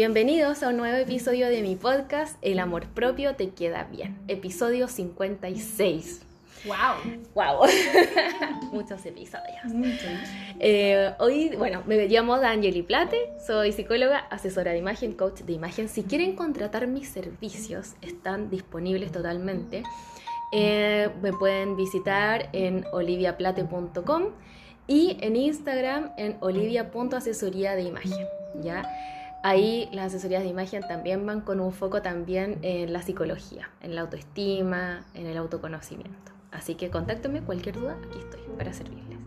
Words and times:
Bienvenidos 0.00 0.62
a 0.62 0.70
un 0.70 0.78
nuevo 0.78 0.96
episodio 0.96 1.48
de 1.48 1.60
mi 1.60 1.76
podcast 1.76 2.38
El 2.40 2.58
amor 2.58 2.86
propio 2.86 3.36
te 3.36 3.50
queda 3.50 3.84
bien, 3.84 4.16
episodio 4.28 4.88
56. 4.88 6.22
¡Wow! 6.64 7.18
¡Wow! 7.34 7.68
Muchos 8.72 9.04
episodios. 9.04 9.60
Eh, 10.58 11.12
hoy, 11.18 11.54
bueno, 11.54 11.82
me 11.84 12.08
llamo 12.08 12.38
Danieli 12.38 12.80
Plate, 12.80 13.30
soy 13.46 13.72
psicóloga, 13.72 14.20
asesora 14.30 14.72
de 14.72 14.78
imagen, 14.78 15.12
coach 15.12 15.40
de 15.40 15.52
imagen. 15.52 15.90
Si 15.90 16.02
quieren 16.04 16.34
contratar 16.34 16.86
mis 16.86 17.06
servicios, 17.06 17.92
están 18.00 18.48
disponibles 18.48 19.12
totalmente. 19.12 19.82
Eh, 20.54 21.10
me 21.20 21.34
pueden 21.34 21.76
visitar 21.76 22.48
en 22.54 22.86
oliviaplate.com 22.90 24.30
y 24.86 25.18
en 25.20 25.36
Instagram 25.36 26.12
en 26.16 26.38
olivia.asesoría 26.40 27.74
de 27.74 27.82
imagen. 27.82 28.26
¿ya? 28.62 28.82
Ahí 29.42 29.88
las 29.92 30.06
asesorías 30.08 30.42
de 30.42 30.48
imagen 30.50 30.82
también 30.86 31.24
van 31.24 31.40
con 31.40 31.60
un 31.60 31.72
foco 31.72 32.02
también 32.02 32.58
en 32.62 32.92
la 32.92 33.02
psicología, 33.02 33.70
en 33.80 33.94
la 33.94 34.02
autoestima, 34.02 35.06
en 35.14 35.26
el 35.26 35.36
autoconocimiento. 35.38 36.32
Así 36.50 36.74
que 36.74 36.90
contáctenme 36.90 37.40
cualquier 37.40 37.76
duda, 37.76 37.96
aquí 38.06 38.18
estoy 38.18 38.40
para 38.58 38.72
servirles. 38.72 39.18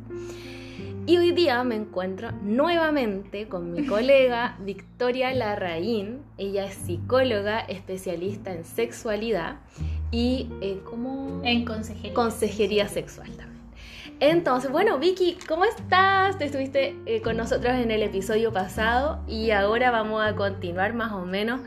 Y 1.06 1.18
hoy 1.18 1.32
día 1.32 1.64
me 1.66 1.76
encuentro 1.76 2.32
nuevamente 2.44 3.50
con 3.50 3.74
mi 3.74 3.86
colega 3.86 4.56
Victoria 4.64 5.34
Larraín. 5.34 6.22
Ella 6.38 6.66
es 6.66 6.76
psicóloga, 6.76 7.60
especialista 7.60 8.54
en 8.54 8.64
sexualidad 8.64 9.58
y 10.12 10.50
eh, 10.62 10.80
como... 10.86 11.42
En 11.44 11.66
consejería. 11.66 12.14
Consejería 12.14 12.88
sexual 12.88 13.30
también. 13.32 13.53
Entonces, 14.30 14.72
bueno, 14.72 15.00
Vicky, 15.00 15.38
¿cómo 15.50 15.66
estás? 15.66 16.38
Te 16.38 16.46
estuviste 16.46 16.96
eh, 17.06 17.22
con 17.22 17.36
nosotros 17.36 17.74
en 17.74 17.92
el 17.92 18.02
episodio 18.02 18.54
pasado 18.54 19.22
y 19.28 19.52
ahora 19.52 19.92
vamos 19.92 20.24
a 20.24 20.34
continuar 20.34 20.94
más 20.94 21.12
o 21.12 21.26
menos 21.26 21.60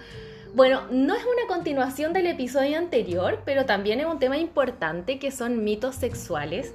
bueno, 0.56 0.84
no 0.90 1.14
es 1.14 1.22
una 1.22 1.46
continuación 1.48 2.14
del 2.14 2.26
episodio 2.28 2.78
anterior, 2.78 3.42
pero 3.44 3.66
también 3.66 4.00
es 4.00 4.06
un 4.06 4.18
tema 4.18 4.38
importante 4.38 5.18
que 5.18 5.30
son 5.30 5.64
mitos 5.64 5.96
sexuales 5.96 6.72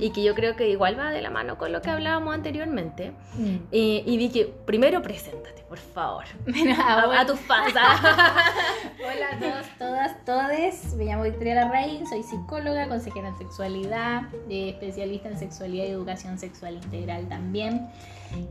y 0.00 0.10
que 0.10 0.22
yo 0.22 0.34
creo 0.34 0.56
que 0.56 0.70
igual 0.70 0.98
va 0.98 1.10
de 1.10 1.20
la 1.20 1.28
mano 1.28 1.58
con 1.58 1.70
lo 1.70 1.82
que 1.82 1.90
hablábamos 1.90 2.34
anteriormente. 2.34 3.10
Mm. 3.34 3.56
Eh, 3.70 4.02
y 4.06 4.16
Vicky, 4.16 4.46
primero 4.64 5.02
preséntate, 5.02 5.62
por 5.68 5.76
favor. 5.76 6.24
a, 6.78 7.26
tus 7.26 7.38
fans. 7.40 7.68
Hola 7.74 9.26
a 9.30 9.38
todos, 9.38 9.66
todas, 9.78 10.24
todes. 10.24 10.94
Me 10.94 11.04
llamo 11.04 11.24
Victoria 11.24 11.56
Larraín, 11.56 12.06
soy 12.06 12.22
psicóloga, 12.22 12.88
consejera 12.88 13.28
en 13.28 13.36
sexualidad, 13.36 14.22
eh, 14.48 14.70
especialista 14.70 15.28
en 15.28 15.38
sexualidad 15.38 15.84
y 15.84 15.88
educación 15.88 16.38
sexual 16.38 16.76
integral 16.76 17.28
también. 17.28 17.90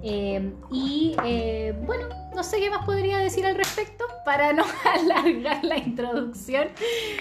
Eh, 0.04 0.52
y 0.72 1.16
bueno, 1.86 2.08
no 2.36 2.44
sé 2.44 2.60
qué 2.60 2.70
más 2.70 2.86
podría 2.86 3.18
decir 3.18 3.46
al 3.46 3.56
respecto 3.56 4.06
para 4.26 4.54
no 4.54 4.64
alargar 4.86 5.64
la 5.64 5.78
introducción. 5.78 6.68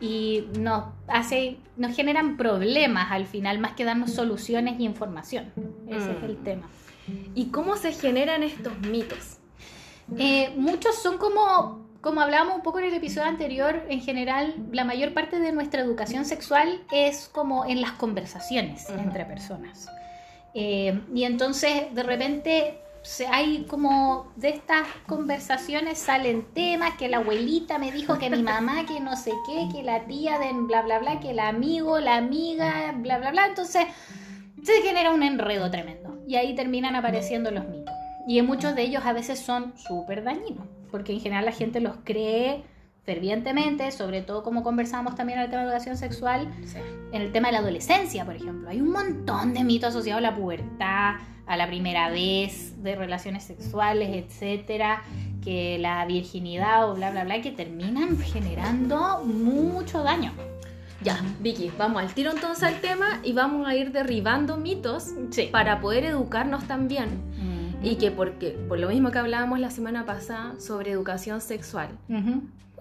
y 0.00 0.46
nos 0.58 0.84
hace, 1.06 1.58
nos 1.76 1.94
generan 1.94 2.36
problemas 2.36 3.12
al 3.12 3.26
final, 3.26 3.58
más 3.58 3.72
que 3.72 3.84
darnos 3.84 4.12
soluciones 4.12 4.80
y 4.80 4.84
información. 4.84 5.52
Ese 5.88 6.12
es 6.12 6.22
el 6.22 6.38
mm. 6.38 6.44
tema. 6.44 6.68
¿Y 7.34 7.46
cómo 7.46 7.76
se 7.76 7.92
generan 7.92 8.42
estos 8.42 8.78
mitos? 8.80 9.38
Eh, 10.16 10.52
muchos 10.56 10.96
son 10.96 11.18
como, 11.18 11.86
como 12.00 12.20
hablábamos 12.20 12.56
un 12.56 12.62
poco 12.62 12.78
en 12.78 12.86
el 12.86 12.94
episodio 12.94 13.28
anterior, 13.28 13.84
en 13.88 14.00
general, 14.00 14.54
la 14.72 14.84
mayor 14.84 15.12
parte 15.12 15.38
de 15.38 15.52
nuestra 15.52 15.82
educación 15.82 16.24
sexual 16.24 16.82
es 16.90 17.28
como 17.28 17.64
en 17.64 17.80
las 17.80 17.92
conversaciones 17.92 18.88
entre 18.90 19.24
personas. 19.24 19.88
Eh, 20.54 21.00
y 21.14 21.24
entonces, 21.24 21.94
de 21.94 22.02
repente, 22.02 22.80
hay 23.30 23.64
como 23.64 24.32
de 24.36 24.50
estas 24.50 24.86
conversaciones 25.06 25.98
salen 25.98 26.46
temas 26.52 26.94
que 26.94 27.08
la 27.08 27.18
abuelita 27.18 27.78
me 27.78 27.90
dijo 27.92 28.18
que 28.18 28.30
mi 28.30 28.42
mamá 28.42 28.84
que 28.86 29.00
no 29.00 29.16
sé 29.16 29.32
qué, 29.46 29.68
que 29.72 29.82
la 29.82 30.06
tía 30.06 30.38
de 30.38 30.52
bla 30.52 30.82
bla 30.82 30.98
bla, 30.98 31.20
que 31.20 31.30
el 31.30 31.40
amigo, 31.40 31.98
la 31.98 32.16
amiga, 32.16 32.92
bla 32.96 33.18
bla 33.18 33.30
bla. 33.30 33.46
Entonces 33.46 33.84
se 34.62 34.82
genera 34.82 35.12
un 35.12 35.22
enredo 35.22 35.70
tremendo 35.70 36.22
y 36.26 36.36
ahí 36.36 36.54
terminan 36.54 36.94
apareciendo 36.94 37.50
los 37.50 37.66
mitos. 37.66 37.94
Y 38.26 38.40
muchos 38.42 38.74
de 38.74 38.82
ellos 38.82 39.04
a 39.04 39.12
veces 39.12 39.40
son 39.40 39.72
súper 39.76 40.22
dañinos, 40.22 40.66
porque 40.90 41.12
en 41.12 41.20
general 41.20 41.46
la 41.46 41.52
gente 41.52 41.80
los 41.80 41.96
cree 42.04 42.64
fervientemente, 43.04 43.90
sobre 43.90 44.22
todo 44.22 44.42
como 44.42 44.62
conversamos 44.62 45.14
también 45.14 45.38
en 45.38 45.46
el 45.46 45.50
tema 45.50 45.62
de 45.62 45.68
educación 45.68 45.96
sexual, 45.96 46.48
en 47.12 47.22
el 47.22 47.32
tema 47.32 47.48
de 47.48 47.52
la 47.52 47.58
adolescencia, 47.58 48.24
por 48.24 48.36
ejemplo. 48.36 48.68
Hay 48.68 48.80
un 48.80 48.92
montón 48.92 49.54
de 49.54 49.64
mitos 49.64 49.88
asociados 49.90 50.18
a 50.18 50.30
la 50.30 50.36
pubertad, 50.36 51.14
a 51.50 51.56
la 51.56 51.66
primera 51.66 52.10
vez, 52.10 52.80
de 52.80 52.94
relaciones 52.94 53.42
sexuales, 53.42 54.10
etcétera, 54.10 55.02
que 55.42 55.78
la 55.80 56.06
virginidad 56.06 56.88
o 56.88 56.94
bla 56.94 57.10
bla 57.10 57.24
bla, 57.24 57.42
que 57.42 57.50
terminan 57.50 58.16
generando 58.20 59.24
mucho 59.24 60.04
daño. 60.04 60.32
Ya, 61.02 61.20
Vicky, 61.40 61.72
vamos 61.76 62.02
al 62.02 62.14
tiro 62.14 62.30
entonces 62.30 62.62
al 62.62 62.80
tema 62.80 63.18
y 63.24 63.32
vamos 63.32 63.66
a 63.66 63.74
ir 63.74 63.90
derribando 63.90 64.58
mitos 64.58 65.08
para 65.50 65.80
poder 65.80 66.04
educarnos 66.04 66.68
también. 66.68 67.08
Mm. 67.36 67.84
Y 67.84 67.96
que 67.96 68.12
porque, 68.12 68.50
por 68.68 68.78
lo 68.78 68.88
mismo 68.88 69.10
que 69.10 69.18
hablábamos 69.18 69.58
la 69.58 69.72
semana 69.72 70.06
pasada 70.06 70.54
sobre 70.60 70.92
educación 70.92 71.40
sexual, 71.40 71.88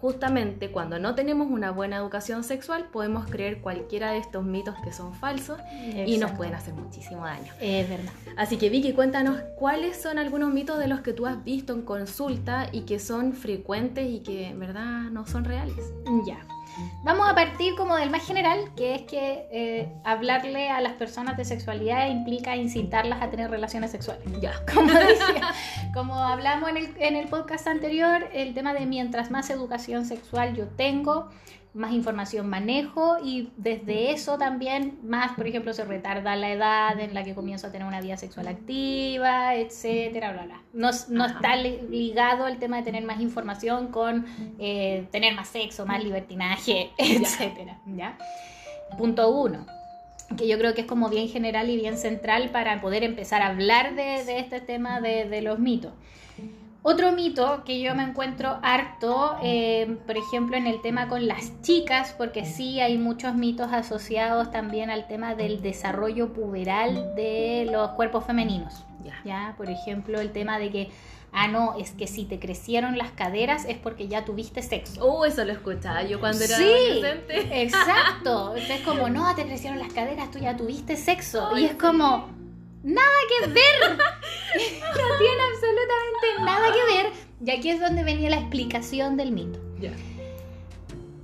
justamente 0.01 0.71
cuando 0.71 0.99
no 0.99 1.15
tenemos 1.15 1.47
una 1.49 1.71
buena 1.71 1.97
educación 1.97 2.43
sexual 2.43 2.85
podemos 2.91 3.27
creer 3.27 3.61
cualquiera 3.61 4.11
de 4.11 4.19
estos 4.19 4.43
mitos 4.43 4.75
que 4.83 4.93
son 4.93 5.13
falsos 5.13 5.59
y 6.05 6.17
nos 6.17 6.31
pueden 6.31 6.55
hacer 6.55 6.73
muchísimo 6.73 7.25
daño. 7.25 7.51
Es 7.59 7.89
verdad. 7.89 8.11
Así 8.37 8.57
que 8.57 8.69
Vicky, 8.69 8.93
cuéntanos 8.93 9.39
cuáles 9.55 10.01
son 10.01 10.17
algunos 10.17 10.53
mitos 10.53 10.79
de 10.79 10.87
los 10.87 11.01
que 11.01 11.13
tú 11.13 11.25
has 11.25 11.43
visto 11.43 11.73
en 11.73 11.81
consulta 11.81 12.69
y 12.71 12.81
que 12.81 12.99
son 12.99 13.33
frecuentes 13.33 14.09
y 14.09 14.19
que 14.19 14.47
en 14.47 14.59
verdad 14.59 15.09
no 15.11 15.25
son 15.25 15.45
reales. 15.45 15.93
Ya. 16.25 16.39
Vamos 17.03 17.29
a 17.29 17.35
partir 17.35 17.75
como 17.75 17.95
del 17.95 18.09
más 18.09 18.25
general, 18.25 18.71
que 18.75 18.95
es 18.95 19.01
que 19.03 19.47
eh, 19.51 19.93
hablarle 20.03 20.69
a 20.69 20.81
las 20.81 20.93
personas 20.93 21.37
de 21.37 21.45
sexualidad 21.45 22.09
implica 22.09 22.55
incitarlas 22.55 23.21
a 23.21 23.29
tener 23.29 23.49
relaciones 23.49 23.91
sexuales. 23.91 24.23
Ya. 24.41 24.53
Como 24.73 24.91
decía, 24.93 25.53
como 25.93 26.15
hablamos 26.15 26.69
en 26.69 26.77
el, 26.77 26.93
en 26.99 27.15
el 27.15 27.27
podcast 27.27 27.67
anterior, 27.67 28.27
el 28.33 28.53
tema 28.53 28.73
de 28.73 28.85
mientras 28.85 29.31
más 29.31 29.49
educación 29.49 30.05
sexual 30.05 30.55
yo 30.55 30.67
tengo, 30.67 31.29
más 31.73 31.93
información 31.93 32.49
manejo 32.49 33.17
y 33.23 33.51
desde 33.57 34.11
eso 34.11 34.37
también 34.37 34.99
más, 35.03 35.33
por 35.33 35.47
ejemplo, 35.47 35.73
se 35.73 35.85
retarda 35.85 36.35
la 36.35 36.51
edad 36.51 36.99
en 36.99 37.13
la 37.13 37.23
que 37.23 37.35
comienzo 37.35 37.67
a 37.67 37.71
tener 37.71 37.87
una 37.87 38.01
vida 38.01 38.17
sexual 38.17 38.47
activa, 38.47 39.55
etcétera, 39.55 40.33
bla, 40.33 40.45
bla. 40.45 40.61
No, 40.73 40.89
no 41.09 41.25
está 41.25 41.55
ligado 41.55 42.47
el 42.47 42.57
tema 42.57 42.77
de 42.77 42.83
tener 42.83 43.03
más 43.03 43.21
información 43.21 43.89
con 43.89 44.25
eh, 44.57 45.07
tener 45.11 45.35
más 45.35 45.49
sexo, 45.49 45.85
más 45.85 46.03
libertinaje, 46.03 46.91
etcétera, 46.97 47.79
¿ya? 47.85 48.17
Punto 48.97 49.29
uno 49.29 49.65
que 50.37 50.47
yo 50.47 50.57
creo 50.57 50.75
que 50.75 50.81
es 50.81 50.87
como 50.87 51.09
bien 51.09 51.27
general 51.27 51.69
y 51.69 51.77
bien 51.77 51.97
central 51.97 52.49
para 52.49 52.81
poder 52.81 53.03
empezar 53.03 53.41
a 53.41 53.47
hablar 53.47 53.95
de, 53.95 54.23
de 54.25 54.39
este 54.39 54.61
tema 54.61 55.01
de, 55.01 55.27
de 55.27 55.41
los 55.41 55.59
mitos. 55.59 55.93
Otro 56.89 57.11
mito 57.11 57.61
que 57.65 57.79
yo 57.81 57.93
me 57.93 58.01
encuentro 58.01 58.57
harto, 58.63 59.37
eh, 59.43 59.97
por 60.07 60.17
ejemplo, 60.17 60.57
en 60.57 60.65
el 60.65 60.81
tema 60.81 61.07
con 61.07 61.27
las 61.27 61.61
chicas, 61.61 62.15
porque 62.17 62.45
sí 62.45 62.79
hay 62.79 62.97
muchos 62.97 63.35
mitos 63.35 63.71
asociados 63.71 64.49
también 64.49 64.89
al 64.89 65.05
tema 65.05 65.35
del 65.35 65.61
desarrollo 65.61 66.33
puberal 66.33 67.13
de 67.13 67.69
los 67.71 67.91
cuerpos 67.91 68.25
femeninos. 68.25 68.85
Ya. 69.23 69.53
Por 69.55 69.69
ejemplo, 69.69 70.19
el 70.19 70.31
tema 70.31 70.57
de 70.57 70.71
que, 70.71 70.89
ah, 71.31 71.47
no, 71.47 71.75
es 71.77 71.91
que 71.91 72.07
si 72.07 72.25
te 72.25 72.39
crecieron 72.39 72.97
las 72.97 73.11
caderas 73.11 73.65
es 73.65 73.77
porque 73.77 74.07
ya 74.07 74.25
tuviste 74.25 74.63
sexo. 74.63 75.05
Oh, 75.05 75.25
eso 75.25 75.45
lo 75.45 75.53
escuchaba 75.53 76.01
yo 76.01 76.19
cuando 76.19 76.43
era 76.43 76.57
sí, 76.57 76.63
adolescente. 76.63 77.61
Exacto. 77.61 78.55
es 78.55 78.81
como, 78.81 79.09
no, 79.09 79.35
te 79.35 79.45
crecieron 79.45 79.77
las 79.77 79.93
caderas, 79.93 80.31
tú 80.31 80.39
ya 80.39 80.57
tuviste 80.57 80.97
sexo. 80.97 81.55
y 81.55 81.65
es 81.65 81.73
como 81.75 82.38
nada 82.83 83.07
que 83.27 83.47
ver. 83.47 83.97
no 83.97 85.17
tiene 85.17 85.43
absolutamente 85.51 86.43
nada 86.43 86.67
que 86.73 86.93
ver. 86.93 87.11
Y 87.45 87.51
aquí 87.51 87.69
es 87.69 87.79
donde 87.79 88.03
venía 88.03 88.29
la 88.29 88.37
explicación 88.37 89.17
del 89.17 89.31
mito. 89.31 89.59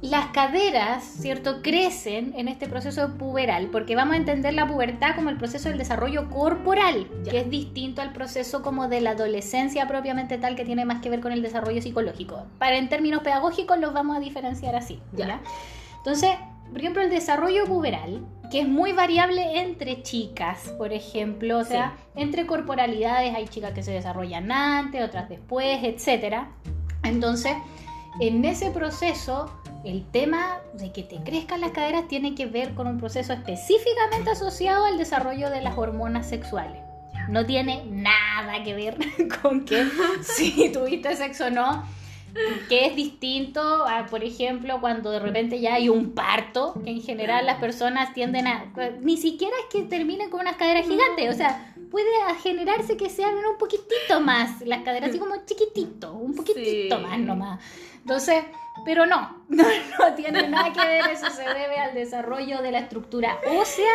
Las 0.02 0.28
caderas, 0.28 1.04
¿cierto?, 1.04 1.64
crecen 1.64 2.34
en 2.38 2.48
este 2.48 2.68
proceso 2.68 3.18
puberal, 3.18 3.70
porque 3.72 3.96
vamos 3.96 4.14
a 4.14 4.18
entender 4.18 4.54
la 4.54 4.68
pubertad 4.68 5.16
como 5.16 5.30
el 5.30 5.38
proceso 5.38 5.68
del 5.70 5.80
desarrollo 5.80 6.30
corporal, 6.30 7.08
que 7.28 7.40
es 7.40 7.50
distinto 7.50 8.04
al 8.04 8.14
proceso 8.14 8.62
como 8.62 8.88
de 8.88 9.02
la 9.02 9.12
adolescencia 9.12 9.88
propiamente 9.88 10.38
tal, 10.38 10.56
que 10.56 10.64
tiene 10.64 10.86
más 10.86 11.02
que 11.02 11.10
ver 11.10 11.22
con 11.22 11.32
el 11.32 11.42
desarrollo 11.42 11.82
psicológico. 11.82 12.46
Para 12.60 12.78
en 12.78 12.88
términos 12.88 13.24
pedagógicos 13.24 13.80
los 13.80 13.94
vamos 13.94 14.16
a 14.16 14.20
diferenciar 14.20 14.76
así, 14.76 15.02
¿ya? 15.14 15.42
Entonces, 15.98 16.32
por 16.70 16.80
ejemplo, 16.80 17.02
el 17.02 17.10
desarrollo 17.10 17.66
puberal, 17.66 18.24
que 18.50 18.62
es 18.62 18.68
muy 18.68 18.92
variable 18.92 19.62
entre 19.62 20.02
chicas, 20.02 20.74
por 20.78 20.94
ejemplo, 20.94 21.60
o 21.60 21.64
sea, 21.64 21.96
entre 22.16 22.46
corporalidades 22.46 23.34
hay 23.36 23.48
chicas 23.48 23.74
que 23.74 23.84
se 23.84 23.92
desarrollan 23.92 24.52
antes, 24.52 25.04
otras 25.04 25.30
después, 25.30 25.80
etc. 25.84 26.44
Entonces, 27.04 27.54
en 28.20 28.46
ese 28.46 28.72
proceso, 28.72 29.52
el 29.84 30.04
tema 30.10 30.60
de 30.74 30.92
que 30.92 31.04
te 31.04 31.18
crezcan 31.18 31.62
las 31.62 31.72
caderas 31.72 32.08
tiene 32.08 32.34
que 32.34 32.46
ver 32.46 32.74
con 32.74 32.88
un 32.88 32.98
proceso 32.98 33.34
específicamente 33.34 34.32
asociado 34.32 34.86
al 34.86 34.98
desarrollo 34.98 35.50
de 35.50 35.62
las 35.62 35.78
hormonas 35.78 36.28
sexuales. 36.28 36.82
No 37.30 37.46
tiene 37.46 37.86
nada 37.86 38.64
que 38.64 38.74
ver 38.74 38.98
con 39.42 39.66
que 39.66 39.86
si 40.22 40.70
tuviste 40.72 41.16
sexo 41.16 41.48
o 41.48 41.50
no, 41.50 41.84
que 42.70 42.86
es 42.86 42.96
distinto 42.96 43.62
a, 43.88 44.06
por 44.08 44.24
ejemplo, 44.24 44.80
cuando 44.82 45.12
de 45.12 45.20
repente 45.20 45.60
ya 45.60 45.76
hay 45.76 45.90
un 45.90 46.12
parto, 46.12 46.74
que 46.84 46.90
en 46.90 47.02
general 47.02 47.46
las 47.46 47.60
personas 47.60 48.14
tienden 48.14 48.48
a, 48.48 48.72
ni 49.02 49.18
siquiera 49.18 49.56
es 49.60 49.74
que 49.74 49.88
terminen 49.88 50.30
con 50.30 50.42
unas 50.42 50.58
caderas 50.58 50.88
gigantes, 50.88 51.34
o 51.34 51.38
sea, 51.38 51.74
puede 51.90 52.10
generarse 52.42 52.98
que 52.98 53.10
sean 53.10 53.36
un 53.36 53.58
poquitito 53.58 54.20
más 54.20 54.62
las 54.62 54.84
caderas, 54.84 55.10
así 55.10 55.20
como 55.20 55.36
chiquitito, 55.46 56.14
un 56.14 56.36
poquitito 56.36 57.00
más 57.00 57.20
nomás. 57.20 57.64
Entonces, 58.02 58.44
pero 58.84 59.06
no, 59.08 59.46
no, 59.50 60.14
tiene 60.16 60.48
nada 60.50 60.74
que 60.74 60.86
ver, 60.86 61.06
eso 61.12 61.30
se 61.30 61.44
debe 61.44 61.78
al 61.78 61.94
desarrollo 61.94 62.62
de 62.62 62.72
la 62.72 62.80
estructura 62.80 63.40
ósea 63.60 63.92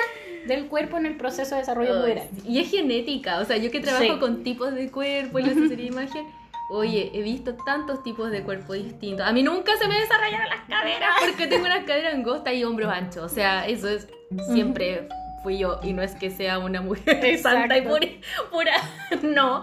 del 0.46 0.68
cuerpo 0.68 0.96
en 0.96 1.06
el 1.06 1.16
proceso 1.16 1.54
de 1.54 1.60
desarrollo 1.60 2.00
puberal. 2.00 2.28
Y 2.46 2.60
es 2.60 2.70
genética, 2.70 3.38
o 3.38 3.44
sea, 3.44 3.58
yo 3.58 3.70
que 3.70 3.80
trabajo 3.80 4.18
con 4.18 4.42
tipos 4.42 4.74
de 4.74 4.90
cuerpo 4.90 5.38
y 5.38 5.42
la 5.42 5.54
serie 5.68 5.86
imagen, 5.86 6.26
Oye, 6.70 7.10
he 7.12 7.22
visto 7.22 7.54
tantos 7.64 8.02
tipos 8.02 8.30
de 8.30 8.42
cuerpo 8.42 8.74
distintos. 8.74 9.26
A 9.26 9.32
mí 9.32 9.42
nunca 9.42 9.76
se 9.76 9.88
me 9.88 9.98
desarrollaron 9.98 10.48
las 10.48 10.60
caderas 10.68 11.10
porque 11.20 11.46
tengo 11.48 11.66
una 11.66 11.84
cadera 11.84 12.10
angosta 12.10 12.52
y 12.52 12.62
hombros 12.62 12.92
anchos. 12.92 13.24
O 13.24 13.28
sea, 13.28 13.66
eso 13.66 13.88
es 13.88 14.06
siempre 14.52 15.08
fui 15.42 15.58
yo 15.58 15.80
y 15.82 15.92
no 15.92 16.02
es 16.02 16.14
que 16.14 16.30
sea 16.30 16.58
una 16.58 16.80
mujer 16.80 17.38
santa 17.42 17.78
y 17.78 17.82
pura, 17.82 18.72
no. 19.22 19.62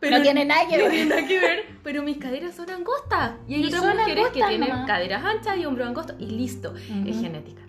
Pero 0.00 0.16
no 0.18 0.22
tiene 0.22 0.44
nada 0.44 0.68
que 0.68 0.76
ver. 0.76 0.84
No 0.86 0.90
tiene 0.90 1.06
nada 1.06 1.26
que 1.26 1.38
ver, 1.38 1.66
pero 1.82 2.02
mis 2.02 2.18
caderas 2.18 2.54
son 2.54 2.70
angostas. 2.70 3.32
Y 3.48 3.54
hay 3.54 3.66
otras 3.66 3.96
mujeres 3.96 4.28
que 4.28 4.42
tienen 4.42 4.86
caderas 4.86 5.24
anchas 5.24 5.56
y 5.58 5.64
hombros 5.64 5.88
angostos 5.88 6.16
y 6.18 6.26
listo, 6.26 6.74
es 6.76 7.20
genética. 7.20 7.62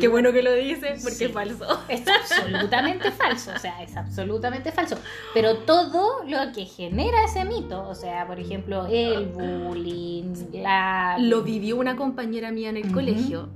qué 0.00 0.08
bueno 0.08 0.32
que 0.32 0.42
lo 0.42 0.52
dices 0.54 1.02
porque 1.02 1.26
es 1.26 1.32
falso. 1.32 1.84
Es 1.88 2.06
absolutamente 2.06 3.10
falso, 3.10 3.52
o 3.54 3.58
sea, 3.58 3.82
es 3.82 3.96
absolutamente 3.96 4.72
falso. 4.72 4.96
Pero 5.34 5.58
todo 5.58 6.24
lo 6.24 6.52
que 6.52 6.64
genera 6.64 7.24
ese 7.24 7.44
mito, 7.44 7.86
o 7.88 7.94
sea, 7.94 8.26
por 8.26 8.38
ejemplo, 8.38 8.86
el 8.86 9.26
bullying, 9.26 10.34
la... 10.52 11.16
Lo 11.18 11.42
vivió 11.42 11.76
una 11.76 11.96
compañera 11.96 12.50
mía 12.50 12.70
en 12.70 12.76
el 12.76 12.92
colegio 12.92 13.48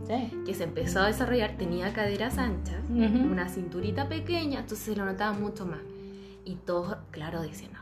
que 0.46 0.54
se 0.54 0.64
empezó 0.64 1.00
a 1.00 1.06
desarrollar, 1.06 1.56
tenía 1.56 1.92
caderas 1.92 2.38
anchas, 2.38 2.76
una 2.90 3.48
cinturita 3.48 4.08
pequeña, 4.08 4.60
entonces 4.60 4.86
se 4.86 4.96
lo 4.96 5.04
notaba 5.04 5.32
mucho 5.32 5.66
más. 5.66 5.80
Y 6.44 6.56
todos, 6.56 6.96
claro, 7.12 7.42
dicen, 7.42 7.72
no, 7.72 7.81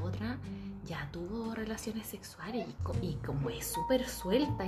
otra 0.00 0.38
ya 0.84 1.08
tuvo 1.12 1.54
relaciones 1.54 2.06
sexuales 2.06 2.66
y, 3.00 3.14
como 3.24 3.50
es 3.50 3.66
súper 3.66 4.08
suelta. 4.08 4.64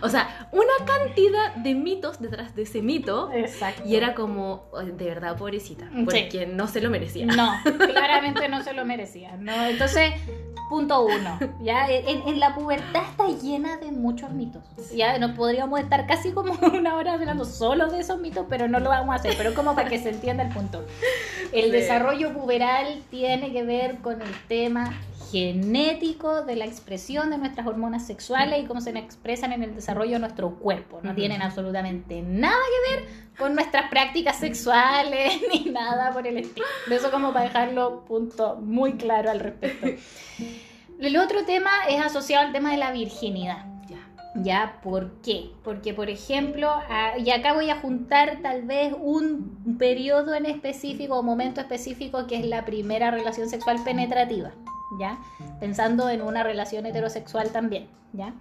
o 0.00 0.08
sea, 0.08 0.48
una 0.52 0.86
cantidad 0.86 1.56
de 1.56 1.74
mitos 1.74 2.20
detrás 2.20 2.54
de 2.54 2.62
ese 2.62 2.82
mito. 2.82 3.32
Exacto. 3.32 3.82
Y 3.84 3.96
era 3.96 4.14
como, 4.14 4.66
de 4.74 5.04
verdad, 5.04 5.36
pobrecita, 5.36 5.90
porque 6.04 6.46
no 6.46 6.68
se 6.68 6.80
lo 6.80 6.90
merecía. 6.90 7.26
No, 7.26 7.52
claramente 7.78 8.48
no 8.48 8.62
se 8.62 8.74
lo 8.74 8.84
merecía. 8.84 9.36
No, 9.38 9.66
entonces, 9.66 10.12
punto 10.68 11.04
uno. 11.04 11.38
Ya, 11.60 11.88
en, 11.88 12.38
la 12.38 12.54
pubertad 12.54 13.02
está 13.10 13.28
llena 13.28 13.76
de 13.78 13.90
muchos 13.90 14.30
mitos. 14.30 14.62
Ya 14.94 15.18
nos 15.18 15.32
podríamos 15.32 15.80
estar 15.80 16.06
casi 16.06 16.30
como 16.30 16.52
una 16.74 16.94
hora 16.96 17.14
hablando 17.14 17.44
solo 17.44 17.88
de 17.88 18.00
esos 18.00 18.20
mitos, 18.20 18.46
pero 18.48 18.68
no 18.68 18.78
lo 18.78 18.90
vamos 18.90 19.12
a 19.12 19.16
hacer. 19.16 19.34
Pero 19.36 19.52
como 19.54 19.74
para 19.74 19.88
que 19.88 19.98
se 19.98 20.10
entienda 20.10 20.44
el 20.44 20.52
punto. 20.52 20.84
El 21.52 21.72
desarrollo 21.72 22.32
puberal 22.32 23.02
tiene 23.10 23.52
que 23.52 23.64
ver 23.64 23.96
con 23.98 24.22
el 24.22 24.32
tema 24.48 24.92
genético 25.36 26.44
de 26.44 26.56
la 26.56 26.64
expresión 26.64 27.28
de 27.28 27.36
nuestras 27.36 27.66
hormonas 27.66 28.06
sexuales 28.06 28.64
y 28.64 28.66
cómo 28.66 28.80
se 28.80 28.96
expresan 28.98 29.52
en 29.52 29.62
el 29.62 29.74
desarrollo 29.74 30.12
de 30.12 30.20
nuestro 30.20 30.54
cuerpo. 30.54 31.00
No 31.02 31.14
tienen 31.14 31.42
absolutamente 31.42 32.22
nada 32.22 32.56
que 32.56 32.96
ver 32.96 33.08
con 33.36 33.54
nuestras 33.54 33.90
prácticas 33.90 34.38
sexuales 34.38 35.34
ni 35.52 35.70
nada 35.70 36.10
por 36.12 36.26
el 36.26 36.38
estilo. 36.38 36.64
De 36.86 36.96
eso 36.96 37.10
como 37.10 37.34
para 37.34 37.44
dejarlo 37.44 38.06
punto 38.06 38.56
muy 38.56 38.94
claro 38.94 39.30
al 39.30 39.40
respecto. 39.40 39.88
El 40.98 41.18
otro 41.18 41.44
tema 41.44 41.70
es 41.86 42.02
asociado 42.02 42.46
al 42.46 42.52
tema 42.54 42.70
de 42.70 42.78
la 42.78 42.92
virginidad. 42.92 43.66
¿Ya? 44.42 44.80
¿Por 44.82 45.20
qué? 45.22 45.50
Porque, 45.64 45.94
por 45.94 46.10
ejemplo, 46.10 46.70
y 47.18 47.30
acá 47.30 47.54
voy 47.54 47.70
a 47.70 47.80
juntar 47.80 48.40
tal 48.42 48.62
vez 48.62 48.94
un 48.98 49.76
periodo 49.78 50.34
en 50.34 50.44
específico 50.44 51.18
o 51.18 51.22
momento 51.22 51.60
específico 51.60 52.26
que 52.26 52.36
es 52.36 52.44
la 52.44 52.66
primera 52.66 53.10
relación 53.10 53.48
sexual 53.48 53.82
penetrativa. 53.82 54.52
¿Ya? 54.98 55.18
Pensando 55.60 56.08
en 56.08 56.22
una 56.22 56.42
relación 56.42 56.86
heterosexual 56.86 57.50
también, 57.50 57.88
¿ya? 58.12 58.34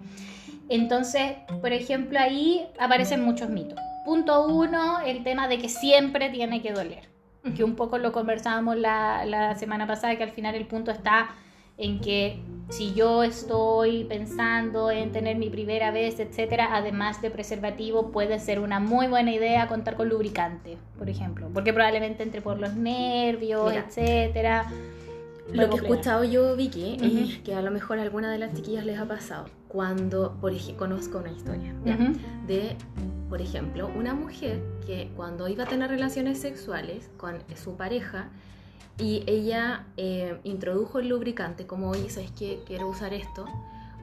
Entonces, 0.70 1.34
por 1.62 1.74
ejemplo, 1.74 2.20
ahí 2.20 2.68
aparecen 2.80 3.24
muchos 3.24 3.50
mitos. 3.50 3.80
Punto 4.04 4.46
uno, 4.48 5.00
el 5.00 5.24
tema 5.24 5.48
de 5.48 5.58
que 5.58 5.70
siempre 5.70 6.30
tiene 6.30 6.62
que 6.62 6.72
doler, 6.74 7.10
que 7.56 7.64
un 7.64 7.76
poco 7.76 7.98
lo 7.98 8.12
conversábamos 8.12 8.78
la, 8.78 9.26
la 9.26 9.56
semana 9.56 9.88
pasada, 9.88 10.16
que 10.16 10.24
al 10.24 10.32
final 10.32 10.56
el 10.56 10.68
punto 10.68 10.92
está 10.92 11.30
en 11.78 12.00
que 12.00 12.40
si 12.70 12.94
yo 12.94 13.24
estoy 13.24 14.06
pensando 14.06 14.90
en 14.90 15.12
tener 15.12 15.38
mi 15.38 15.50
primera 15.50 15.92
vez, 15.92 16.20
etcétera, 16.20 16.70
además 16.72 17.22
de 17.22 17.30
preservativo, 17.30 18.12
puede 18.12 18.40
ser 18.40 18.60
una 18.60 18.80
muy 18.80 19.08
buena 19.08 19.32
idea 19.34 19.68
contar 19.68 19.96
con 19.96 20.10
lubricante, 20.10 20.78
por 20.98 21.10
ejemplo, 21.10 21.50
porque 21.54 21.74
probablemente 21.74 22.24
entre 22.24 22.42
por 22.42 22.60
los 22.60 22.76
nervios, 22.76 23.74
etcétera. 23.74 24.72
Lo 25.52 25.70
que 25.70 25.76
he 25.76 25.80
escuchado 25.80 26.24
yo, 26.24 26.56
Vicky, 26.56 26.98
es 27.02 27.38
que 27.40 27.54
a 27.54 27.62
lo 27.62 27.72
mejor 27.72 28.00
a 28.00 28.02
alguna 28.02 28.32
de 28.32 28.40
las 28.40 28.54
chiquillas 28.54 28.86
les 28.86 29.00
ha 29.00 29.08
pasado 29.08 29.46
cuando, 29.68 30.38
por 30.42 30.54
ejemplo, 30.54 30.88
conozco 30.88 31.20
una 31.20 31.32
historia 31.32 31.74
de, 32.48 32.76
por 33.30 33.42
ejemplo, 33.42 33.90
una 33.96 34.14
mujer 34.14 34.62
que 34.86 35.12
cuando 35.16 35.48
iba 35.48 35.66
a 35.66 35.68
tener 35.68 35.90
relaciones 35.90 36.40
sexuales 36.40 37.10
con 37.18 37.38
su 37.62 37.76
pareja 37.76 38.30
y 38.98 39.24
ella 39.28 39.86
eh, 39.98 40.40
introdujo 40.44 41.00
el 41.00 41.10
lubricante, 41.10 41.68
como, 41.68 41.90
oye, 41.90 42.10
¿sabes 42.10 42.32
qué? 42.32 42.62
Quiero 42.66 42.88
usar 42.88 43.14
esto 43.14 43.46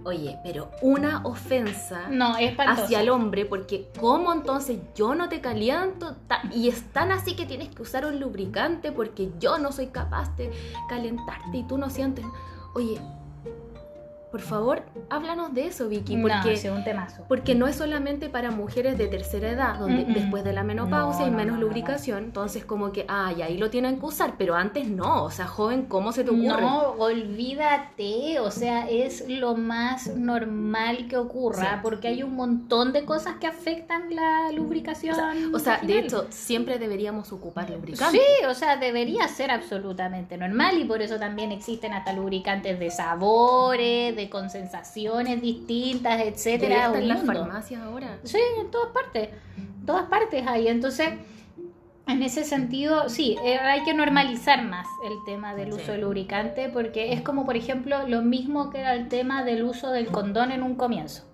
Oye, 0.05 0.39
pero 0.43 0.71
una 0.81 1.23
ofensa 1.25 2.09
no, 2.11 2.35
hacia 2.59 3.01
el 3.01 3.09
hombre, 3.09 3.45
porque 3.45 3.89
¿cómo 4.01 4.33
entonces 4.33 4.79
yo 4.95 5.15
no 5.15 5.29
te 5.29 5.41
caliento? 5.41 6.17
Y 6.53 6.69
es 6.69 6.83
tan 6.93 7.13
así 7.13 7.37
que 7.37 7.47
tienes 7.47 7.69
que 7.69 7.83
usar 7.83 8.05
un 8.07 8.19
lubricante 8.19 8.91
porque 8.91 9.31
yo 9.39 9.59
no 9.59 9.71
soy 9.71 9.89
capaz 9.89 10.37
de 10.37 10.51
calentarte 10.89 11.59
y 11.59 11.63
tú 11.65 11.79
no 11.79 11.89
sientes. 11.89 12.25
Oye, 12.75 13.01
por 14.33 14.41
favor, 14.41 14.83
háblanos 15.11 15.55
de 15.55 15.67
eso, 15.67 15.89
Vicky, 15.89 16.17
No, 16.17 16.27
porque, 16.27 16.57
sí, 16.57 16.67
un 16.69 16.83
temazo. 16.83 17.25
porque 17.29 17.55
no 17.55 17.67
es 17.69 17.77
solamente 17.77 18.29
para 18.31 18.51
mujeres 18.51 18.97
de 18.99 19.07
tercera 19.07 19.51
edad, 19.51 19.79
donde 19.79 20.07
Mm, 20.07 20.11
mm. 20.11 20.15
después 20.15 20.43
de 20.43 20.53
la 20.55 20.65
menopausia 20.65 21.21
No, 21.21 21.25
hay 21.27 21.31
no, 21.33 21.37
menos 21.37 21.55
no, 21.57 21.61
no, 21.61 21.67
lubricación, 21.69 22.25
entonces 22.25 22.65
como 22.65 22.91
que, 22.93 23.05
ah, 23.09 23.33
y 23.37 23.43
ahí 23.43 23.59
lo 23.59 23.69
tienen 23.71 24.01
que 24.01 24.07
usar, 24.07 24.35
pero 24.39 24.55
antes 24.57 24.89
no, 24.89 25.23
o 25.25 25.31
sea, 25.31 25.47
joven, 25.47 25.85
¿cómo 25.85 26.13
se 26.13 26.25
te 26.25 26.31
ocurre? 26.31 26.63
No, 26.63 26.95
olvídate, 26.99 28.41
o 28.41 28.51
sea, 28.51 28.89
es 28.89 29.29
lo 29.29 29.55
más 29.55 30.17
normal 30.17 31.07
que 31.09 31.17
ocurra, 31.17 31.75
Sí. 31.75 31.79
porque 31.83 32.09
hay 32.09 32.23
un 32.23 32.35
montón 32.35 32.93
de 32.93 33.05
cosas 33.05 33.35
que 33.37 33.47
afectan 33.47 34.15
la 34.15 34.51
lubricación. 34.53 35.15
O 35.55 35.59
sea, 35.59 35.79
de 35.83 35.99
hecho, 35.99 36.27
siempre 36.31 36.79
deberíamos 36.79 37.33
ocupar 37.33 37.69
lubricante. 37.71 38.19
Sí, 38.19 38.45
o 38.47 38.55
sea, 38.55 38.77
debería 38.77 39.29
ser 39.29 39.51
absolutamente 39.51 40.37
normal 40.37 40.79
y 40.79 40.85
por 40.85 41.03
eso 41.03 41.19
también 41.19 41.53
existen 41.53 41.93
hasta 41.93 42.13
lubricantes 42.13 42.79
de 42.79 42.91
sabores, 42.91 44.17
de 44.17 44.22
con 44.31 44.51
sensaciones 44.51 45.41
distintas, 45.41 46.21
etcétera. 46.21 46.75
está 46.87 46.91
un 46.91 46.97
en 46.99 47.09
las 47.09 47.23
farmacias 47.25 47.83
ahora. 47.83 48.19
Sí, 48.25 48.39
en 48.61 48.71
todas 48.71 48.91
partes. 48.93 49.29
En 49.59 49.87
todas 49.87 50.05
partes 50.09 50.47
hay. 50.47 50.69
Entonces, 50.69 51.11
en 52.07 52.23
ese 52.23 52.45
sentido, 52.45 53.09
sí, 53.09 53.37
eh, 53.45 53.59
hay 53.59 53.85
que 53.85 53.95
normalizar 53.95 54.65
más 54.65 54.87
el 55.05 55.13
tema 55.25 55.55
del 55.55 55.73
uso 55.73 55.85
Sí. 55.87 55.93
de 55.93 55.99
lubricante 55.99 56.69
porque 56.69 57.13
es 57.13 57.21
como, 57.23 57.45
por 57.47 57.57
ejemplo, 57.57 58.09
lo 58.09 58.23
mismo 58.23 58.71
que 58.71 58.81
era 58.81 58.95
el 58.95 59.09
tema 59.09 59.45
del 59.45 59.63
uso 59.63 59.91
del 59.91 60.09
condón 60.09 60.51
en 60.53 60.63
un 60.63 60.75
comienzo. 60.75 61.25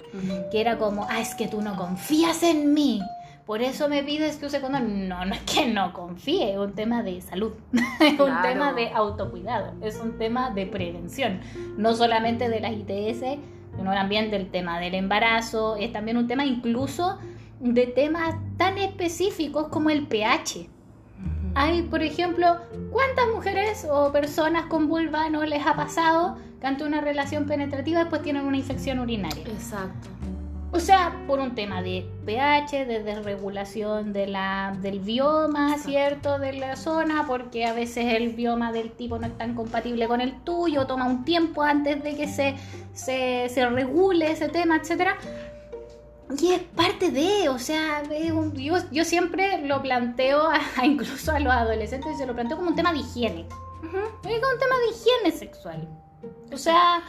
Que 0.50 0.60
era 0.60 0.78
como, 0.78 1.06
ah, 1.10 1.20
es 1.20 1.34
que 1.34 1.48
tú 1.48 1.60
no 1.60 1.76
confías 1.76 2.42
en 2.42 2.72
mí. 2.72 3.02
Por 3.48 3.62
eso 3.62 3.88
me 3.88 4.02
pides 4.02 4.36
que 4.36 4.44
use 4.44 4.60
condón. 4.60 5.08
No, 5.08 5.24
no 5.24 5.32
es 5.32 5.40
que 5.40 5.66
no 5.66 5.94
confíe, 5.94 6.52
es 6.52 6.58
un 6.58 6.74
tema 6.74 7.02
de 7.02 7.22
salud. 7.22 7.52
es 7.98 8.20
un 8.20 8.42
tema 8.42 8.74
de 8.74 8.90
autocuidado. 8.90 9.72
Es 9.80 9.98
un 9.98 10.18
tema 10.18 10.50
de 10.50 10.66
prevención. 10.66 11.40
No 11.78 11.94
solamente 11.94 12.50
de 12.50 12.60
las 12.60 12.72
ITS, 12.72 13.40
sino 13.74 13.90
también 13.90 14.30
del 14.30 14.50
tema 14.50 14.78
del 14.78 14.94
embarazo. 14.94 15.76
Es 15.76 15.94
también 15.94 16.18
un 16.18 16.26
tema 16.26 16.44
incluso 16.44 17.18
de 17.58 17.86
temas 17.86 18.34
tan 18.58 18.76
específicos 18.76 19.68
como 19.68 19.88
el 19.88 20.06
pH. 20.06 20.68
Hay, 21.54 21.84
por 21.84 22.02
ejemplo, 22.02 22.58
¿cuántas 22.92 23.28
mujeres 23.34 23.86
o 23.90 24.12
personas 24.12 24.66
con 24.66 24.88
vulva 24.88 25.30
no 25.30 25.42
les 25.46 25.66
ha 25.66 25.74
pasado 25.74 26.36
que 26.60 26.66
ante 26.66 26.84
una 26.84 27.00
relación 27.00 27.46
penetrativa 27.46 28.00
después 28.00 28.20
tienen 28.20 28.44
una 28.44 28.58
infección 28.58 28.98
urinaria? 28.98 29.42
Exacto. 29.44 30.10
O 30.78 30.80
sea, 30.80 31.12
por 31.26 31.40
un 31.40 31.56
tema 31.56 31.82
de 31.82 32.08
pH, 32.24 32.86
de 32.86 33.02
desregulación 33.02 34.12
de 34.12 34.28
la, 34.28 34.78
del 34.80 35.00
bioma. 35.00 35.76
¿cierto? 35.76 36.38
De 36.38 36.52
la 36.52 36.76
zona, 36.76 37.24
porque 37.26 37.66
a 37.66 37.72
veces 37.72 38.14
el 38.14 38.28
bioma 38.28 38.70
del 38.70 38.92
tipo 38.92 39.18
no 39.18 39.26
es 39.26 39.36
tan 39.36 39.56
compatible 39.56 40.06
con 40.06 40.20
el 40.20 40.40
tuyo, 40.44 40.86
toma 40.86 41.06
un 41.06 41.24
tiempo 41.24 41.62
antes 41.64 42.00
de 42.04 42.14
que 42.14 42.28
se, 42.28 42.54
se, 42.94 43.48
se 43.48 43.68
regule 43.68 44.30
ese 44.30 44.48
tema, 44.48 44.76
etcétera. 44.76 45.16
Y 46.40 46.52
es 46.52 46.60
parte 46.60 47.10
de, 47.10 47.48
o 47.48 47.58
sea, 47.58 48.02
un- 48.32 48.54
yo, 48.54 48.76
yo 48.92 49.04
siempre 49.04 49.66
lo 49.66 49.82
planteo 49.82 50.48
a- 50.48 50.60
incluso 50.86 51.32
a 51.32 51.40
los 51.40 51.52
adolescentes, 51.52 52.16
se 52.18 52.24
lo 52.24 52.34
planteo 52.34 52.56
como 52.56 52.70
un 52.70 52.76
tema 52.76 52.92
de 52.92 53.00
higiene. 53.00 53.46
Es 53.82 54.40
como 54.40 54.52
un 54.52 54.58
tema 54.60 54.76
de 54.78 54.94
higiene 54.94 55.32
sexual. 55.36 55.88
O 56.52 56.56
sea, 56.56 57.02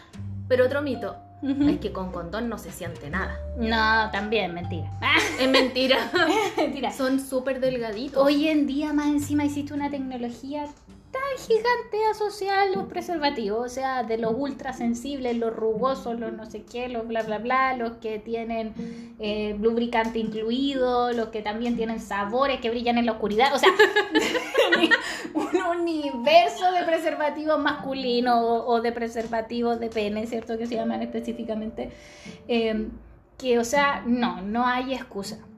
Pero 0.48 0.66
otro 0.66 0.82
mito 0.82 1.16
es 1.42 1.80
que 1.80 1.92
con 1.92 2.12
condón 2.12 2.50
no 2.50 2.58
se 2.58 2.72
siente 2.72 3.10
nada. 3.10 3.40
no, 3.58 4.12
también, 4.12 4.54
mentira. 4.54 4.90
Es 5.40 5.50
mentira. 5.50 6.12
mentira. 6.58 6.92
Son 6.92 7.20
súper 7.20 7.60
delgaditos. 7.60 8.22
Hoy 8.22 8.48
en 8.48 8.68
día 8.68 8.94
más 8.94 9.08
encima 9.08 9.46
existe 9.46 9.74
una 9.74 9.90
tecnología 9.90 10.68
tan 11.12 11.46
gigante 11.48 11.98
asociada 12.12 12.62
a 12.64 12.66
los 12.68 12.86
preservativos, 12.88 13.66
o 13.66 13.70
sea, 13.70 14.04
de 14.04 14.18
los 14.18 14.34
ultra 14.36 14.74
sensibles, 14.74 15.38
los 15.38 15.56
rugosos, 15.56 16.20
los 16.20 16.34
no 16.34 16.46
sé 16.46 16.64
qué, 16.64 16.88
los 16.90 17.08
bla 17.08 17.24
bla 17.24 17.40
bla, 17.40 17.76
los 17.76 17.94
que 17.94 18.20
tienen 18.20 18.74
eh, 19.20 19.56
lubricante 19.60 20.20
incluido, 20.20 21.12
los 21.14 21.30
que 21.30 21.42
también 21.42 21.76
tienen 21.76 22.00
sabores 22.00 22.60
que 22.62 22.70
brillan 22.70 22.98
en 22.98 23.06
la 23.08 23.14
oscuridad, 23.14 23.54
o 23.56 23.60
sea, 23.60 23.70
un 25.34 25.80
universo 25.82 26.72
de 26.72 26.84
preservativos 26.86 27.60
masculinos 27.60 28.36
o, 28.38 28.66
o 28.68 28.82
de 28.82 28.92
preservativos 28.92 29.80
de 29.80 29.90
pene, 29.90 30.28
¿cierto? 30.28 30.58
Que 30.58 30.68
se 30.68 30.76
llaman 30.76 31.02
específicamente. 31.02 31.92
eh, 32.48 32.90
que, 33.38 33.58
o 33.58 33.64
sea, 33.64 34.04
no, 34.06 34.42
no 34.42 34.68
hay 34.68 34.94
excusa. 34.94 35.49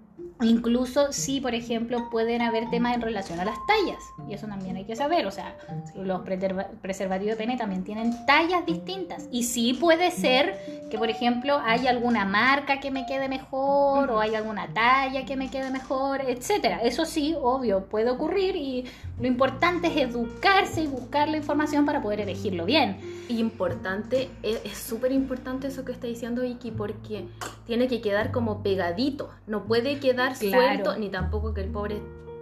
Incluso 0.41 1.11
si, 1.13 1.39
por 1.39 1.53
ejemplo, 1.53 2.09
pueden 2.09 2.41
haber 2.41 2.69
temas 2.69 2.95
en 2.95 3.01
relación 3.01 3.39
a 3.39 3.45
las 3.45 3.57
tallas. 3.67 3.99
Y 4.27 4.33
eso 4.33 4.47
también 4.47 4.75
hay 4.75 4.85
que 4.85 4.95
saber. 4.95 5.25
O 5.25 5.31
sea, 5.31 5.55
los 5.95 6.21
preserva- 6.21 6.67
preservativos 6.81 7.37
de 7.37 7.37
pene 7.37 7.57
también 7.57 7.83
tienen 7.83 8.13
tallas 8.25 8.65
distintas. 8.65 9.27
Y 9.31 9.43
sí 9.43 9.73
puede 9.73 10.11
ser 10.11 10.59
que, 10.89 10.97
por 10.97 11.09
ejemplo, 11.09 11.59
hay 11.63 11.87
alguna 11.87 12.25
marca 12.25 12.79
que 12.79 12.91
me 12.91 13.05
quede 13.05 13.29
mejor 13.29 14.09
o 14.11 14.19
hay 14.19 14.35
alguna 14.35 14.73
talla 14.73 15.25
que 15.25 15.35
me 15.35 15.49
quede 15.49 15.69
mejor, 15.69 16.21
etcétera. 16.27 16.81
Eso 16.83 17.05
sí, 17.05 17.35
obvio, 17.41 17.85
puede 17.85 18.09
ocurrir 18.09 18.55
y 18.55 18.85
lo 19.19 19.27
importante 19.27 19.87
es 19.87 19.97
educarse 19.97 20.81
y 20.81 20.87
buscar 20.87 21.29
la 21.29 21.37
información 21.37 21.85
para 21.85 22.01
poder 22.01 22.21
elegirlo 22.21 22.65
bien. 22.65 22.97
Importante, 23.29 24.29
es 24.43 24.61
es 24.65 24.77
súper 24.77 25.11
importante 25.11 25.67
eso 25.67 25.85
que 25.85 25.91
está 25.91 26.07
diciendo 26.07 26.41
Vicky, 26.41 26.71
porque 26.71 27.27
tiene 27.65 27.87
que 27.87 28.01
quedar 28.01 28.31
como 28.31 28.61
pegadito. 28.63 29.29
No 29.47 29.63
puede 29.65 29.99
quedar 29.99 30.30
Claro. 30.35 30.63
suelto, 30.63 30.97
ni 30.97 31.09
tampoco 31.09 31.53
que 31.53 31.61
el 31.61 31.69
pobre 31.69 32.01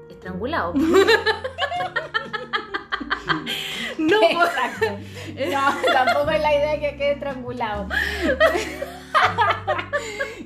estrangulado. 0.09 0.73
no, 3.97 4.21
Exacto. 4.21 4.85
No, 5.51 5.93
tampoco 5.93 6.31
es 6.31 6.41
la 6.41 6.55
idea 6.55 6.79
que 6.79 6.97
quede 6.97 7.11
estrangulado. 7.13 7.87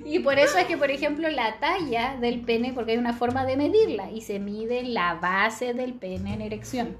y 0.05 0.19
por 0.19 0.37
eso 0.37 0.57
es 0.57 0.65
que, 0.65 0.77
por 0.77 0.91
ejemplo, 0.91 1.29
la 1.29 1.59
talla 1.59 2.17
del 2.19 2.41
pene, 2.41 2.73
porque 2.73 2.91
hay 2.91 2.97
una 2.97 3.13
forma 3.13 3.45
de 3.45 3.57
medirla 3.57 4.11
y 4.11 4.21
se 4.21 4.39
mide 4.39 4.83
la 4.83 5.15
base 5.15 5.73
del 5.73 5.93
pene 5.93 6.33
en 6.33 6.41
erección. 6.41 6.97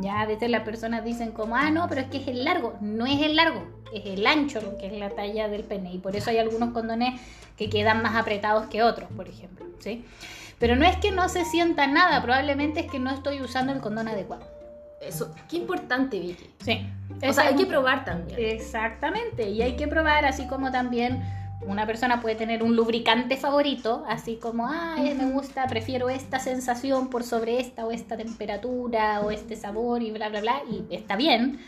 Ya 0.00 0.20
a 0.20 0.26
veces 0.26 0.50
las 0.50 0.62
personas 0.62 1.04
dicen 1.04 1.32
como, 1.32 1.56
ah, 1.56 1.70
no, 1.70 1.88
pero 1.88 2.02
es 2.02 2.08
que 2.08 2.18
es 2.18 2.28
el 2.28 2.44
largo. 2.44 2.74
No 2.80 3.06
es 3.06 3.20
el 3.22 3.36
largo, 3.36 3.62
es 3.92 4.04
el 4.06 4.26
ancho 4.26 4.60
lo 4.60 4.76
que 4.76 4.86
es 4.86 4.92
la 4.92 5.10
talla 5.10 5.48
del 5.48 5.64
pene. 5.64 5.92
Y 5.92 5.98
por 5.98 6.16
eso 6.16 6.30
hay 6.30 6.38
algunos 6.38 6.70
condones 6.70 7.20
que 7.56 7.70
quedan 7.70 8.02
más 8.02 8.16
apretados 8.16 8.66
que 8.66 8.82
otros, 8.82 9.08
por 9.16 9.28
ejemplo. 9.28 9.66
¿sí? 9.78 10.04
Pero 10.58 10.76
no 10.76 10.84
es 10.84 10.96
que 10.96 11.10
no 11.10 11.28
se 11.28 11.44
sienta 11.44 11.86
nada, 11.86 12.22
probablemente 12.22 12.80
es 12.80 12.90
que 12.90 12.98
no 12.98 13.10
estoy 13.10 13.40
usando 13.40 13.72
el 13.72 13.80
condón 13.80 14.08
adecuado. 14.08 14.46
Eso, 15.00 15.34
qué 15.48 15.56
importante, 15.56 16.18
Vicky. 16.18 16.50
Sí. 16.60 16.86
O 17.26 17.32
sea, 17.32 17.48
hay 17.48 17.56
que 17.56 17.66
probar 17.66 18.04
también. 18.04 18.38
Exactamente, 18.40 19.50
y 19.50 19.60
hay 19.60 19.76
que 19.76 19.86
probar, 19.86 20.24
así 20.24 20.46
como 20.46 20.70
también 20.70 21.22
una 21.62 21.86
persona 21.86 22.20
puede 22.20 22.34
tener 22.34 22.62
un 22.62 22.76
lubricante 22.76 23.36
favorito, 23.36 24.04
así 24.08 24.36
como, 24.36 24.66
ah, 24.66 24.96
me 24.98 25.30
gusta, 25.30 25.66
prefiero 25.66 26.10
esta 26.10 26.38
sensación 26.38 27.08
por 27.08 27.24
sobre 27.24 27.60
esta 27.60 27.86
o 27.86 27.90
esta 27.90 28.16
temperatura 28.16 29.20
o 29.20 29.30
este 29.30 29.56
sabor 29.56 30.02
y 30.02 30.10
bla, 30.10 30.28
bla, 30.28 30.40
bla, 30.40 30.62
y 30.70 30.94
está 30.94 31.16
bien. 31.16 31.60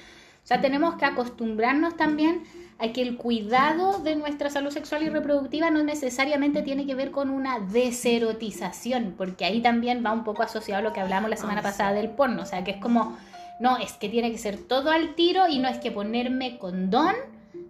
O 0.45 0.47
sea, 0.47 0.61
tenemos 0.61 0.95
que 0.95 1.05
acostumbrarnos 1.05 1.97
también 1.97 2.45
a 2.79 2.93
que 2.93 3.03
el 3.03 3.17
cuidado 3.17 3.99
de 4.01 4.17
nuestra 4.17 4.51
salud 4.51 4.71
sexual 4.71 5.03
y 5.03 5.09
reproductiva 5.09 5.71
no 5.71 5.83
necesariamente 5.83 6.63
tiene 6.63 6.87
que 6.87 6.95
ver 6.95 7.11
con 7.11 7.31
una 7.31 7.59
deserotización, 7.59 9.15
porque 9.17 9.45
ahí 9.45 9.61
también 9.61 10.05
va 10.05 10.13
un 10.13 10.25
poco 10.25 10.43
asociado 10.43 10.81
a 10.81 10.83
lo 10.83 10.93
que 10.93 11.01
hablamos 11.01 11.31
la 11.31 11.37
semana 11.37 11.61
Ah, 11.61 11.65
pasada 11.65 11.93
del 11.95 12.11
porno, 12.11 12.43
o 12.43 12.47
sea, 12.47 12.63
que 12.65 12.73
es 12.73 12.77
como, 12.77 13.17
no, 13.61 13.79
es 13.79 13.95
que 13.95 14.09
tiene 14.09 14.31
que 14.31 14.39
ser 14.39 14.59
todo 14.59 14.91
al 14.91 15.15
tiro 15.15 15.49
y 15.49 15.59
no 15.59 15.69
es 15.69 15.79
que 15.79 15.91
ponerme 15.91 16.59
condón 16.59 17.15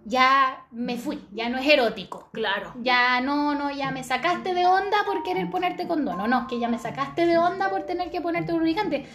ya 0.04 0.64
me 0.70 0.96
fui, 0.96 1.20
ya 1.32 1.48
no 1.48 1.58
es 1.58 1.66
erótico. 1.66 2.28
Claro. 2.32 2.72
Ya 2.82 3.20
no, 3.20 3.54
no, 3.54 3.70
ya 3.72 3.90
me 3.90 4.04
sacaste 4.04 4.54
de 4.54 4.66
onda 4.66 4.98
por 5.04 5.22
querer 5.22 5.50
ponerte 5.50 5.88
condón. 5.88 6.20
O 6.20 6.28
no, 6.28 6.42
es 6.42 6.46
que 6.46 6.60
ya 6.60 6.68
me 6.68 6.78
sacaste 6.78 7.26
de 7.26 7.38
onda 7.38 7.70
por 7.70 7.82
tener 7.82 8.10
que 8.10 8.20
ponerte 8.20 8.52
lubricante. 8.52 9.06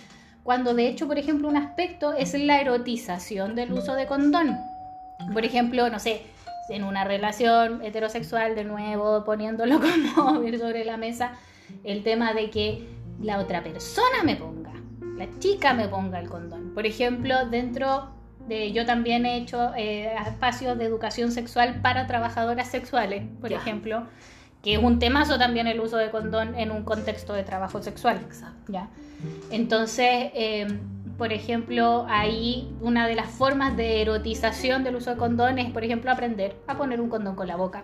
Cuando 0.43 0.73
de 0.73 0.87
hecho, 0.87 1.07
por 1.07 1.17
ejemplo, 1.17 1.47
un 1.47 1.55
aspecto 1.55 2.13
es 2.13 2.33
la 2.33 2.59
erotización 2.59 3.55
del 3.55 3.71
uso 3.71 3.93
de 3.93 4.05
condón. 4.05 4.57
Por 5.33 5.45
ejemplo, 5.45 5.89
no 5.89 5.99
sé, 5.99 6.23
en 6.69 6.83
una 6.83 7.03
relación 7.03 7.81
heterosexual, 7.83 8.55
de 8.55 8.63
nuevo, 8.63 9.23
poniéndolo 9.23 9.79
como 10.15 10.41
sobre 10.57 10.83
la 10.83 10.97
mesa, 10.97 11.33
el 11.83 12.03
tema 12.03 12.33
de 12.33 12.49
que 12.49 12.87
la 13.21 13.39
otra 13.39 13.63
persona 13.63 14.23
me 14.23 14.35
ponga, 14.35 14.73
la 15.15 15.27
chica 15.39 15.73
me 15.73 15.87
ponga 15.87 16.19
el 16.19 16.27
condón. 16.27 16.73
Por 16.73 16.85
ejemplo, 16.85 17.45
dentro 17.45 18.09
de, 18.47 18.71
yo 18.71 18.85
también 18.85 19.25
he 19.25 19.37
hecho 19.37 19.73
eh, 19.75 20.13
espacios 20.27 20.77
de 20.77 20.85
educación 20.85 21.31
sexual 21.31 21.81
para 21.81 22.07
trabajadoras 22.07 22.69
sexuales, 22.69 23.23
por 23.39 23.51
ejemplo, 23.53 24.07
que 24.63 24.73
es 24.73 24.79
un 24.79 24.99
temazo 24.99 25.37
también 25.37 25.67
el 25.67 25.79
uso 25.79 25.97
de 25.97 26.09
condón 26.11 26.55
en 26.55 26.71
un 26.71 26.83
contexto 26.83 27.33
de 27.33 27.43
trabajo 27.43 27.81
sexual. 27.81 28.17
Exacto. 28.17 28.71
¿ya? 28.71 28.89
Entonces, 29.49 30.31
eh, 30.33 30.67
por 31.17 31.33
ejemplo, 31.33 32.05
ahí 32.09 32.73
una 32.81 33.07
de 33.07 33.15
las 33.15 33.29
formas 33.29 33.77
de 33.77 34.01
erotización 34.01 34.83
del 34.83 34.95
uso 34.95 35.11
de 35.11 35.17
condón 35.17 35.59
es, 35.59 35.71
por 35.71 35.83
ejemplo, 35.83 36.11
aprender 36.11 36.55
a 36.67 36.77
poner 36.77 36.99
un 36.99 37.09
condón 37.09 37.35
con 37.35 37.47
la 37.47 37.55
boca. 37.55 37.83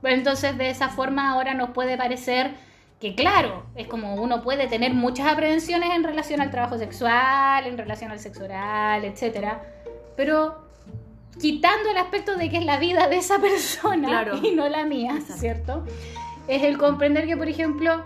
Pues 0.00 0.14
entonces, 0.14 0.56
de 0.58 0.70
esa 0.70 0.88
forma 0.90 1.30
ahora 1.30 1.54
nos 1.54 1.70
puede 1.70 1.96
parecer 1.96 2.52
que, 3.00 3.14
claro, 3.14 3.64
es 3.76 3.86
como 3.86 4.14
uno 4.16 4.42
puede 4.42 4.66
tener 4.66 4.92
muchas 4.92 5.28
aprehensiones 5.28 5.90
en 5.94 6.02
relación 6.02 6.40
al 6.40 6.50
trabajo 6.50 6.78
sexual, 6.78 7.66
en 7.66 7.78
relación 7.78 8.10
al 8.10 8.18
sexo 8.18 8.44
oral, 8.44 9.04
etcétera, 9.04 9.62
pero 10.16 10.66
quitando 11.40 11.90
el 11.90 11.96
aspecto 11.96 12.36
de 12.36 12.50
que 12.50 12.58
es 12.58 12.64
la 12.64 12.78
vida 12.78 13.08
de 13.08 13.18
esa 13.18 13.38
persona 13.40 14.26
y 14.42 14.50
no 14.52 14.68
la 14.68 14.84
mía, 14.84 15.18
¿cierto? 15.20 15.84
Es 16.48 16.62
el 16.62 16.78
comprender 16.78 17.26
que, 17.26 17.36
por 17.36 17.48
ejemplo, 17.48 18.04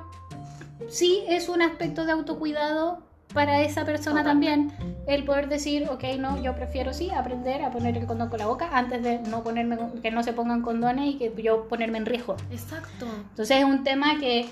sí 0.89 1.25
es 1.29 1.49
un 1.49 1.63
aspecto 1.63 2.05
de 2.05 2.13
autocuidado 2.13 3.03
para 3.33 3.63
esa 3.63 3.87
persona 3.87 4.23
también 4.23 4.73
el 5.07 5.25
poder 5.25 5.49
decir, 5.49 5.89
ok, 5.91 6.05
no, 6.19 6.43
yo 6.43 6.55
prefiero 6.55 6.93
sí 6.93 7.11
aprender 7.11 7.63
a 7.63 7.71
poner 7.71 7.97
el 7.97 8.07
condón 8.07 8.29
con 8.29 8.39
la 8.39 8.47
boca 8.47 8.69
antes 8.73 9.03
de 9.03 9.21
no 9.21 9.43
ponerme, 9.43 9.79
que 10.03 10.11
no 10.11 10.23
se 10.23 10.33
pongan 10.33 10.61
condones 10.63 11.15
y 11.15 11.19
que 11.19 11.33
yo 11.43 11.67
ponerme 11.69 11.99
en 11.99 12.07
riesgo. 12.07 12.37
Exacto. 12.51 13.07
Entonces 13.31 13.59
es 13.59 13.65
un 13.65 13.85
tema 13.85 14.19
que 14.21 14.49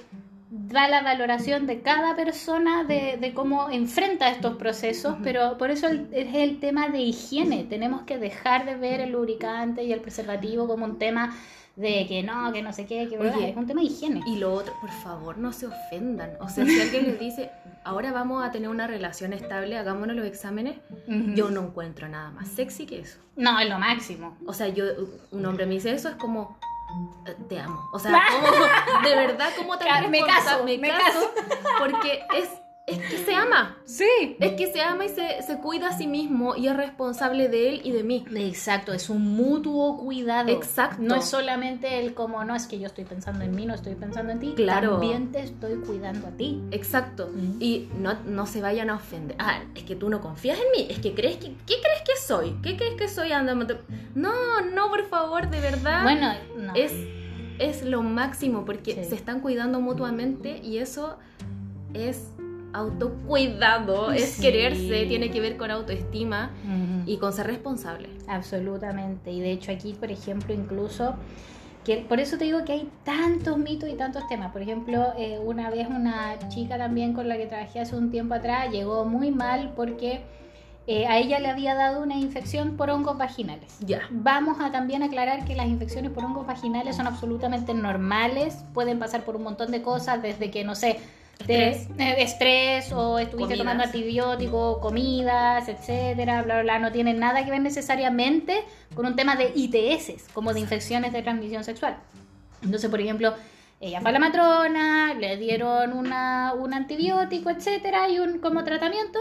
da 0.50 0.88
la 0.88 1.02
valoración 1.02 1.68
de 1.68 1.80
cada 1.80 2.16
persona 2.16 2.82
de, 2.82 3.32
cómo 3.34 3.70
enfrenta 3.70 4.30
estos 4.30 4.56
procesos, 4.56 5.16
pero 5.22 5.56
por 5.56 5.70
eso 5.70 5.86
es 5.86 6.34
el 6.34 6.58
tema 6.58 6.88
de 6.88 7.00
higiene. 7.00 7.64
Tenemos 7.64 8.02
que 8.02 8.18
dejar 8.18 8.66
de 8.66 8.74
ver 8.74 9.00
el 9.00 9.12
lubricante 9.12 9.84
y 9.84 9.92
el 9.92 10.00
preservativo 10.00 10.66
como 10.66 10.84
un 10.84 10.98
tema 10.98 11.36
de 11.76 12.04
que 12.08 12.24
no, 12.24 12.52
que 12.52 12.62
no 12.62 12.72
sé 12.72 12.84
qué, 12.84 13.08
que 13.08 13.14
es 13.48 13.56
un 13.56 13.66
tema 13.66 13.80
de 13.80 13.86
higiene. 13.86 14.22
Y 14.26 14.38
lo 14.38 14.52
otro, 14.52 14.74
por 14.80 14.90
favor, 14.90 15.38
no 15.38 15.52
se 15.52 15.68
ofendan. 15.68 16.32
O 16.40 16.48
sea, 16.48 16.66
si 16.66 16.80
alguien 16.80 17.04
les 17.06 17.20
dice, 17.20 17.50
ahora 17.84 18.10
vamos 18.10 18.44
a 18.44 18.50
tener 18.50 18.68
una 18.68 18.88
relación 18.88 19.32
estable, 19.32 19.78
hagámonos 19.78 20.16
los 20.16 20.26
exámenes, 20.26 20.78
yo 21.06 21.50
no 21.50 21.62
encuentro 21.62 22.08
nada 22.08 22.32
más 22.32 22.48
sexy 22.48 22.86
que 22.86 22.98
eso. 22.98 23.18
No, 23.36 23.60
es 23.60 23.68
lo 23.68 23.78
máximo. 23.78 24.36
O 24.46 24.52
sea, 24.52 24.68
yo, 24.68 24.84
un 25.30 25.46
hombre 25.46 25.64
me 25.66 25.74
dice 25.74 25.92
eso, 25.92 26.08
es 26.08 26.16
como, 26.16 26.58
te 27.48 27.60
amo. 27.60 27.88
O 27.92 27.98
sea, 27.98 28.12
de 29.04 29.14
verdad, 29.14 29.50
¿cómo 29.56 29.78
te 29.78 29.84
me 30.08 30.20
caso, 30.22 30.64
me, 30.64 30.80
caso, 30.80 31.30
Porque 31.78 32.24
es 32.36 32.50
es 32.90 32.98
que 32.98 33.18
se 33.18 33.34
ama. 33.34 33.78
Sí. 33.84 34.36
Es 34.38 34.52
que 34.52 34.72
se 34.72 34.80
ama 34.82 35.04
y 35.04 35.08
se, 35.08 35.42
se, 35.42 35.58
cuida 35.58 35.88
a 35.88 35.92
sí 35.96 36.06
mismo 36.06 36.56
y 36.56 36.68
es 36.68 36.76
responsable 36.76 37.48
de 37.48 37.68
él 37.68 37.80
y 37.84 37.92
de 37.92 38.02
mí. 38.02 38.24
Exacto, 38.34 38.92
es 38.92 39.10
un 39.10 39.36
mutuo 39.36 39.96
cuidado. 39.98 40.48
Exacto. 40.48 41.02
No 41.02 41.14
es 41.14 41.24
solamente 41.24 42.00
el 42.00 42.14
como, 42.14 42.44
no 42.44 42.54
es 42.54 42.66
que 42.66 42.78
yo 42.78 42.86
estoy 42.86 43.04
pensando 43.04 43.44
en 43.44 43.54
mí, 43.54 43.66
no 43.66 43.74
estoy 43.74 43.94
pensando 43.94 44.32
en 44.32 44.40
ti. 44.40 44.52
Claro. 44.56 44.92
También 44.98 45.32
te 45.32 45.40
estoy 45.40 45.76
cuidando 45.76 46.26
a 46.26 46.30
ti. 46.30 46.62
Exacto. 46.70 47.30
Y 47.58 47.88
no, 47.98 48.14
no 48.24 48.46
se 48.46 48.60
vayan 48.60 48.90
a 48.90 48.96
ofender. 48.96 49.36
Ah, 49.38 49.62
es 49.74 49.84
que 49.84 49.96
tú 49.96 50.08
no 50.08 50.20
confías 50.20 50.58
en 50.58 50.70
mí. 50.76 50.86
Es 50.90 50.98
que 50.98 51.14
crees 51.14 51.36
que. 51.36 51.54
¿Qué 51.66 51.74
crees 51.80 52.02
que 52.04 52.16
soy? 52.20 52.56
¿Qué 52.62 52.76
crees 52.76 52.94
que 52.94 53.08
soy? 53.08 53.30
andando 53.32 53.78
No, 54.14 54.60
no, 54.72 54.88
por 54.88 55.06
favor, 55.08 55.50
de 55.50 55.60
verdad. 55.60 56.02
Bueno, 56.02 56.32
no. 56.56 56.74
Es, 56.74 56.92
es 57.58 57.82
lo 57.82 58.02
máximo 58.02 58.64
porque 58.64 59.04
se 59.04 59.14
están 59.14 59.40
cuidando 59.40 59.80
mutuamente 59.80 60.58
y 60.62 60.78
eso 60.78 61.18
es 61.94 62.28
autocuidado, 62.72 64.12
es 64.12 64.40
quererse, 64.40 65.06
tiene 65.06 65.30
que 65.30 65.40
ver 65.40 65.56
con 65.56 65.70
autoestima 65.70 66.50
y 67.06 67.16
con 67.18 67.32
ser 67.32 67.46
responsable. 67.46 68.08
Absolutamente. 68.28 69.32
Y 69.32 69.40
de 69.40 69.52
hecho 69.52 69.72
aquí, 69.72 69.94
por 69.94 70.10
ejemplo, 70.10 70.54
incluso, 70.54 71.14
que, 71.84 71.98
por 71.98 72.20
eso 72.20 72.38
te 72.38 72.44
digo 72.44 72.64
que 72.64 72.72
hay 72.72 72.90
tantos 73.04 73.58
mitos 73.58 73.88
y 73.88 73.94
tantos 73.94 74.26
temas. 74.28 74.52
Por 74.52 74.62
ejemplo, 74.62 75.12
eh, 75.18 75.38
una 75.42 75.70
vez 75.70 75.88
una 75.88 76.38
chica 76.48 76.78
también 76.78 77.12
con 77.12 77.28
la 77.28 77.36
que 77.36 77.46
trabajé 77.46 77.80
hace 77.80 77.96
un 77.96 78.10
tiempo 78.10 78.34
atrás 78.34 78.70
llegó 78.70 79.04
muy 79.04 79.30
mal 79.30 79.72
porque... 79.74 80.22
Eh, 80.86 81.06
a 81.06 81.18
ella 81.18 81.38
le 81.38 81.48
había 81.48 81.76
dado 81.76 82.02
una 82.02 82.16
infección 82.16 82.76
por 82.76 82.90
hongos 82.90 83.16
vaginales. 83.16 83.78
Ya. 83.80 84.00
Vamos 84.10 84.56
a 84.60 84.72
también 84.72 85.04
aclarar 85.04 85.44
que 85.44 85.54
las 85.54 85.66
infecciones 85.66 86.10
por 86.10 86.24
hongos 86.24 86.46
vaginales 86.46 86.96
son 86.96 87.06
absolutamente 87.06 87.74
normales, 87.74 88.64
pueden 88.74 88.98
pasar 88.98 89.24
por 89.24 89.36
un 89.36 89.44
montón 89.44 89.70
de 89.70 89.82
cosas, 89.82 90.20
desde 90.20 90.50
que, 90.50 90.64
no 90.64 90.74
sé. 90.74 90.98
De, 91.46 91.86
estrés 92.18 92.92
o 92.92 93.18
estuviste 93.18 93.56
tomando 93.56 93.84
antibióticos, 93.84 94.78
comidas, 94.78 95.68
etcétera, 95.68 96.42
bla, 96.42 96.56
bla, 96.56 96.62
bla, 96.62 96.78
no 96.78 96.92
tiene 96.92 97.14
nada 97.14 97.44
que 97.44 97.50
ver 97.50 97.60
necesariamente 97.60 98.62
con 98.94 99.06
un 99.06 99.16
tema 99.16 99.36
de 99.36 99.52
ITS, 99.54 100.28
como 100.32 100.52
de 100.52 100.60
infecciones 100.60 101.12
de 101.12 101.22
transmisión 101.22 101.64
sexual. 101.64 101.96
Entonces, 102.62 102.90
por 102.90 103.00
ejemplo, 103.00 103.34
ella 103.80 104.00
fue 104.00 104.10
a 104.10 104.12
la 104.12 104.18
matrona, 104.18 105.14
le 105.14 105.38
dieron 105.38 105.94
una, 105.94 106.52
un 106.52 106.74
antibiótico, 106.74 107.48
etcétera, 107.50 108.08
y 108.10 108.18
un 108.18 108.38
como 108.38 108.62
tratamiento. 108.62 109.18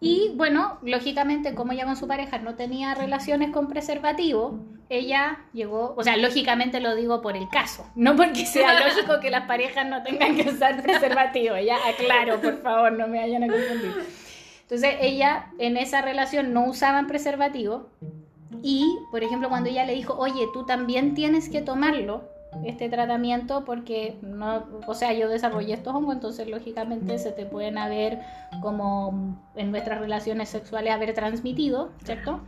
Y 0.00 0.32
bueno, 0.34 0.78
lógicamente, 0.82 1.54
como 1.54 1.72
ella 1.72 1.86
con 1.86 1.96
su 1.96 2.06
pareja 2.06 2.38
no 2.38 2.54
tenía 2.54 2.94
relaciones 2.94 3.50
con 3.50 3.68
preservativo, 3.68 4.60
ella 4.90 5.38
llegó, 5.52 5.94
o 5.96 6.02
sea, 6.02 6.16
lógicamente 6.16 6.80
lo 6.80 6.96
digo 6.96 7.22
por 7.22 7.36
el 7.36 7.48
caso, 7.48 7.86
no 7.94 8.16
porque 8.16 8.44
sea 8.44 8.80
lógico 8.86 9.20
que 9.20 9.30
las 9.30 9.46
parejas 9.46 9.86
no 9.86 10.02
tengan 10.02 10.36
que 10.36 10.50
usar 10.50 10.82
preservativo, 10.82 11.56
ya 11.56 11.76
aclaro, 11.88 12.40
por 12.40 12.60
favor, 12.60 12.92
no 12.92 13.06
me 13.06 13.18
vayan 13.18 13.44
a 13.44 13.46
confundir. 13.46 13.92
Entonces, 14.62 14.96
ella 15.00 15.46
en 15.58 15.76
esa 15.76 16.02
relación 16.02 16.52
no 16.52 16.66
usaban 16.66 17.06
preservativo 17.06 17.88
y, 18.62 18.84
por 19.10 19.22
ejemplo, 19.22 19.48
cuando 19.48 19.70
ella 19.70 19.84
le 19.84 19.94
dijo, 19.94 20.14
oye, 20.14 20.46
tú 20.52 20.66
también 20.66 21.14
tienes 21.14 21.48
que 21.48 21.62
tomarlo, 21.62 22.28
este 22.64 22.88
tratamiento 22.88 23.64
porque 23.64 24.18
no, 24.22 24.66
o 24.86 24.94
sea, 24.94 25.12
yo 25.12 25.28
desarrollé 25.28 25.74
estos 25.74 25.94
hongos, 25.94 26.16
entonces 26.16 26.48
lógicamente 26.48 27.18
se 27.18 27.30
te 27.30 27.46
pueden 27.46 27.78
haber 27.78 28.18
como 28.60 29.38
en 29.54 29.70
nuestras 29.70 30.00
relaciones 30.00 30.48
sexuales 30.48 30.92
haber 30.92 31.14
transmitido, 31.14 31.92
¿cierto? 32.04 32.40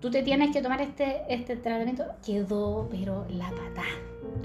Tú 0.00 0.10
te 0.10 0.22
tienes 0.22 0.52
que 0.52 0.62
tomar 0.62 0.80
este, 0.80 1.22
este 1.28 1.56
tratamiento, 1.56 2.04
quedó 2.24 2.88
pero 2.90 3.26
la 3.30 3.50
pata 3.50 3.84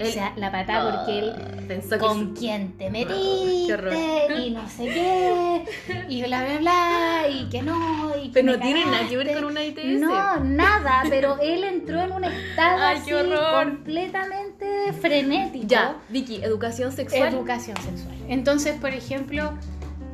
o 0.00 0.04
sea, 0.06 0.32
la 0.36 0.50
pata 0.50 0.90
porque 0.90 1.18
él 1.20 1.32
pensó 1.68 1.98
con 1.98 2.34
quién 2.34 2.76
te 2.76 2.90
metiste 2.90 4.34
y 4.38 4.50
no 4.50 4.68
sé 4.68 4.84
qué 4.86 5.64
y 6.08 6.22
bla 6.24 6.44
bla 6.44 6.58
bla 6.58 7.28
y 7.28 7.48
que 7.48 7.62
no 7.62 8.12
y 8.20 8.30
pero 8.30 8.52
no 8.52 8.58
tiene 8.58 8.84
nada 8.84 9.08
que 9.08 9.16
ver 9.16 9.34
con 9.34 9.44
una 9.44 9.64
ITS 9.64 10.00
no 10.00 10.40
nada 10.40 11.04
pero 11.08 11.38
él 11.40 11.62
entró 11.62 12.02
en 12.02 12.12
un 12.12 12.24
estado 12.24 12.82
así 12.82 13.10
completamente 13.12 14.92
frenético. 15.00 15.66
Ya 15.66 15.96
Vicky 16.08 16.42
educación 16.42 16.92
sexual. 16.92 17.32
Educación 17.32 17.76
sexual. 17.76 18.14
Entonces 18.28 18.76
por 18.80 18.90
ejemplo 18.90 19.52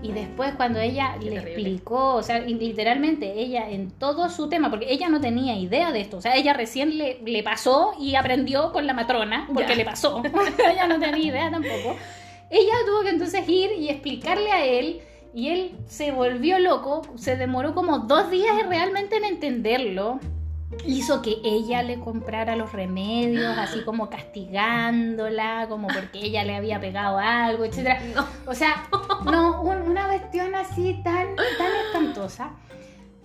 y 0.03 0.13
después 0.13 0.55
cuando 0.55 0.79
ella 0.81 1.17
le 1.21 1.37
explicó, 1.37 2.15
o 2.15 2.23
sea, 2.23 2.41
literalmente 2.41 3.41
ella 3.41 3.71
en 3.71 3.91
todo 3.91 4.29
su 4.31 4.49
tema, 4.49 4.71
porque 4.71 4.93
ella 4.93 5.09
no 5.09 5.21
tenía 5.21 5.57
idea 5.57 5.93
de 5.93 6.01
esto, 6.01 6.19
o 6.19 6.21
sea, 6.21 6.37
ella 6.37 6.53
recién 6.53 6.97
le, 6.97 7.21
le 7.25 7.43
pasó 7.43 7.93
y 7.99 8.15
aprendió 8.15 8.73
con 8.73 8.87
la 8.87 8.95
matrona, 8.95 9.49
porque 9.53 9.77
le 9.77 9.85
pasó, 9.85 10.23
ella 10.71 10.87
no 10.87 10.99
tenía 10.99 11.25
idea 11.25 11.51
tampoco. 11.51 11.97
Ella 12.51 12.73
tuvo 12.85 13.03
que 13.03 13.11
entonces 13.11 13.49
ir 13.49 13.71
y 13.79 13.89
explicarle 13.89 14.51
a 14.51 14.65
él, 14.65 15.03
y 15.33 15.49
él 15.51 15.73
se 15.87 16.11
volvió 16.11 16.59
loco, 16.59 17.03
se 17.17 17.37
demoró 17.37 17.75
como 17.75 18.01
dos 18.01 18.31
días 18.31 18.53
realmente 18.69 19.17
en 19.17 19.25
entenderlo 19.25 20.19
hizo 20.87 21.21
que 21.23 21.39
ella 21.45 21.83
le 21.83 21.99
comprara 21.99 22.57
los 22.57 22.73
remedios, 22.73 23.57
así 23.59 23.81
como 23.85 24.09
castigándola, 24.09 25.67
como 25.69 25.89
porque 25.89 26.19
ella 26.19 26.45
le 26.45 26.57
había 26.57 26.81
pegado 26.81 27.19
algo, 27.19 27.65
etc. 27.65 27.99
O 28.47 28.55
sea, 28.55 28.89
no, 29.25 29.63
una 29.63 30.07
cuestión 30.07 30.55
así 30.55 31.01
tan, 31.03 31.35
tan 31.37 31.73
espantosa. 31.87 32.53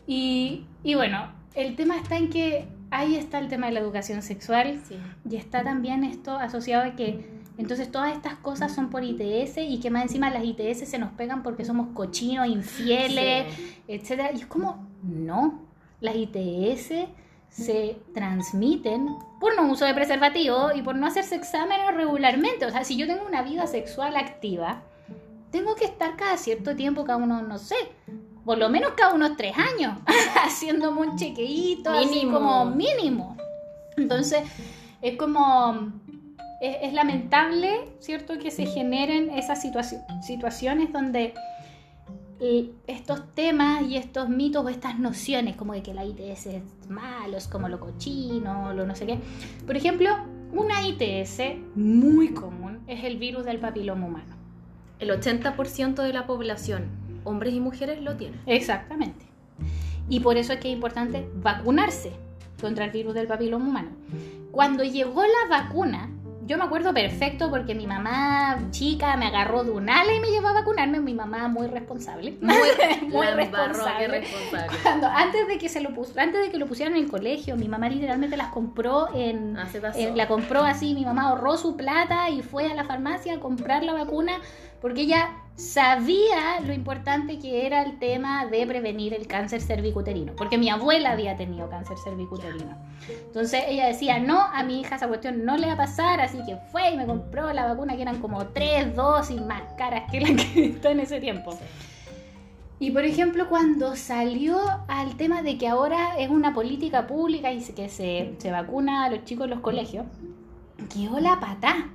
Y, 0.07 0.65
y, 0.83 0.95
bueno, 0.95 1.31
el 1.55 1.75
tema 1.75 1.97
está 1.97 2.17
en 2.17 2.29
que 2.29 2.67
ahí 2.91 3.15
está 3.15 3.39
el 3.39 3.47
tema 3.47 3.67
de 3.67 3.73
la 3.73 3.79
educación 3.79 4.21
sexual 4.21 4.81
y 5.29 5.35
está 5.35 5.63
también 5.63 6.03
esto 6.03 6.37
asociado 6.37 6.83
a 6.83 6.95
que 6.95 7.25
entonces 7.57 7.91
todas 7.91 8.15
estas 8.15 8.35
cosas 8.35 8.75
son 8.75 8.89
por 8.89 9.03
ITS 9.03 9.57
y 9.57 9.79
que 9.79 9.89
más 9.89 10.03
encima 10.03 10.29
las 10.29 10.43
ITS 10.43 10.87
se 10.87 10.99
nos 10.99 11.11
pegan 11.13 11.41
porque 11.41 11.65
somos 11.65 11.87
cochinos, 11.93 12.47
infieles, 12.47 13.47
etc. 13.87 14.31
Y 14.35 14.41
es 14.41 14.45
como, 14.45 14.87
no, 15.01 15.61
las 16.01 16.15
ITS 16.15 17.07
se 17.55 17.97
transmiten 18.13 19.15
por 19.39 19.55
no 19.55 19.71
uso 19.71 19.85
de 19.85 19.93
preservativo 19.93 20.73
y 20.75 20.81
por 20.81 20.95
no 20.95 21.07
hacerse 21.07 21.35
exámenes 21.35 21.93
regularmente. 21.95 22.65
O 22.65 22.71
sea, 22.71 22.83
si 22.83 22.97
yo 22.97 23.07
tengo 23.07 23.25
una 23.25 23.43
vida 23.43 23.65
sexual 23.65 24.17
activa, 24.17 24.81
tengo 25.51 25.75
que 25.75 25.85
estar 25.85 26.17
cada 26.17 26.37
cierto 26.37 26.75
tiempo, 26.75 27.05
cada 27.05 27.17
uno, 27.17 27.41
no 27.41 27.57
sé, 27.57 27.75
por 28.43 28.57
lo 28.57 28.67
menos 28.69 28.91
cada 28.97 29.13
unos 29.13 29.37
tres 29.37 29.55
años, 29.57 29.97
haciéndome 30.43 31.01
un 31.01 31.17
chequeíto, 31.17 31.91
así 31.91 32.27
como 32.29 32.65
mínimo. 32.65 33.37
Entonces, 33.95 34.43
es 35.01 35.15
como, 35.15 35.93
es, 36.59 36.91
lamentable, 36.91 37.89
¿cierto?, 37.99 38.37
que 38.37 38.51
se 38.51 38.65
generen 38.65 39.29
esas 39.29 39.61
situaciones 39.61 40.91
donde 40.91 41.33
estos 42.39 43.33
temas 43.33 43.83
y 43.83 43.97
estos 43.97 44.29
mitos 44.29 44.65
o 44.65 44.69
estas 44.69 44.99
nociones, 44.99 45.55
como 45.55 45.73
de 45.73 45.81
que 45.81 45.93
la 45.93 46.05
ITS 46.05 46.47
es 46.47 46.63
malo, 46.89 47.37
es 47.37 47.47
como 47.47 47.69
lo 47.69 47.79
cochino, 47.79 48.73
lo 48.73 48.85
no 48.85 48.95
sé 48.95 49.05
qué. 49.05 49.19
Por 49.65 49.77
ejemplo, 49.77 50.09
una 50.51 50.87
ITS 50.87 51.41
muy 51.75 52.29
común 52.29 52.79
es 52.87 53.03
el 53.03 53.17
virus 53.17 53.45
del 53.45 53.59
papiloma 53.59 54.05
humano. 54.05 54.35
El 54.99 55.09
80% 55.09 55.95
de 55.95 56.13
la 56.13 56.25
población, 56.25 56.85
hombres 57.23 57.53
y 57.53 57.59
mujeres, 57.59 58.01
lo 58.01 58.15
tienen. 58.15 58.39
Exactamente. 58.45 59.25
Y 60.09 60.19
por 60.19 60.37
eso 60.37 60.53
es 60.53 60.59
que 60.59 60.69
es 60.69 60.73
importante 60.73 61.27
vacunarse 61.35 62.11
contra 62.61 62.85
el 62.85 62.91
virus 62.91 63.13
del 63.13 63.27
papiloma 63.27 63.67
humano. 63.67 63.89
Cuando 64.51 64.83
llegó 64.83 65.23
la 65.23 65.49
vacuna, 65.49 66.09
yo 66.45 66.57
me 66.57 66.63
acuerdo 66.63 66.93
perfecto 66.93 67.49
porque 67.49 67.73
mi 67.75 67.87
mamá 67.87 68.57
chica 68.71 69.15
me 69.17 69.25
agarró 69.25 69.63
de 69.63 69.71
un 69.71 69.89
ala 69.89 70.13
y 70.13 70.19
me 70.19 70.27
llevó 70.29 70.47
a 70.49 70.53
vacunarme. 70.53 70.99
Mi 70.99 71.13
mamá 71.13 71.47
muy 71.47 71.67
responsable. 71.67 72.37
Muy, 72.41 72.53
Muy 73.07 73.25
responsable. 73.27 74.23
Cuando, 74.83 75.07
antes 75.07 75.47
de 75.47 75.57
que 75.57 75.69
se 75.69 75.81
lo 75.81 75.89
pus- 75.91 76.17
antes 76.17 76.41
de 76.45 76.51
que 76.51 76.57
lo 76.57 76.67
pusieran 76.67 76.95
en 76.95 77.05
el 77.05 77.09
colegio, 77.09 77.55
mi 77.57 77.67
mamá 77.67 77.89
literalmente 77.89 78.37
las 78.37 78.49
compró 78.49 79.07
en, 79.15 79.57
Ah, 79.57 79.67
eh, 79.95 80.11
la 80.15 80.27
compró 80.27 80.61
así, 80.61 80.93
mi 80.93 81.03
mamá 81.05 81.29
ahorró 81.29 81.57
su 81.57 81.75
plata 81.75 82.29
y 82.29 82.41
fue 82.41 82.67
a 82.71 82.75
la 82.75 82.83
farmacia 82.85 83.35
a 83.35 83.39
comprar 83.39 83.83
la 83.83 83.93
vacuna 83.93 84.33
porque 84.85 85.01
ella 85.01 85.31
sabía 85.55 86.59
lo 86.63 86.71
importante 86.71 87.39
que 87.39 87.65
era 87.65 87.81
el 87.81 87.97
tema 87.97 88.45
de 88.45 88.67
prevenir 88.67 89.15
el 89.15 89.25
cáncer 89.25 89.59
cervicuterino, 89.59 90.33
porque 90.35 90.59
mi 90.59 90.69
abuela 90.69 91.13
había 91.13 91.35
tenido 91.35 91.67
cáncer 91.71 91.97
cervicuterino. 91.97 92.77
Entonces 93.09 93.63
ella 93.67 93.87
decía, 93.87 94.19
no, 94.19 94.39
a 94.39 94.61
mi 94.61 94.81
hija 94.81 94.97
esa 94.97 95.07
cuestión 95.07 95.43
no 95.43 95.57
le 95.57 95.65
va 95.65 95.73
a 95.73 95.77
pasar, 95.77 96.21
así 96.21 96.37
que 96.45 96.57
fue 96.71 96.91
y 96.91 96.97
me 96.97 97.07
compró 97.07 97.51
la 97.51 97.65
vacuna 97.65 97.95
que 97.95 98.03
eran 98.03 98.21
como 98.21 98.45
tres 98.49 98.95
dosis 98.95 99.41
más 99.41 99.63
caras 99.75 100.03
que 100.11 100.21
la 100.21 100.35
que 100.35 100.65
está 100.75 100.91
en 100.91 100.99
ese 100.99 101.19
tiempo. 101.19 101.57
Y 102.77 102.91
por 102.91 103.05
ejemplo, 103.05 103.49
cuando 103.49 103.95
salió 103.95 104.59
al 104.87 105.17
tema 105.17 105.41
de 105.41 105.57
que 105.57 105.67
ahora 105.67 106.15
es 106.19 106.29
una 106.29 106.53
política 106.53 107.07
pública 107.07 107.51
y 107.51 107.63
que 107.63 107.89
se, 107.89 108.35
se 108.37 108.51
vacuna 108.51 109.05
a 109.05 109.09
los 109.09 109.25
chicos 109.25 109.45
en 109.45 109.49
los 109.49 109.61
colegios, 109.61 110.05
quedó 110.93 111.19
la 111.19 111.39
patá. 111.39 111.89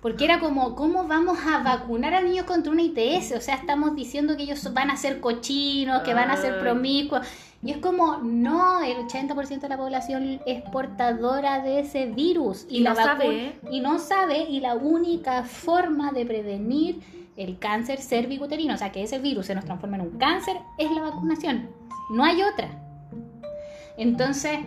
Porque 0.00 0.24
era 0.24 0.38
como, 0.38 0.76
¿cómo 0.76 1.08
vamos 1.08 1.38
a 1.44 1.62
vacunar 1.62 2.14
a 2.14 2.20
niños 2.20 2.46
contra 2.46 2.70
una 2.70 2.82
ITS? 2.82 3.32
O 3.32 3.40
sea, 3.40 3.56
estamos 3.56 3.96
diciendo 3.96 4.36
que 4.36 4.44
ellos 4.44 4.72
van 4.72 4.90
a 4.90 4.96
ser 4.96 5.20
cochinos, 5.20 6.02
que 6.02 6.14
van 6.14 6.30
a 6.30 6.36
ser 6.36 6.60
promiscuos. 6.60 7.26
Y 7.64 7.72
es 7.72 7.78
como, 7.78 8.18
no, 8.18 8.80
el 8.80 8.96
80% 8.98 9.60
de 9.60 9.68
la 9.68 9.76
población 9.76 10.40
es 10.46 10.62
portadora 10.70 11.60
de 11.62 11.80
ese 11.80 12.06
virus. 12.06 12.64
Y 12.70 12.80
la 12.80 12.90
no 12.90 12.96
sabe. 12.96 13.52
Y 13.72 13.80
no 13.80 13.98
sabe, 13.98 14.44
y 14.48 14.60
la 14.60 14.76
única 14.76 15.42
forma 15.42 16.12
de 16.12 16.24
prevenir 16.24 17.00
el 17.36 17.58
cáncer 17.58 18.00
cervicuterino, 18.00 18.74
o 18.74 18.78
sea, 18.78 18.92
que 18.92 19.02
ese 19.02 19.18
virus 19.18 19.46
se 19.46 19.56
nos 19.56 19.64
transforma 19.64 19.96
en 19.96 20.02
un 20.02 20.18
cáncer, 20.18 20.58
es 20.78 20.90
la 20.92 21.00
vacunación. 21.00 21.70
No 22.10 22.24
hay 22.24 22.42
otra. 22.42 22.68
Entonces, 23.96 24.60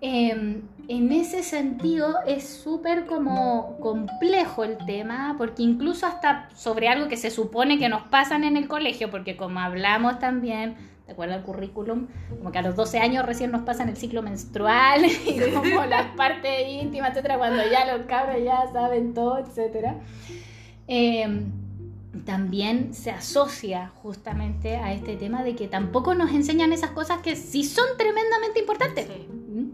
eh, 0.00 0.62
en 0.88 1.12
ese 1.12 1.42
sentido 1.42 2.16
es 2.26 2.48
súper 2.48 3.06
como 3.06 3.78
complejo 3.80 4.64
el 4.64 4.78
tema, 4.86 5.34
porque 5.38 5.62
incluso 5.62 6.06
hasta 6.06 6.48
sobre 6.54 6.88
algo 6.88 7.08
que 7.08 7.16
se 7.16 7.30
supone 7.30 7.78
que 7.78 7.88
nos 7.88 8.02
pasan 8.08 8.44
en 8.44 8.56
el 8.56 8.68
colegio, 8.68 9.10
porque 9.10 9.36
como 9.36 9.60
hablamos 9.60 10.18
también, 10.18 10.76
¿te 11.06 11.12
acuerdas 11.12 11.38
del 11.38 11.46
currículum? 11.46 12.08
Como 12.28 12.52
que 12.52 12.58
a 12.58 12.62
los 12.62 12.76
12 12.76 12.98
años 12.98 13.24
recién 13.24 13.50
nos 13.50 13.62
pasan 13.62 13.88
el 13.88 13.96
ciclo 13.96 14.22
menstrual 14.22 15.04
y 15.26 15.52
como 15.52 15.84
las 15.86 16.14
partes 16.16 16.68
íntimas, 16.68 17.10
etcétera, 17.10 17.38
cuando 17.38 17.62
ya 17.70 17.96
los 17.96 18.06
cabros 18.06 18.42
ya 18.42 18.64
saben 18.72 19.14
todo, 19.14 19.38
etcétera. 19.38 19.96
Eh, 20.86 21.46
también 22.24 22.94
se 22.94 23.10
asocia 23.10 23.90
justamente 24.02 24.76
a 24.76 24.92
este 24.92 25.16
tema 25.16 25.42
de 25.42 25.54
que 25.54 25.68
tampoco 25.68 26.14
nos 26.14 26.30
enseñan 26.32 26.72
esas 26.72 26.90
cosas 26.90 27.20
que 27.20 27.36
sí 27.36 27.64
son 27.64 27.86
tremendamente 27.98 28.60
importantes. 28.60 29.06
Sí. 29.06 29.28
¿Mm? 29.32 29.70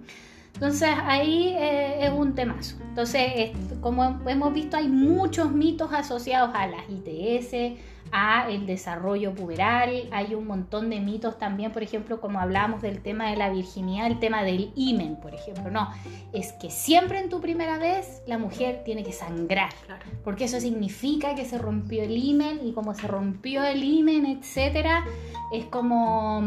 Entonces 0.54 0.90
ahí 1.04 1.54
eh, 1.56 2.04
es 2.06 2.10
un 2.12 2.34
temazo. 2.34 2.76
Entonces, 2.82 3.22
es- 3.36 3.52
como 3.80 4.20
hemos 4.28 4.52
visto, 4.52 4.76
hay 4.76 4.88
muchos 4.88 5.50
mitos 5.52 5.92
asociados 5.92 6.50
a 6.54 6.66
las 6.66 6.82
ITS, 6.90 7.78
a 8.12 8.50
el 8.50 8.66
desarrollo 8.66 9.34
puberal, 9.34 10.08
hay 10.10 10.34
un 10.34 10.46
montón 10.48 10.90
de 10.90 10.98
mitos 10.98 11.38
también, 11.38 11.70
por 11.70 11.82
ejemplo, 11.84 12.20
como 12.20 12.40
hablábamos 12.40 12.82
del 12.82 13.00
tema 13.00 13.30
de 13.30 13.36
la 13.36 13.50
virginidad, 13.50 14.08
el 14.08 14.18
tema 14.18 14.42
del 14.42 14.72
imen, 14.74 15.14
por 15.16 15.32
ejemplo, 15.32 15.70
no, 15.70 15.88
es 16.32 16.52
que 16.54 16.70
siempre 16.70 17.20
en 17.20 17.28
tu 17.28 17.40
primera 17.40 17.78
vez 17.78 18.22
la 18.26 18.36
mujer 18.36 18.82
tiene 18.84 19.04
que 19.04 19.12
sangrar, 19.12 19.70
Claro. 19.86 20.02
porque 20.24 20.44
eso 20.44 20.58
significa 20.58 21.36
que 21.36 21.44
se 21.44 21.56
rompió 21.58 22.02
el 22.02 22.16
imen 22.16 22.58
y 22.66 22.72
como 22.72 22.94
se 22.94 23.06
rompió 23.06 23.62
el 23.62 23.84
imen, 23.84 24.26
etcétera, 24.26 25.04
es 25.52 25.66
como 25.66 26.42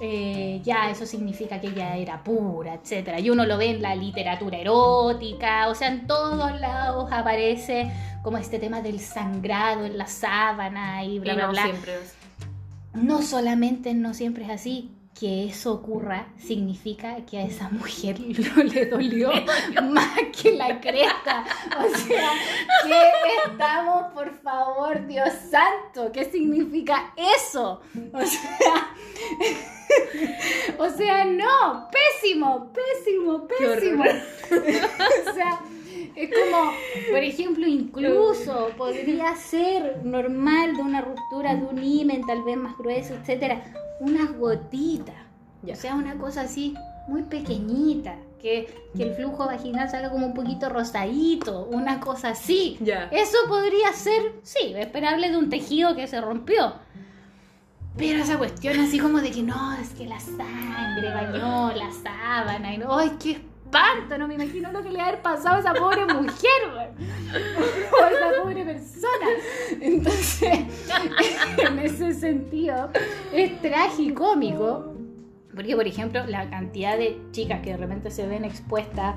eh, 0.00 0.60
ya 0.64 0.90
eso 0.90 1.06
significa 1.06 1.60
que 1.60 1.68
ella 1.68 1.96
era 1.96 2.22
pura, 2.22 2.74
etcétera. 2.74 3.18
Y 3.20 3.30
uno 3.30 3.44
lo 3.46 3.58
ve 3.58 3.70
en 3.70 3.82
la 3.82 3.94
literatura 3.94 4.58
erótica, 4.58 5.68
o 5.68 5.74
sea, 5.74 5.88
en 5.88 6.06
todos 6.06 6.60
lados 6.60 7.10
aparece 7.12 7.90
como 8.22 8.38
este 8.38 8.58
tema 8.58 8.80
del 8.80 9.00
sangrado 9.00 9.84
en 9.84 9.96
la 9.98 10.06
sábana 10.06 11.04
y 11.04 11.18
bla 11.18 11.32
Y 11.32 11.36
bla 11.36 11.46
no 11.46 11.52
bla. 11.52 11.62
siempre 11.64 11.94
es. 11.96 12.14
No 12.94 13.22
solamente 13.22 13.94
no 13.94 14.14
siempre 14.14 14.44
es 14.44 14.50
así. 14.50 14.94
Que 15.18 15.46
eso 15.46 15.72
ocurra 15.72 16.28
significa 16.38 17.16
que 17.26 17.38
a 17.38 17.42
esa 17.42 17.68
mujer 17.70 18.20
no 18.56 18.62
le 18.62 18.86
dolió 18.86 19.30
más 19.90 20.10
que 20.40 20.52
la 20.52 20.80
cresta. 20.80 21.44
O 21.76 21.96
sea, 21.98 22.30
que 22.86 23.50
estamos, 23.50 24.12
por 24.14 24.32
favor, 24.42 25.04
Dios 25.08 25.28
santo? 25.50 26.12
¿Qué 26.12 26.24
significa 26.30 27.12
eso? 27.42 27.80
O 28.12 28.20
sea, 28.24 28.94
o 30.78 30.90
sea, 30.90 31.24
no, 31.24 31.88
pésimo, 31.90 32.72
pésimo, 32.72 33.46
pésimo. 33.46 34.04
o 35.30 35.34
sea, 35.34 35.60
es 36.14 36.30
como, 36.30 36.72
por 37.10 37.22
ejemplo, 37.22 37.66
incluso 37.66 38.70
podría 38.76 39.36
ser 39.36 40.04
normal 40.04 40.76
de 40.76 40.82
una 40.82 41.00
ruptura 41.00 41.54
de 41.54 41.64
un 41.64 41.82
himen, 41.82 42.26
tal 42.26 42.42
vez 42.42 42.56
más 42.56 42.76
grueso, 42.76 43.14
etcétera, 43.14 43.62
unas 44.00 44.36
gotitas. 44.36 45.14
O 45.70 45.74
sea, 45.74 45.94
una 45.94 46.16
cosa 46.18 46.42
así 46.42 46.74
muy 47.08 47.22
pequeñita, 47.22 48.16
que, 48.40 48.72
que 48.96 49.02
el 49.02 49.14
flujo 49.14 49.46
vaginal 49.46 49.90
salga 49.90 50.10
como 50.10 50.26
un 50.26 50.34
poquito 50.34 50.68
rosadito, 50.68 51.64
una 51.70 52.00
cosa 52.00 52.30
así. 52.30 52.78
Ya. 52.80 53.08
Eso 53.12 53.36
podría 53.48 53.92
ser, 53.92 54.34
sí, 54.42 54.74
esperable 54.76 55.30
de 55.30 55.36
un 55.36 55.50
tejido 55.50 55.96
que 55.96 56.06
se 56.06 56.20
rompió. 56.20 56.74
Pero 57.98 58.22
esa 58.22 58.38
cuestión 58.38 58.78
así 58.80 58.98
como 58.98 59.20
de 59.20 59.30
que 59.30 59.42
no, 59.42 59.74
es 59.74 59.90
que 59.90 60.06
la 60.06 60.20
sangre 60.20 61.10
bañó 61.12 61.72
la 61.72 61.90
sábana 61.90 62.72
y 62.74 62.78
no, 62.78 62.96
¡ay, 62.96 63.12
qué 63.20 63.32
espanto! 63.32 64.16
No 64.18 64.28
me 64.28 64.34
imagino 64.34 64.70
lo 64.72 64.82
que 64.82 64.90
le 64.90 64.98
va 64.98 65.04
a 65.04 65.08
haber 65.08 65.20
pasado 65.22 65.56
a 65.56 65.60
esa 65.60 65.74
pobre 65.74 66.06
mujer, 66.06 66.62
o 66.72 68.04
a 68.04 68.10
esa 68.10 68.42
pobre 68.42 68.64
persona. 68.64 69.26
Entonces, 69.80 70.58
en 71.58 71.78
ese 71.80 72.14
sentido, 72.14 72.90
es 73.32 73.60
tragicómico. 73.60 74.94
Porque, 75.54 75.74
por 75.74 75.86
ejemplo, 75.86 76.24
la 76.26 76.48
cantidad 76.48 76.96
de 76.96 77.20
chicas 77.32 77.60
que 77.62 77.70
de 77.70 77.78
repente 77.78 78.10
se 78.12 78.26
ven 78.28 78.44
expuestas 78.44 79.16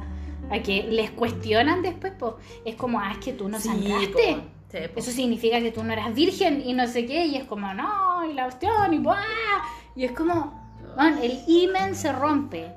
a 0.49 0.59
que 0.59 0.83
les 0.89 1.11
cuestionan 1.11 1.81
después, 1.83 2.13
po, 2.13 2.37
es 2.65 2.75
como, 2.75 2.99
ah, 2.99 3.11
es 3.11 3.19
que 3.19 3.33
tú 3.33 3.47
no 3.47 3.59
Sí, 3.59 3.67
sangraste. 3.69 4.35
po. 4.37 4.43
Sí. 4.71 4.77
Eso 4.95 5.12
significa 5.12 5.60
que 5.60 5.71
tú 5.71 5.84
no 5.84 5.91
eras 5.91 6.13
virgen 6.15 6.62
y 6.65 6.73
no 6.73 6.88
sé 6.88 7.05
qué, 7.05 7.25
y 7.25 7.36
es 7.36 7.43
como, 7.43 7.73
no, 7.73 8.23
y 8.29 8.34
la 8.34 8.43
cuestión, 8.43 8.93
y 8.93 8.99
¡buah! 8.99 9.17
Y 9.95 10.05
es 10.05 10.12
como, 10.13 10.53
man, 10.95 11.17
el 11.21 11.39
imen 11.47 11.93
se 11.95 12.12
rompe 12.13 12.71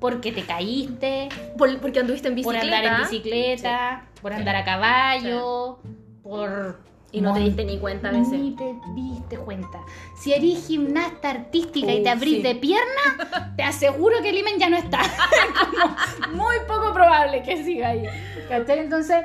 porque 0.00 0.32
te 0.32 0.42
caíste, 0.44 1.28
Por- 1.58 1.78
porque 1.80 2.00
anduviste 2.00 2.28
en 2.28 2.42
por 2.42 2.54
bicicleta. 2.54 2.76
andar 2.78 2.94
en 2.94 3.00
bicicleta, 3.10 4.04
por 4.22 4.32
andar 4.32 4.56
a 4.56 4.64
caballo, 4.64 5.78
por... 6.22 6.80
Y 7.10 7.22
no 7.22 7.32
te 7.32 7.40
diste 7.40 7.64
ni 7.64 7.78
cuenta 7.78 8.10
a 8.10 8.12
veces. 8.12 8.32
Ni 8.38 8.50
te 8.54 8.74
diste 8.94 9.38
cuenta. 9.38 9.78
Si 10.20 10.34
eres 10.34 10.66
gimnasta 10.66 11.30
artística 11.30 11.90
y 11.90 12.02
te 12.02 12.10
Uh, 12.10 12.12
abrís 12.12 12.36
sí. 12.36 12.42
de 12.42 12.54
pierna, 12.54 13.54
te 13.56 13.62
aseguro 13.62 14.20
que 14.20 14.28
el 14.28 14.36
imen 14.38 14.58
ya 14.58 14.68
no 14.68 14.76
está. 14.76 14.98
Como 15.70 15.96
muy 16.44 16.56
poco 16.66 16.92
probable 16.92 17.42
que 17.42 17.64
siga 17.64 17.88
ahí. 17.88 18.04
¿Cachai? 18.50 18.80
Entonces, 18.80 19.24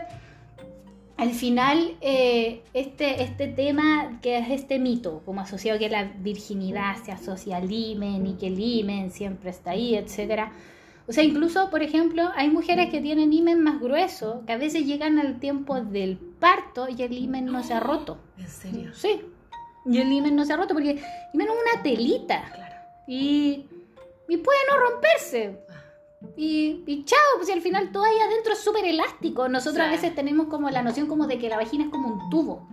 al 1.16 1.32
final, 1.32 1.96
eh, 2.02 2.64
este, 2.74 3.24
este 3.24 3.48
tema 3.48 4.20
que 4.22 4.38
es 4.40 4.50
este 4.50 4.80
mito, 4.80 5.22
como 5.26 5.42
asociado 5.42 5.78
que 5.80 5.90
la 5.90 6.04
virginidad 6.06 6.96
se 7.04 7.12
asocia 7.12 7.58
al 7.58 7.72
imen 7.72 8.26
y 8.26 8.34
que 8.34 8.48
el 8.48 8.60
imen 8.60 9.12
siempre 9.12 9.52
está 9.52 9.72
ahí, 9.72 9.96
etcétera. 9.96 10.52
O 11.08 11.12
sea, 11.12 11.24
incluso, 11.24 11.70
por 11.70 11.84
ejemplo, 11.84 12.30
hay 12.36 12.50
mujeres 12.50 12.90
que 12.90 13.02
tienen 13.02 13.34
imen 13.34 13.62
más 13.62 13.80
grueso, 13.82 14.42
que 14.48 14.54
a 14.54 14.58
veces 14.58 14.86
llegan 14.86 15.20
al 15.20 15.40
tiempo 15.40 15.82
del 15.82 16.18
parto 16.18 16.88
y 16.90 17.02
el 17.04 17.14
imen 17.18 17.46
no 17.46 17.62
se 17.62 17.74
ha 17.74 17.80
roto. 17.80 18.18
¿En 18.38 18.48
serio? 18.48 18.94
Sí. 18.94 19.22
Y 19.86 19.98
el 19.98 20.12
imen 20.12 20.36
no 20.36 20.46
se 20.46 20.54
ha 20.54 20.58
roto 20.58 20.74
porque 20.74 20.92
el 20.92 21.00
imen 21.34 21.48
es 21.48 21.54
una 21.74 21.84
telita 21.84 22.46
Claro. 22.56 22.76
y, 23.06 23.66
y 24.30 24.38
puede 24.38 24.60
no 24.72 24.78
romperse. 24.90 25.60
Y, 26.36 26.84
y 26.88 27.06
chao, 27.06 27.20
pues 27.38 27.50
al 27.50 27.62
final 27.62 27.92
todo 27.92 28.04
ahí 28.04 28.20
adentro 28.20 28.54
es 28.54 28.60
súper 28.60 28.86
elástico. 28.86 29.48
Nosotros 29.50 29.86
a 29.86 29.92
veces 29.92 30.16
tenemos 30.16 30.48
como 30.48 30.70
la 30.70 30.82
noción 30.82 31.08
como 31.08 31.28
de 31.28 31.38
que 31.38 31.50
la 31.50 31.58
vagina 31.58 31.86
es 31.86 31.92
como 31.92 32.08
un 32.08 32.30
tubo. 32.30 32.68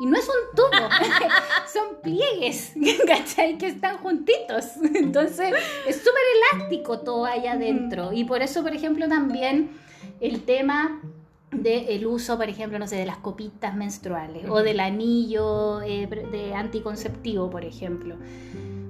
Y 0.00 0.06
no 0.06 0.16
es 0.18 0.28
un 0.28 0.56
tubo, 0.56 0.88
son 1.72 2.00
pliegues, 2.02 2.74
¿cachai? 3.06 3.56
Que 3.58 3.68
están 3.68 3.98
juntitos. 3.98 4.64
Entonces 4.94 5.54
es 5.86 5.96
súper 5.96 6.22
elástico 6.52 7.00
todo 7.00 7.24
ahí 7.24 7.46
adentro. 7.46 8.12
Y 8.12 8.24
por 8.24 8.42
eso, 8.42 8.62
por 8.62 8.74
ejemplo, 8.74 9.08
también 9.08 9.70
el 10.20 10.44
tema 10.44 11.00
del 11.52 12.06
uso, 12.06 12.36
por 12.36 12.48
ejemplo, 12.48 12.78
no 12.80 12.88
sé, 12.88 12.96
de 12.96 13.06
las 13.06 13.18
copitas 13.18 13.76
menstruales 13.76 14.44
o 14.48 14.62
del 14.62 14.80
anillo 14.80 15.80
eh, 15.82 16.06
de 16.06 16.54
anticonceptivo, 16.54 17.48
por 17.48 17.64
ejemplo. 17.64 18.16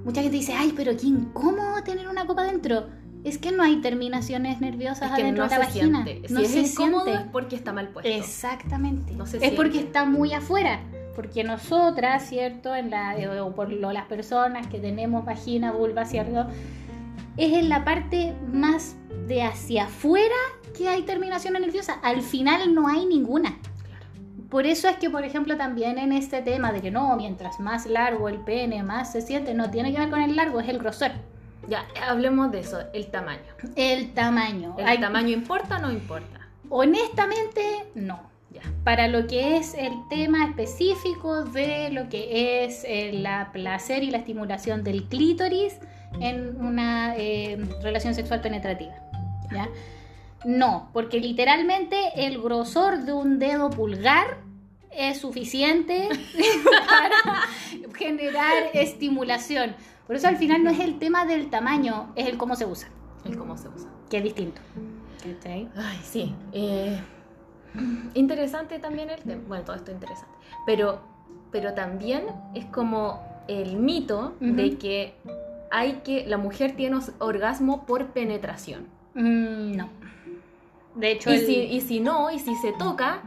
Mucha 0.03 0.21
gente 0.21 0.37
dice, 0.37 0.53
ay, 0.53 0.73
pero 0.75 0.95
qué 0.97 1.05
incómodo 1.07 1.83
tener 1.83 2.07
una 2.07 2.25
copa 2.25 2.43
dentro. 2.43 2.87
Es 3.25 3.37
que 3.37 3.51
no 3.51 3.63
hay 3.63 3.77
terminaciones 3.81 4.61
nerviosas 4.61 5.09
Es 5.09 5.15
que 5.15 5.21
adentro 5.23 5.43
no 5.45 5.49
de 5.49 5.57
la 5.57 5.65
se 5.65 5.79
vagina. 5.79 6.03
siente. 6.05 6.33
No 6.33 6.39
se 6.41 6.59
es 6.61 6.71
incómodo 6.71 7.03
siente. 7.05 7.23
es 7.23 7.29
porque 7.31 7.55
está 7.55 7.73
mal 7.73 7.89
puesto. 7.89 8.09
Exactamente. 8.11 9.13
No 9.13 9.25
se 9.25 9.45
es 9.45 9.51
porque 9.53 9.79
está 9.79 10.05
muy 10.05 10.33
afuera. 10.33 10.79
Porque 11.15 11.43
nosotras, 11.43 12.27
¿cierto? 12.27 12.75
En 12.75 12.89
la, 12.89 13.17
eh, 13.17 13.39
o 13.39 13.55
por 13.55 13.71
lo- 13.71 13.91
las 13.93 14.05
personas 14.05 14.67
que 14.67 14.79
tenemos 14.79 15.23
vagina, 15.25 15.71
vulva, 15.71 16.05
¿cierto? 16.05 16.47
Es 17.37 17.53
en 17.53 17.69
la 17.69 17.83
parte 17.85 18.33
más 18.51 18.95
de 19.27 19.41
hacia 19.43 19.85
afuera 19.85 20.35
que 20.77 20.89
hay 20.89 21.03
terminaciones 21.03 21.61
nerviosas. 21.61 21.97
Al 22.03 22.21
final 22.21 22.73
no 22.75 22.87
hay 22.87 23.05
ninguna. 23.05 23.57
Por 24.49 24.65
eso 24.65 24.87
es 24.87 24.97
que, 24.97 25.09
por 25.09 25.23
ejemplo, 25.25 25.57
también 25.57 25.97
en 25.97 26.11
este 26.11 26.41
tema 26.41 26.71
de 26.71 26.81
que 26.81 26.91
no, 26.91 27.15
mientras 27.17 27.59
más 27.59 27.87
largo 27.87 28.29
el 28.29 28.39
pene, 28.39 28.83
más 28.83 29.11
se 29.11 29.21
siente, 29.21 29.53
no 29.53 29.69
tiene 29.71 29.91
que 29.91 29.99
ver 29.99 30.09
con 30.09 30.21
el 30.21 30.35
largo, 30.35 30.59
es 30.59 30.69
el 30.69 30.77
grosor. 30.79 31.11
Ya, 31.67 31.85
hablemos 32.07 32.51
de 32.51 32.59
eso, 32.59 32.79
el 32.93 33.07
tamaño. 33.07 33.41
El 33.75 34.13
tamaño. 34.13 34.75
¿El 34.77 34.99
tamaño 34.99 35.29
importa 35.29 35.77
o 35.77 35.81
no 35.81 35.91
importa? 35.91 36.47
Honestamente, 36.69 37.85
no. 37.95 38.33
Ya. 38.51 38.61
para 38.85 39.09
lo 39.09 39.27
que 39.27 39.57
es 39.57 39.73
el 39.73 39.91
tema 40.09 40.45
específico 40.45 41.43
de 41.43 41.89
lo 41.89 42.07
que 42.07 42.63
es 42.63 42.85
eh, 42.85 43.11
la 43.11 43.51
placer 43.51 44.01
y 44.01 44.11
la 44.11 44.19
estimulación 44.19 44.81
del 44.81 45.09
clítoris 45.09 45.77
en 46.21 46.55
una 46.61 47.17
eh, 47.17 47.57
relación 47.83 48.15
sexual 48.15 48.39
penetrativa. 48.39 48.93
¿ya? 49.51 49.67
No, 50.45 50.89
porque 50.93 51.19
literalmente 51.19 51.97
el 52.15 52.41
grosor 52.41 52.99
de 52.99 53.13
un 53.13 53.39
dedo 53.39 53.71
pulgar 53.71 54.37
es 54.91 55.19
suficiente 55.19 56.07
para 56.87 57.41
generar 57.95 58.69
estimulación. 58.73 59.75
Por 60.07 60.15
eso 60.15 60.27
al 60.27 60.37
final 60.37 60.63
no 60.63 60.69
es 60.69 60.79
el 60.79 60.99
tema 60.99 61.25
del 61.25 61.49
tamaño, 61.49 62.11
es 62.15 62.27
el 62.27 62.37
cómo 62.37 62.55
se 62.55 62.65
usa, 62.65 62.89
El 63.23 63.37
cómo 63.37 63.57
se 63.57 63.67
usa. 63.69 63.89
que 64.09 64.17
es 64.17 64.23
distinto. 64.23 64.61
¿Cachai? 65.23 65.67
Ay, 65.75 65.99
sí. 66.03 66.35
eh, 66.53 66.99
interesante 68.13 68.79
también 68.79 69.09
el 69.09 69.21
tema. 69.21 69.41
Bueno, 69.47 69.63
todo 69.65 69.75
esto 69.75 69.91
es 69.91 69.95
interesante. 69.95 70.33
Pero, 70.65 70.99
pero 71.51 71.73
también 71.73 72.23
es 72.53 72.65
como 72.65 73.19
el 73.47 73.77
mito 73.77 74.35
de 74.39 74.77
que 74.77 75.15
hay 75.71 76.01
que. 76.03 76.25
La 76.27 76.37
mujer 76.37 76.75
tiene 76.75 76.99
orgasmo 77.19 77.85
por 77.85 78.07
penetración. 78.07 78.87
Mm, 79.15 79.75
no. 79.75 79.89
De 80.95 81.11
hecho, 81.11 81.31
Y 81.31 81.35
el- 81.37 81.45
si, 81.45 81.53
y 81.55 81.81
si 81.81 81.99
no, 81.99 82.31
y 82.31 82.39
si 82.39 82.55
se 82.55 82.71
toca, 82.73 83.21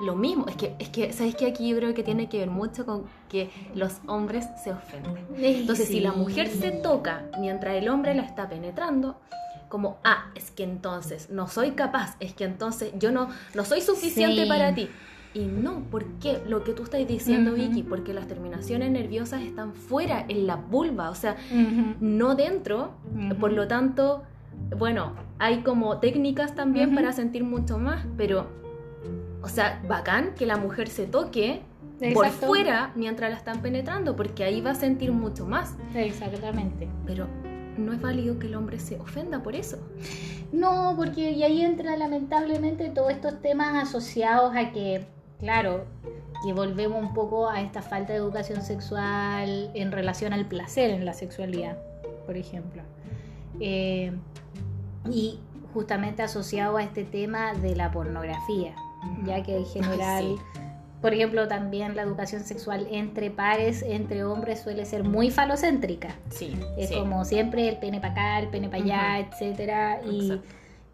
lo 0.00 0.16
mismo. 0.16 0.46
Es 0.48 0.56
que, 0.56 0.74
es 0.78 0.88
que, 0.88 1.12
¿sabes 1.12 1.34
qué? 1.34 1.46
Aquí 1.46 1.68
yo 1.68 1.76
creo 1.76 1.94
que 1.94 2.02
tiene 2.02 2.28
que 2.28 2.38
ver 2.38 2.50
mucho 2.50 2.84
con 2.86 3.04
que 3.28 3.50
los 3.74 4.00
hombres 4.06 4.46
se 4.62 4.72
ofenden. 4.72 5.26
Entonces, 5.36 5.88
si 5.88 6.00
la 6.00 6.12
mujer 6.12 6.48
se 6.48 6.70
toca 6.70 7.24
mientras 7.40 7.74
el 7.76 7.88
hombre 7.88 8.14
la 8.14 8.22
está 8.22 8.48
penetrando, 8.48 9.20
como, 9.68 9.98
ah, 10.04 10.26
es 10.34 10.50
que 10.50 10.62
entonces 10.62 11.30
no 11.30 11.48
soy 11.48 11.72
capaz, 11.72 12.16
es 12.20 12.32
que 12.34 12.44
entonces 12.44 12.92
yo 12.98 13.10
no, 13.10 13.28
no 13.54 13.64
soy 13.64 13.80
suficiente 13.80 14.42
Sí. 14.44 14.48
para 14.48 14.74
ti. 14.74 14.88
Y 15.32 15.46
no, 15.46 15.80
¿por 15.90 16.04
qué? 16.20 16.40
Lo 16.46 16.62
que 16.62 16.74
tú 16.74 16.84
estás 16.84 17.04
diciendo. 17.08 17.54
Vicky, 17.54 17.82
porque 17.82 18.14
las 18.14 18.28
terminaciones 18.28 18.92
nerviosas 18.92 19.42
están 19.42 19.74
fuera, 19.74 20.24
en 20.28 20.46
la 20.46 20.54
vulva, 20.54 21.10
o 21.10 21.16
sea, 21.16 21.36
no 22.00 22.36
dentro. 22.36 22.92
Por 23.40 23.52
lo 23.52 23.66
tanto, 23.66 24.22
bueno, 24.78 25.12
hay 25.40 25.62
como 25.62 25.98
técnicas 25.98 26.54
también 26.54 26.94
para 26.94 27.12
sentir 27.12 27.42
mucho 27.42 27.78
más, 27.78 28.06
pero, 28.16 28.46
o 29.44 29.48
sea, 29.48 29.82
bacán 29.86 30.34
que 30.34 30.46
la 30.46 30.56
mujer 30.56 30.88
se 30.88 31.06
toque 31.06 31.60
por 31.98 32.24
Exacto. 32.24 32.46
fuera 32.46 32.92
mientras 32.94 33.30
la 33.30 33.36
están 33.36 33.60
penetrando, 33.60 34.16
porque 34.16 34.42
ahí 34.42 34.62
va 34.62 34.70
a 34.70 34.74
sentir 34.74 35.12
mucho 35.12 35.46
más. 35.46 35.74
Exactamente. 35.94 36.88
Pero 37.04 37.26
no 37.76 37.92
es 37.92 38.00
válido 38.00 38.38
que 38.38 38.46
el 38.46 38.54
hombre 38.54 38.78
se 38.78 38.98
ofenda 38.98 39.42
por 39.42 39.54
eso. 39.54 39.76
No, 40.50 40.94
porque 40.96 41.32
y 41.32 41.42
ahí 41.42 41.60
entra 41.60 41.94
lamentablemente 41.98 42.88
todos 42.88 43.10
estos 43.12 43.42
temas 43.42 43.86
asociados 43.86 44.56
a 44.56 44.72
que, 44.72 45.04
claro, 45.40 45.84
que 46.42 46.54
volvemos 46.54 47.02
un 47.02 47.12
poco 47.12 47.50
a 47.50 47.60
esta 47.60 47.82
falta 47.82 48.14
de 48.14 48.20
educación 48.20 48.62
sexual 48.62 49.70
en 49.74 49.92
relación 49.92 50.32
al 50.32 50.46
placer 50.46 50.88
en 50.88 51.04
la 51.04 51.12
sexualidad, 51.12 51.76
por 52.24 52.38
ejemplo. 52.38 52.82
Eh, 53.60 54.10
y 55.10 55.38
justamente 55.74 56.22
asociado 56.22 56.78
a 56.78 56.82
este 56.82 57.04
tema 57.04 57.52
de 57.52 57.76
la 57.76 57.90
pornografía, 57.90 58.74
ya 59.24 59.42
que 59.42 59.56
en 59.58 59.66
general... 59.66 60.24
sí. 60.24 60.60
Por 61.00 61.12
ejemplo, 61.12 61.46
también 61.48 61.96
la 61.96 62.00
educación 62.02 62.44
sexual 62.44 62.86
entre 62.90 63.30
pares, 63.30 63.82
entre 63.82 64.24
hombres, 64.24 64.60
suele 64.62 64.86
ser 64.86 65.04
muy 65.04 65.30
falocéntrica. 65.30 66.14
Sí, 66.30 66.56
Es 66.78 66.88
sí. 66.88 66.94
como 66.94 67.26
siempre 67.26 67.68
el 67.68 67.76
pene 67.76 68.00
para 68.00 68.12
acá, 68.14 68.38
el 68.38 68.48
pene 68.48 68.70
para 68.70 68.82
allá, 68.82 69.18
etcétera. 69.18 70.00
Y, 70.10 70.40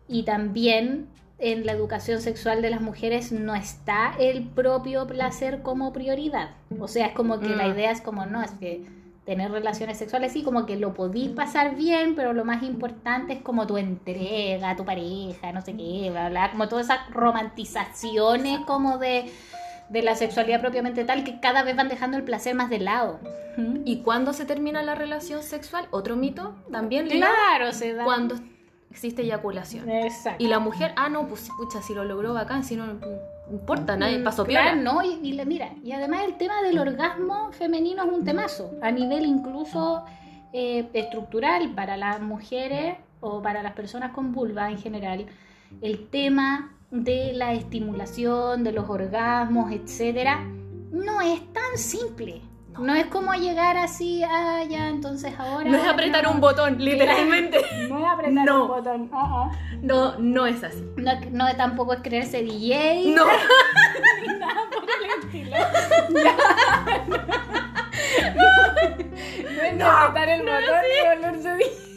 y 0.09 0.25
también 0.25 1.07
en 1.39 1.65
la 1.65 1.71
educación 1.71 2.21
sexual 2.23 2.61
de 2.61 2.71
las 2.71 2.81
mujeres 2.81 3.31
no 3.31 3.55
está 3.55 4.15
el 4.19 4.49
propio 4.49 5.07
placer 5.07 5.63
como 5.63 5.93
prioridad. 5.93 6.57
O 6.81 6.89
sea, 6.89 7.07
es 7.07 7.13
como 7.13 7.39
que 7.39 7.51
la 7.51 7.69
Mm. 7.69 7.73
idea 7.73 7.91
es 7.93 8.01
como, 8.01 8.27
no, 8.27 8.43
es 8.43 8.51
que 8.51 8.85
tener 9.31 9.53
relaciones 9.53 9.97
sexuales 9.97 10.33
sí, 10.33 10.43
como 10.43 10.67
que 10.67 10.75
lo 10.77 10.93
podís 10.93 11.29
pasar 11.29 11.77
bien, 11.77 12.17
pero 12.17 12.33
lo 12.33 12.45
más 12.45 12.65
importante 12.65 13.35
es 13.35 13.41
como 13.41 13.65
tu 13.65 13.79
entrega 13.79 14.71
a 14.71 14.75
tu 14.77 14.85
pareja, 14.85 15.53
no 15.53 15.63
sé 15.63 15.77
qué, 15.77 16.09
bla, 16.11 16.31
bla, 16.31 16.51
como 16.51 16.67
todas 16.67 16.87
esas 16.87 17.09
romantizaciones 17.11 18.59
como 18.67 18.99
de, 18.99 19.31
de 19.89 20.03
la 20.03 20.17
sexualidad 20.17 20.61
propiamente 20.61 21.05
tal 21.05 21.23
que 21.23 21.39
cada 21.39 21.63
vez 21.63 21.77
van 21.77 21.87
dejando 21.89 22.17
el 22.17 22.25
placer 22.25 22.57
más 22.57 22.71
de 22.71 22.81
lado. 22.81 23.21
¿Y 23.85 24.03
cuándo 24.03 24.33
se 24.33 24.47
termina 24.47 24.83
la 24.83 24.97
relación 24.97 25.45
sexual? 25.45 25.87
Otro 25.93 26.17
mito 26.17 26.57
también 26.73 27.07
Claro, 27.07 27.73
se 27.73 27.95
da. 27.95 28.03
cuando 28.03 28.35
existe 28.91 29.23
eyaculación. 29.23 29.89
Exacto. 29.89 30.43
Y 30.43 30.49
la 30.49 30.59
mujer, 30.59 30.93
ah, 30.97 31.09
no, 31.09 31.29
pues 31.29 31.49
pucha, 31.57 31.83
si 31.83 31.95
lo 31.95 32.03
logró 32.03 32.35
bacán, 32.35 32.65
si 32.65 32.75
no 32.75 32.99
importa, 33.51 33.97
nadie 33.97 34.19
Mm, 34.19 34.25
pasó 34.25 34.45
claro, 34.45 34.73
piola. 34.77 34.83
no, 34.93 35.03
y, 35.03 35.19
y 35.23 35.33
le- 35.33 35.45
mira, 35.47 35.71
y 35.83 35.93
además 35.93 36.23
el 36.25 36.37
tema 36.37 36.63
del 36.63 36.79
orgasmo 36.79 37.51
femenino 37.53 38.05
es 38.05 38.13
un 38.13 38.25
temazo, 38.25 38.71
a 38.83 38.91
nivel 38.91 39.25
incluso 39.27 40.05
eh, 40.53 40.89
estructural 40.95 41.71
para 41.75 41.97
las 41.97 42.21
mujeres 42.21 42.97
o 43.21 43.41
para 43.43 43.63
las 43.63 43.73
personas 43.75 44.13
con 44.13 44.33
vulva 44.33 44.71
en 44.71 44.79
general. 44.79 45.27
El 45.81 46.09
tema 46.09 46.73
de 46.91 47.33
la 47.35 47.53
estimulación, 47.53 48.65
de 48.65 48.73
los 48.73 48.89
orgasmos, 48.91 49.71
etcétera, 49.73 50.41
no 50.91 51.21
es 51.21 51.41
tan 51.53 51.77
simple. 51.77 52.41
No. 52.73 52.81
No, 52.85 52.95
es 52.95 53.07
como 53.07 53.35
llegar 53.35 53.77
así, 53.77 54.23
ah, 54.25 54.63
ya, 54.69 54.89
entonces 54.89 55.33
ahora. 55.39 55.69
No 55.69 55.77
es 55.77 55.87
apretar 55.87 56.25
no, 56.25 56.31
un 56.33 56.41
botón, 56.41 56.79
literalmente. 56.79 57.61
No 57.89 57.99
es 57.99 58.05
apretar 58.13 58.45
No. 58.47 58.63
un 58.63 58.69
botón. 58.69 59.11
ah. 59.13 59.51
No, 59.83 60.19
no 60.19 60.47
es 60.47 60.63
así. 60.63 60.85
No, 60.97 61.13
no 61.33 61.57
tampoco 61.57 61.93
es 61.95 62.01
creerse 62.01 62.43
DJ. 62.43 63.15
No. 63.15 63.25
ni 64.23 64.29
nada 64.39 64.61
por 64.73 64.85
el 64.85 65.25
estilo. 65.25 65.57
No 69.57 69.63
es 69.63 69.75
ni 69.75 69.83
apretar 69.83 70.29
el 70.29 70.43
botón 70.43 70.83
ni 70.93 71.09
volverse 71.23 71.55
DJ. 71.57 71.91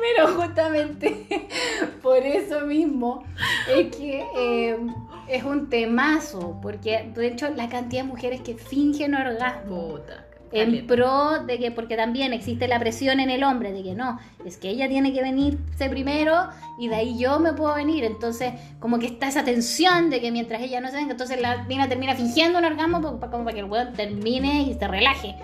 Pero 0.00 0.28
justamente 0.34 1.26
por 2.02 2.18
eso 2.18 2.60
mismo 2.62 3.24
es 3.68 3.94
que 3.96 4.24
eh, 4.36 4.78
es 5.28 5.44
un 5.44 5.68
temazo, 5.68 6.58
porque 6.62 7.10
de 7.14 7.26
hecho 7.26 7.48
la 7.50 7.68
cantidad 7.68 8.02
de 8.02 8.08
mujeres 8.08 8.40
que 8.40 8.54
fingen 8.54 9.14
orgasmo 9.14 9.88
Puta. 9.88 10.24
en 10.52 10.86
pro 10.86 11.44
de 11.44 11.58
que, 11.58 11.70
porque 11.70 11.96
también 11.96 12.32
existe 12.32 12.68
la 12.68 12.78
presión 12.78 13.20
en 13.20 13.30
el 13.30 13.44
hombre, 13.44 13.72
de 13.72 13.82
que 13.82 13.94
no, 13.94 14.18
es 14.44 14.56
que 14.56 14.70
ella 14.70 14.88
tiene 14.88 15.12
que 15.12 15.22
venirse 15.22 15.88
primero 15.90 16.48
y 16.78 16.88
de 16.88 16.94
ahí 16.94 17.18
yo 17.18 17.38
me 17.38 17.52
puedo 17.52 17.74
venir. 17.74 18.04
Entonces, 18.04 18.52
como 18.80 18.98
que 18.98 19.06
está 19.06 19.28
esa 19.28 19.44
tensión 19.44 20.10
de 20.10 20.20
que 20.20 20.30
mientras 20.30 20.62
ella 20.62 20.80
no 20.80 20.88
se 20.88 20.96
venga, 20.96 21.12
entonces 21.12 21.40
la 21.40 21.64
mina 21.64 21.88
termina 21.88 22.14
fingiendo 22.14 22.58
un 22.58 22.64
orgasmo 22.64 23.02
como 23.02 23.20
para 23.20 23.52
que 23.52 23.60
el 23.60 23.66
weón 23.66 23.92
termine 23.92 24.62
y 24.62 24.74
se 24.74 24.88
relaje. 24.88 25.36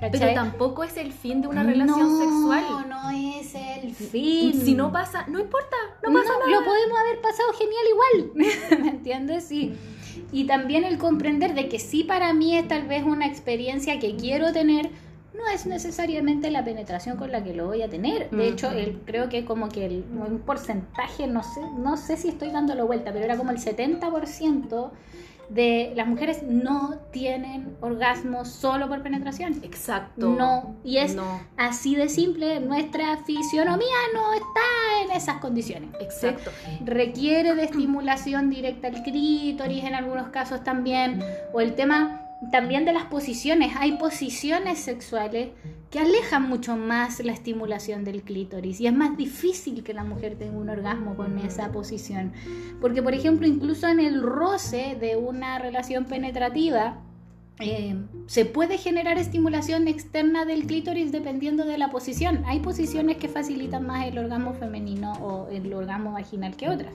Pero 0.00 0.34
tampoco 0.34 0.82
es 0.82 0.96
el 0.96 1.12
fin 1.12 1.42
de 1.42 1.48
una 1.48 1.62
relación 1.62 2.00
no, 2.00 2.18
sexual. 2.18 2.88
No, 2.88 3.10
es 3.10 3.54
el 3.54 3.94
fin. 3.94 4.60
Si 4.60 4.74
no 4.74 4.90
pasa, 4.90 5.26
no 5.28 5.38
importa, 5.38 5.76
no 6.02 6.12
pasa 6.12 6.30
nada. 6.38 6.60
Lo 6.60 6.64
podemos 6.64 6.98
haber 6.98 7.20
pasado 7.20 7.52
genial 7.52 7.84
igual, 7.90 8.80
¿me 8.82 8.88
entiendes? 8.90 9.52
Y, 9.52 9.74
y 10.32 10.44
también 10.44 10.84
el 10.84 10.96
comprender 10.98 11.54
de 11.54 11.68
que 11.68 11.78
sí 11.78 12.04
para 12.04 12.32
mí 12.32 12.56
es 12.56 12.66
tal 12.66 12.86
vez 12.86 13.04
una 13.04 13.26
experiencia 13.26 13.98
que 13.98 14.16
quiero 14.16 14.52
tener, 14.52 14.90
no 15.34 15.46
es 15.48 15.66
necesariamente 15.66 16.50
la 16.50 16.64
penetración 16.64 17.16
con 17.16 17.30
la 17.30 17.42
que 17.42 17.54
lo 17.54 17.66
voy 17.66 17.82
a 17.82 17.88
tener. 17.88 18.30
De 18.30 18.48
hecho, 18.48 18.68
Ujú. 18.68 18.78
el, 18.78 19.00
creo 19.04 19.28
que 19.28 19.44
como 19.44 19.68
que 19.68 19.86
el, 19.86 20.04
un 20.12 20.40
porcentaje, 20.40 21.26
no 21.26 21.42
sé, 21.42 21.60
no 21.78 21.96
sé 21.96 22.16
si 22.16 22.28
estoy 22.28 22.50
dándolo 22.50 22.86
vuelta, 22.86 23.12
pero 23.12 23.24
era 23.24 23.36
como 23.36 23.50
el 23.50 23.58
70% 23.58 24.90
de 25.50 25.92
las 25.96 26.06
mujeres 26.06 26.42
no 26.44 26.94
tienen 27.10 27.76
orgasmo 27.80 28.44
solo 28.44 28.88
por 28.88 29.02
penetración. 29.02 29.60
Exacto. 29.62 30.28
No, 30.30 30.76
y 30.84 30.98
es 30.98 31.14
No, 31.14 31.40
así 31.56 31.96
de 31.96 32.08
simple, 32.08 32.60
nuestra 32.60 33.16
fisionomía 33.18 33.96
no 34.14 34.32
está 34.32 34.60
en 35.04 35.10
esas 35.10 35.38
condiciones. 35.38 35.90
exacto. 36.00 36.50
Requiere 36.84 37.54
de 37.54 37.64
estimulación 37.64 38.48
directa 38.48 38.88
al 38.88 39.02
clítoris 39.02 39.84
en 39.84 39.94
algunos 39.94 40.28
casos 40.28 40.62
también, 40.62 41.22
o 41.52 41.60
el 41.60 41.74
tema 41.74 42.22
también 42.50 42.84
de 42.84 42.92
las 42.92 43.04
posiciones. 43.04 43.74
Hay 43.76 43.92
posiciones 43.92 44.78
sexuales 44.78 45.50
que 45.90 45.98
alejan 45.98 46.48
mucho 46.48 46.76
más 46.76 47.22
la 47.24 47.32
estimulación 47.32 48.04
del 48.04 48.22
clítoris 48.22 48.80
y 48.80 48.86
es 48.86 48.94
más 48.94 49.16
difícil 49.16 49.82
que 49.82 49.92
la 49.92 50.04
mujer 50.04 50.36
tenga 50.38 50.56
un 50.56 50.70
orgasmo 50.70 51.16
con 51.16 51.38
esa 51.38 51.70
posición. 51.72 52.32
Porque, 52.80 53.02
por 53.02 53.14
ejemplo, 53.14 53.46
incluso 53.46 53.88
en 53.88 54.00
el 54.00 54.22
roce 54.22 54.96
de 55.00 55.16
una 55.16 55.58
relación 55.58 56.04
penetrativa, 56.04 56.98
eh, 57.58 57.94
se 58.26 58.46
puede 58.46 58.78
generar 58.78 59.18
estimulación 59.18 59.86
externa 59.86 60.46
del 60.46 60.66
clítoris 60.66 61.12
dependiendo 61.12 61.66
de 61.66 61.76
la 61.76 61.90
posición. 61.90 62.42
Hay 62.46 62.60
posiciones 62.60 63.18
que 63.18 63.28
facilitan 63.28 63.86
más 63.86 64.06
el 64.06 64.16
orgasmo 64.16 64.54
femenino 64.54 65.12
o 65.20 65.48
el 65.50 65.70
orgasmo 65.74 66.12
vaginal 66.12 66.56
que 66.56 66.70
otras. 66.70 66.92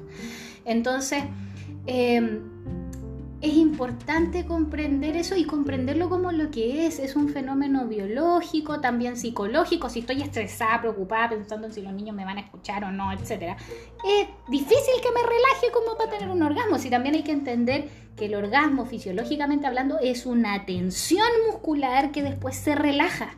Entonces, 0.66 1.24
eh, 1.86 2.42
es 3.46 3.54
importante 3.54 4.44
comprender 4.46 5.16
eso 5.16 5.36
y 5.36 5.46
comprenderlo 5.46 6.10
como 6.10 6.32
lo 6.32 6.50
que 6.50 6.88
es. 6.88 6.98
Es 6.98 7.16
un 7.16 7.30
fenómeno 7.30 7.86
biológico, 7.86 8.82
también 8.82 9.18
psicológico. 9.18 9.88
Si 9.88 10.00
estoy 10.00 10.24
estresada, 10.24 10.82
preocupada, 10.82 11.30
pensando 11.30 11.68
en 11.68 11.74
si 11.74 11.84
los 11.84 11.94
niños 11.94 12.16
me 12.16 12.26
van 12.26 12.38
a 12.38 12.42
escuchar 12.42 12.84
o 12.84 12.92
no, 12.92 13.12
etc. 13.12 13.56
Es 14.04 14.28
difícil 14.50 14.96
que 15.02 15.12
me 15.12 15.22
relaje 15.22 15.72
como 15.72 15.96
para 15.96 16.10
tener 16.10 16.30
un 16.30 16.42
orgasmo. 16.42 16.80
Si 16.80 16.90
también 16.90 17.14
hay 17.14 17.24
que 17.24 17.34
entender 17.34 17.88
que 18.18 18.26
el 18.26 18.34
orgasmo, 18.34 18.88
fisiológicamente 18.88 19.68
hablando, 19.68 20.00
es 20.00 20.26
una 20.26 20.66
tensión 20.66 21.28
muscular 21.46 22.12
que 22.12 22.24
después 22.24 22.56
se 22.56 22.74
relaja. 22.74 23.38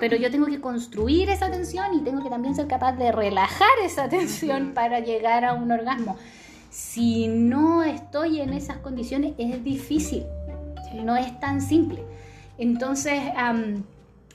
Pero 0.00 0.16
yo 0.16 0.30
tengo 0.30 0.46
que 0.46 0.60
construir 0.60 1.30
esa 1.30 1.50
tensión 1.50 1.94
y 1.94 2.00
tengo 2.00 2.22
que 2.22 2.28
también 2.28 2.54
ser 2.54 2.66
capaz 2.66 2.92
de 2.92 3.10
relajar 3.10 3.70
esa 3.82 4.06
tensión 4.10 4.74
para 4.74 5.00
llegar 5.00 5.46
a 5.46 5.54
un 5.54 5.72
orgasmo 5.72 6.18
si 6.74 7.28
no 7.28 7.84
estoy 7.84 8.40
en 8.40 8.52
esas 8.52 8.78
condiciones 8.78 9.34
es 9.38 9.62
difícil, 9.62 10.24
no 11.04 11.16
es 11.16 11.38
tan 11.38 11.60
simple. 11.60 12.04
Entonces, 12.58 13.22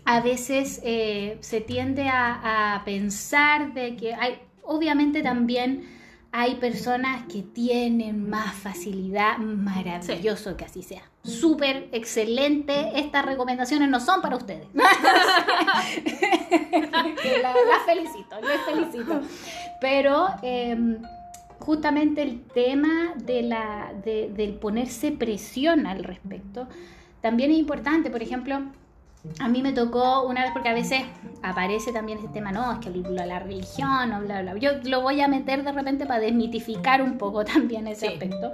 a 0.05 0.21
veces 0.21 0.79
eh, 0.85 1.37
se 1.41 1.59
tiende 1.59 2.07
a, 2.07 2.81
pensar 2.85 3.73
de 3.73 3.97
que 3.97 4.13
hay, 4.13 4.39
obviamente 4.63 5.21
también 5.21 5.85
hay 6.31 6.55
personas 6.55 7.23
que 7.25 7.41
tienen 7.41 8.29
más 8.29 8.55
facilidad, 8.55 9.37
maravilloso 9.39 10.55
que 10.55 10.63
así 10.63 10.81
sea. 10.81 11.03
Súper 11.25 11.89
excelente, 11.91 12.91
estas 12.95 13.25
recomendaciones 13.25 13.89
no 13.89 13.99
son 13.99 14.21
para 14.21 14.37
ustedes. 14.37 14.67
la, 14.73 14.85
felicito, 17.85 18.39
les 18.41 18.61
felicito. 18.61 19.21
Pero 19.81 20.27
em, 20.41 21.01
justamente 21.59 22.21
el 22.21 22.41
tema 22.41 23.13
de 23.15 23.41
la, 23.43 23.93
del 24.03 24.53
ponerse 24.55 25.11
presión 25.11 25.85
al 25.85 26.03
respecto 26.03 26.67
también 27.21 27.51
es 27.51 27.57
importante. 27.57 28.09
Por 28.09 28.23
ejemplo, 28.23 28.61
a 29.39 29.47
mí 29.47 29.61
me 29.61 29.73
tocó 29.73 30.23
una 30.23 30.43
vez, 30.43 30.51
porque 30.53 30.69
a 30.69 30.73
veces 30.73 31.01
aparece 31.43 31.91
también 31.91 32.19
este 32.19 32.31
tema, 32.31 32.51
no, 32.51 32.71
es 32.71 32.79
que 32.79 32.89
la 32.89 33.39
religión, 33.39 34.13
o 34.13 34.21
bla, 34.21 34.41
bla. 34.41 34.57
Yo 34.57 34.71
lo 34.83 35.01
voy 35.01 35.21
a 35.21 35.27
meter 35.27 35.63
de 35.63 35.71
repente 35.71 36.05
para 36.05 36.19
desmitificar 36.19 37.01
un 37.01 37.17
poco 37.17 37.43
también 37.53 37.87
ese 37.87 38.07
aspecto. 38.07 38.51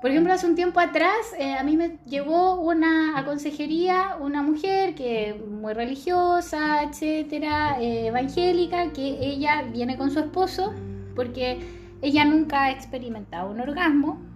Por 0.00 0.10
ejemplo, 0.10 0.32
hace 0.32 0.46
un 0.46 0.54
tiempo 0.54 0.80
atrás 0.80 1.34
eh, 1.38 1.52
a 1.52 1.62
mí 1.62 1.76
me 1.76 1.98
llevó 2.06 2.54
una 2.54 3.18
a 3.18 3.26
consejería 3.26 4.16
una 4.18 4.42
mujer 4.42 4.94
que 4.94 5.34
muy 5.34 5.74
religiosa, 5.74 6.82
etcétera, 6.84 7.78
eh, 7.82 8.06
evangélica, 8.06 8.92
que 8.92 9.18
ella 9.20 9.62
viene 9.70 9.98
con 9.98 10.10
su 10.10 10.20
esposo 10.20 10.72
porque 11.14 11.79
ella 12.02 12.24
nunca 12.24 12.64
ha 12.64 12.70
experimentado 12.70 13.50
un 13.50 13.60
orgasmo. 13.60 14.30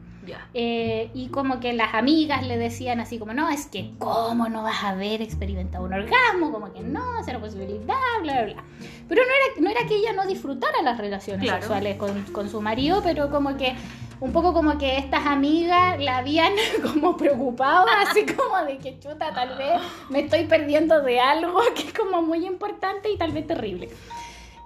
Eh, 0.55 1.11
y 1.13 1.29
como 1.29 1.61
que 1.61 1.75
las 1.75 1.93
amigas 1.93 2.47
le 2.47 2.57
decían 2.57 2.99
así 2.99 3.19
como, 3.19 3.35
no, 3.35 3.51
es 3.51 3.67
que 3.67 3.93
cómo 3.99 4.49
no 4.49 4.63
vas 4.63 4.83
a 4.83 4.91
haber 4.91 5.21
experimentado 5.21 5.85
un 5.85 5.93
orgasmo, 5.93 6.51
como 6.51 6.73
que 6.73 6.81
no, 6.81 7.23
será 7.25 7.39
posibilidad, 7.39 7.95
bla, 8.23 8.33
bla, 8.33 8.45
bla. 8.45 8.65
Pero 9.07 9.23
no 9.23 9.29
era, 9.29 9.61
no 9.61 9.71
era 9.71 9.87
que 9.87 9.97
ella 9.97 10.15
no 10.15 10.27
disfrutara 10.27 10.81
las 10.83 10.97
relaciones 10.97 11.51
sexuales 11.51 11.99
con, 11.99 12.23
con 12.33 12.49
su 12.49 12.63
marido, 12.63 13.03
pero 13.05 13.31
como 13.31 13.59
que 13.59 13.75
un 14.21 14.33
poco 14.33 14.55
como 14.55 14.79
que 14.79 14.97
estas 14.97 15.27
amigas 15.27 16.01
la 16.01 16.19
habían 16.19 16.55
como 16.83 17.17
preocupado, 17.17 17.85
así 18.07 18.25
como 18.25 18.65
de 18.65 18.79
que 18.79 18.99
chuta, 18.99 19.35
tal 19.35 19.59
vez 19.59 19.81
me 20.09 20.21
estoy 20.21 20.45
perdiendo 20.45 21.03
de 21.03 21.21
algo 21.21 21.61
que 21.75 21.83
es 21.83 21.93
como 21.93 22.23
muy 22.23 22.47
importante 22.47 23.11
y 23.11 23.19
tal 23.19 23.33
vez 23.33 23.47
terrible. 23.47 23.91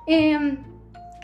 Eh, 0.06 0.56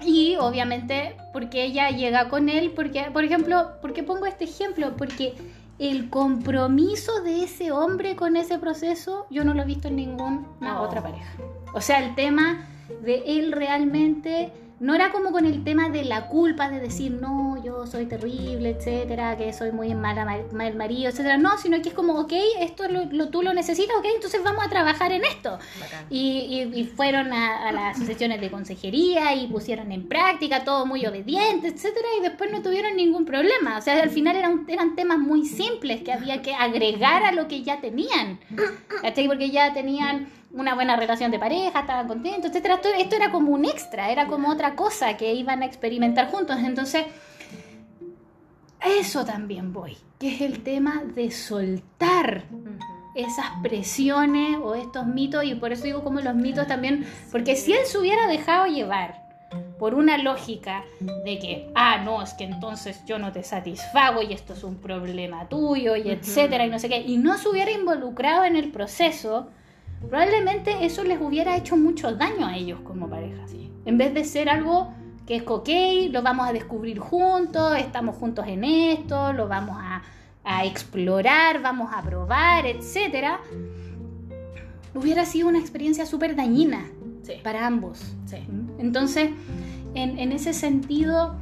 y 0.04 0.36
obviamente, 0.36 1.16
porque 1.32 1.64
ella 1.64 1.90
llega 1.90 2.28
con 2.28 2.48
él, 2.48 2.72
porque, 2.74 3.04
por 3.12 3.24
ejemplo, 3.24 3.72
¿por 3.80 3.92
qué 3.92 4.02
pongo 4.02 4.26
este 4.26 4.44
ejemplo? 4.44 4.96
Porque 4.96 5.34
el 5.78 6.08
compromiso 6.10 7.22
de 7.22 7.44
ese 7.44 7.72
hombre 7.72 8.16
con 8.16 8.36
ese 8.36 8.58
proceso, 8.58 9.26
yo 9.30 9.44
no 9.44 9.54
lo 9.54 9.62
he 9.62 9.66
visto 9.66 9.88
en 9.88 9.96
ninguna 9.96 10.80
otra 10.80 11.02
pareja. 11.02 11.32
O 11.74 11.80
sea, 11.80 12.04
el 12.04 12.14
tema 12.14 12.68
de 13.02 13.22
él 13.26 13.52
realmente 13.52 14.52
no 14.80 14.94
era 14.94 15.12
como 15.12 15.30
con 15.30 15.46
el 15.46 15.62
tema 15.62 15.88
de 15.88 16.04
la 16.04 16.26
culpa 16.26 16.68
de 16.68 16.80
decir, 16.80 17.12
no, 17.12 17.62
yo 17.62 17.86
soy 17.86 18.06
terrible, 18.06 18.70
etcétera, 18.70 19.36
que 19.36 19.52
soy 19.52 19.70
muy 19.70 19.94
mala, 19.94 20.44
mal 20.52 20.74
marido, 20.74 21.10
etcétera. 21.10 21.38
No, 21.38 21.56
sino 21.58 21.80
que 21.80 21.90
es 21.90 21.94
como, 21.94 22.18
ok, 22.18 22.32
esto 22.60 22.84
lo, 22.88 23.28
tú 23.28 23.42
lo 23.42 23.54
necesitas, 23.54 23.96
ok, 23.96 24.06
entonces 24.14 24.42
vamos 24.42 24.64
a 24.64 24.68
trabajar 24.68 25.12
en 25.12 25.24
esto. 25.24 25.58
Y, 26.10 26.90
fueron 26.96 27.32
a, 27.32 27.72
las 27.72 27.98
sesiones 27.98 28.40
de 28.40 28.50
consejería 28.50 29.34
y 29.34 29.46
pusieron 29.46 29.90
en 29.92 30.06
práctica 30.08 30.64
todo 30.64 30.86
muy 30.86 31.06
obediente, 31.06 31.68
etcétera, 31.68 32.06
y 32.18 32.22
después 32.22 32.50
no 32.50 32.62
tuvieron 32.62 32.96
ningún 32.96 33.24
problema. 33.24 33.78
O 33.78 33.80
sea, 33.80 34.02
al 34.02 34.10
final 34.10 34.36
eran, 34.36 34.64
eran 34.68 34.96
temas 34.96 35.18
muy 35.18 35.46
simples 35.46 36.02
que 36.02 36.12
había 36.12 36.42
que 36.42 36.54
agregar 36.54 37.22
a 37.22 37.32
lo 37.32 37.48
que 37.48 37.62
ya 37.62 37.80
tenían. 37.80 38.40
¿Cachai? 39.02 39.26
Porque 39.26 39.50
ya 39.50 39.72
tenían 39.72 40.28
una 40.54 40.74
buena 40.74 40.96
relación 40.96 41.30
de 41.30 41.38
pareja, 41.38 41.80
estaban 41.80 42.08
contentos, 42.08 42.50
etcétera. 42.50 42.80
Esto, 42.98 43.16
era 43.16 43.30
como 43.30 43.52
un 43.52 43.64
extra, 43.64 44.10
era 44.10 44.26
como 44.26 44.50
otra 44.50 44.74
cosa 44.74 45.16
que 45.16 45.34
iban 45.34 45.62
a 45.62 45.66
experimentar 45.66 46.30
juntos. 46.30 46.58
Entonces, 46.64 47.04
eso 48.84 49.24
también 49.24 49.72
voy, 49.72 49.96
que 50.18 50.34
es 50.34 50.40
el 50.40 50.62
tema 50.62 51.02
de 51.04 51.30
soltar 51.30 52.44
esas 53.14 53.46
presiones 53.62 54.58
o 54.62 54.74
estos 54.74 55.06
mitos, 55.06 55.44
y 55.44 55.54
por 55.54 55.72
eso 55.72 55.84
digo 55.84 56.02
como 56.02 56.20
los 56.20 56.34
mitos 56.34 56.66
también, 56.66 57.06
porque 57.30 57.56
si 57.56 57.72
él 57.72 57.86
se 57.86 57.98
hubiera 57.98 58.26
dejado 58.26 58.66
llevar 58.66 59.22
por 59.78 59.94
una 59.94 60.18
lógica 60.18 60.84
de 61.24 61.38
que, 61.38 61.70
ah, 61.74 61.98
no, 62.04 62.22
es 62.22 62.34
que 62.34 62.44
entonces 62.44 63.04
yo 63.06 63.18
no 63.18 63.32
te 63.32 63.42
satisfago 63.42 64.22
y 64.22 64.32
esto 64.32 64.52
es 64.52 64.64
un 64.64 64.76
problema 64.76 65.48
tuyo 65.48 65.96
y 65.96 66.10
etcétera, 66.10 66.66
y 66.66 66.70
no 66.70 66.78
sé 66.78 66.88
qué, 66.88 67.00
y 67.00 67.16
no 67.18 67.38
se 67.38 67.48
hubiera 67.48 67.70
involucrado 67.70 68.44
en 68.44 68.56
el 68.56 68.70
proceso, 68.70 69.48
probablemente 70.00 70.84
eso 70.84 71.04
les 71.04 71.20
hubiera 71.20 71.56
hecho 71.56 71.76
mucho 71.76 72.14
daño 72.14 72.46
a 72.46 72.56
ellos 72.56 72.80
como 72.84 73.08
pareja. 73.08 73.44
En 73.86 73.98
vez 73.98 74.14
de 74.14 74.24
ser 74.24 74.48
algo 74.48 74.92
que 75.26 75.36
es 75.36 75.42
ok, 75.46 75.68
lo 76.10 76.22
vamos 76.22 76.48
a 76.48 76.52
descubrir 76.52 76.98
juntos, 76.98 77.76
estamos 77.78 78.16
juntos 78.16 78.46
en 78.46 78.64
esto, 78.64 79.32
lo 79.32 79.48
vamos 79.48 79.76
a, 79.78 80.02
explorar, 80.64 81.62
vamos 81.62 81.90
a 81.94 82.02
probar, 82.02 82.66
etc. 82.66 83.38
Hubiera 84.94 85.24
sido 85.24 85.48
una 85.48 85.58
experiencia 85.58 86.04
súper 86.04 86.36
dañina 86.36 86.86
para 87.42 87.66
ambos. 87.66 88.14
¿Mm? 88.26 88.80
Entonces, 88.80 89.30
en, 89.94 90.32
ese 90.32 90.52
sentido, 90.52 91.36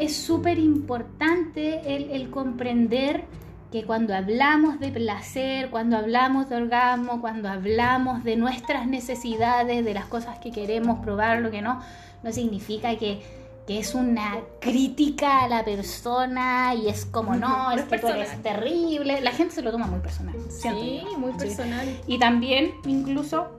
es 0.00 0.16
súper 0.16 0.58
importante 0.58 1.94
el, 1.94 2.10
el 2.10 2.30
comprender 2.30 3.24
que 3.70 3.84
cuando 3.84 4.14
hablamos 4.14 4.78
de 4.78 4.90
placer, 4.90 5.70
cuando 5.70 5.96
hablamos 5.96 6.48
de 6.48 6.56
orgasmo, 6.56 7.20
cuando 7.20 7.48
hablamos 7.48 8.22
de 8.24 8.36
nuestras 8.36 8.86
necesidades, 8.86 9.84
de 9.84 9.94
las 9.94 10.06
cosas 10.06 10.38
que 10.38 10.52
queremos 10.52 11.00
probar, 11.00 11.40
lo 11.40 11.50
que 11.50 11.62
no, 11.62 11.82
no 12.22 12.32
significa 12.32 12.96
que, 12.96 13.46
es 13.68 13.96
una 13.96 14.36
crítica 14.60 15.42
a 15.42 15.48
la 15.48 15.64
persona 15.64 16.72
y 16.76 16.88
es 16.88 17.04
como, 17.04 17.34
no, 17.34 17.72
es 17.72 17.82
que 17.82 17.98
tú 17.98 18.06
eres 18.06 18.40
terrible. 18.40 19.20
La 19.22 19.32
gente 19.32 19.56
se 19.56 19.62
lo 19.62 19.72
toma 19.72 19.88
muy 19.88 19.98
personal. 19.98 20.36
Sí, 20.48 21.02
muy 21.18 21.32
personal. 21.32 21.84
Y 22.06 22.20
también, 22.20 22.74
incluso, 22.84 23.58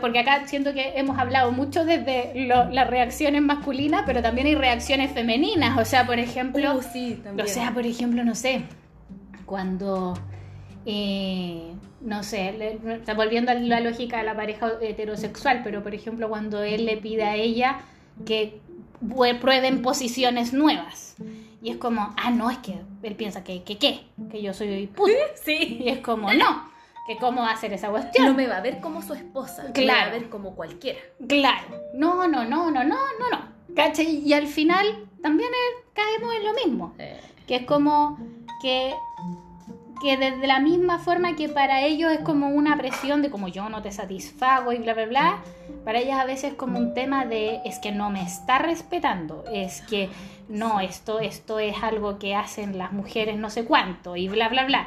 porque 0.00 0.18
acá 0.18 0.48
siento 0.48 0.74
que 0.74 0.94
hemos 0.96 1.20
hablado 1.20 1.52
mucho 1.52 1.84
desde 1.84 2.32
las 2.48 2.90
reacciones 2.90 3.42
masculinas, 3.42 4.02
pero 4.06 4.22
también 4.22 4.48
hay 4.48 4.56
reacciones 4.56 5.12
femeninas. 5.12 5.78
O 5.78 5.84
sea, 5.84 6.04
por 6.04 6.18
ejemplo, 6.18 6.74
uh, 6.74 6.82
sí, 6.82 7.22
o 7.40 7.46
sea, 7.46 7.72
por 7.72 7.86
ejemplo, 7.86 8.24
no 8.24 8.34
sé, 8.34 8.64
cuando, 9.50 10.14
eh, 10.86 11.74
no 12.00 12.22
sé, 12.22 12.78
está 12.92 13.14
volviendo 13.14 13.50
a 13.50 13.54
la 13.54 13.80
lógica 13.80 14.18
de 14.18 14.22
la 14.22 14.36
pareja 14.36 14.74
heterosexual, 14.80 15.62
pero 15.64 15.82
por 15.82 15.92
ejemplo 15.92 16.28
cuando 16.28 16.62
él 16.62 16.86
le 16.86 16.96
pide 16.98 17.24
a 17.24 17.34
ella 17.34 17.80
que 18.24 18.60
prueben 19.40 19.82
posiciones 19.82 20.52
nuevas. 20.52 21.16
Y 21.62 21.70
es 21.70 21.78
como, 21.78 22.14
ah, 22.16 22.30
no, 22.30 22.48
es 22.48 22.58
que 22.58 22.78
él 23.02 23.16
piensa 23.16 23.42
que, 23.42 23.64
que 23.64 23.76
qué, 23.76 24.02
que 24.30 24.40
yo 24.40 24.54
soy 24.54 24.86
puto. 24.86 25.10
Sí. 25.44 25.78
Y 25.80 25.88
es 25.88 25.98
como, 25.98 26.32
no, 26.32 26.70
que 27.08 27.16
cómo 27.16 27.42
va 27.42 27.50
a 27.50 27.54
hacer 27.54 27.72
esa 27.72 27.90
cuestión. 27.90 28.28
No 28.28 28.34
me 28.34 28.46
va 28.46 28.58
a 28.58 28.60
ver 28.60 28.78
como 28.78 29.02
su 29.02 29.14
esposa, 29.14 29.72
claro. 29.72 29.74
me 29.74 29.86
va 29.86 30.02
a 30.02 30.10
ver 30.20 30.28
como 30.30 30.54
cualquiera. 30.54 31.00
Claro, 31.26 31.66
no, 31.94 32.28
no, 32.28 32.44
no, 32.44 32.70
no, 32.70 32.84
no, 32.84 32.84
no, 32.84 33.30
no. 33.32 33.74
¿Cachai? 33.74 34.22
Y 34.24 34.32
al 34.32 34.46
final 34.46 35.08
también 35.20 35.50
caemos 35.92 36.34
en 36.36 36.44
lo 36.44 36.54
mismo. 36.54 36.94
Que 37.50 37.56
es 37.56 37.66
como 37.66 38.16
que 38.62 38.94
que 40.00 40.16
desde 40.16 40.46
la 40.46 40.60
misma 40.60 41.00
forma 41.00 41.34
que 41.34 41.48
para 41.48 41.82
ellos 41.82 42.12
es 42.12 42.20
como 42.20 42.48
una 42.48 42.76
presión 42.76 43.22
de 43.22 43.28
como 43.28 43.48
yo 43.48 43.68
no 43.68 43.82
te 43.82 43.90
satisfago 43.90 44.72
y 44.72 44.78
bla, 44.78 44.94
bla, 44.94 45.06
bla, 45.06 45.38
para 45.84 45.98
ellas 45.98 46.20
a 46.20 46.24
veces 46.24 46.52
es 46.52 46.54
como 46.54 46.78
un 46.78 46.94
tema 46.94 47.26
de 47.26 47.60
es 47.64 47.80
que 47.80 47.90
no 47.90 48.08
me 48.08 48.22
está 48.22 48.60
respetando, 48.60 49.44
es 49.52 49.82
que 49.82 50.08
no, 50.48 50.78
esto, 50.78 51.18
esto 51.18 51.58
es 51.58 51.82
algo 51.82 52.20
que 52.20 52.36
hacen 52.36 52.78
las 52.78 52.92
mujeres 52.92 53.36
no 53.36 53.50
sé 53.50 53.64
cuánto 53.64 54.14
y 54.14 54.28
bla, 54.28 54.48
bla, 54.48 54.64
bla. 54.64 54.86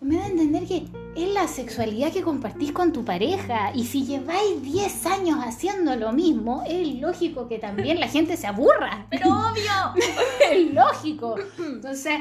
Me 0.00 0.16
da 0.16 0.24
a 0.24 0.28
entender 0.28 0.64
que 0.64 0.86
es 1.16 1.32
la 1.32 1.48
sexualidad 1.48 2.12
que 2.12 2.22
compartís 2.22 2.72
con 2.72 2.92
tu 2.92 3.04
pareja 3.04 3.72
y 3.74 3.84
si 3.84 4.04
lleváis 4.04 4.62
10 4.62 5.06
años 5.06 5.38
haciendo 5.42 5.96
lo 5.96 6.12
mismo, 6.12 6.62
es 6.66 7.00
lógico 7.00 7.48
que 7.48 7.58
también 7.58 7.98
la 8.00 8.08
gente 8.08 8.36
se 8.36 8.46
aburra. 8.46 9.06
Pero 9.10 9.28
obvio. 9.28 10.04
es 10.52 10.74
lógico. 10.74 11.36
Entonces, 11.58 12.20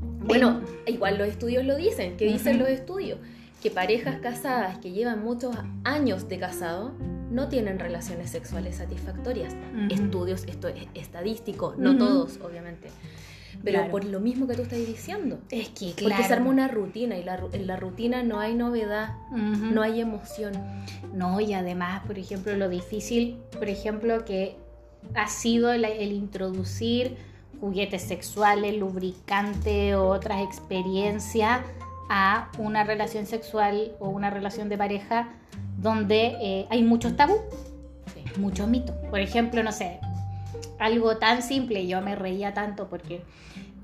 bueno, 0.00 0.60
igual 0.86 1.18
los 1.18 1.28
estudios 1.28 1.64
lo 1.64 1.76
dicen, 1.76 2.16
¿qué 2.16 2.26
dicen 2.26 2.58
los 2.58 2.68
estudios? 2.68 3.18
Que 3.62 3.70
parejas 3.70 4.20
casadas 4.20 4.78
que 4.78 4.92
llevan 4.92 5.24
muchos 5.24 5.56
años 5.84 6.28
de 6.28 6.38
casado 6.38 6.92
no 7.30 7.48
tienen 7.48 7.78
relaciones 7.78 8.30
sexuales 8.30 8.76
satisfactorias. 8.76 9.54
Estudios, 9.90 10.44
esto 10.44 10.68
es 10.68 10.86
estadístico, 10.94 11.74
no 11.76 11.96
todos, 11.96 12.38
obviamente. 12.42 12.90
Pero 13.62 13.90
por 13.90 14.04
lo 14.04 14.20
mismo 14.20 14.46
que 14.46 14.54
tú 14.54 14.62
estás 14.62 14.78
diciendo. 14.86 15.38
Es 15.50 15.68
que, 15.68 15.92
claro. 15.92 16.16
Porque 16.16 16.28
se 16.28 16.34
arma 16.34 16.50
una 16.50 16.68
rutina 16.68 17.16
y 17.16 17.24
la, 17.24 17.40
en 17.52 17.66
la 17.66 17.76
rutina 17.76 18.22
no 18.22 18.40
hay 18.40 18.54
novedad, 18.54 19.14
no 19.30 19.82
hay 19.82 20.00
emoción. 20.00 20.52
No, 21.12 21.40
y 21.40 21.54
además, 21.54 22.02
por 22.06 22.18
ejemplo, 22.18 22.54
lo 22.56 22.68
difícil, 22.68 23.38
por 23.52 23.68
ejemplo, 23.68 24.24
que 24.24 24.56
ha 25.14 25.28
sido 25.28 25.72
el 25.72 26.12
introducir 26.12 27.16
juguetes 27.60 28.02
sexuales, 28.02 28.76
lubricante 28.76 29.94
o 29.94 30.08
otras 30.08 30.42
experiencias 30.42 31.62
a 32.10 32.50
una 32.58 32.84
relación 32.84 33.26
sexual 33.26 33.92
o 34.00 34.08
una 34.08 34.30
relación 34.30 34.68
de 34.68 34.76
pareja 34.76 35.28
donde 35.78 36.36
eh, 36.40 36.66
hay 36.70 36.82
muchos 36.82 37.16
tabú, 37.16 37.36
muchos 38.38 38.68
mitos. 38.68 38.94
Por 39.10 39.20
ejemplo, 39.20 39.62
no 39.62 39.72
sé, 39.72 40.00
algo 40.84 41.16
tan 41.16 41.42
simple, 41.42 41.86
yo 41.86 42.00
me 42.02 42.14
reía 42.14 42.52
tanto 42.52 42.88
porque 42.88 43.22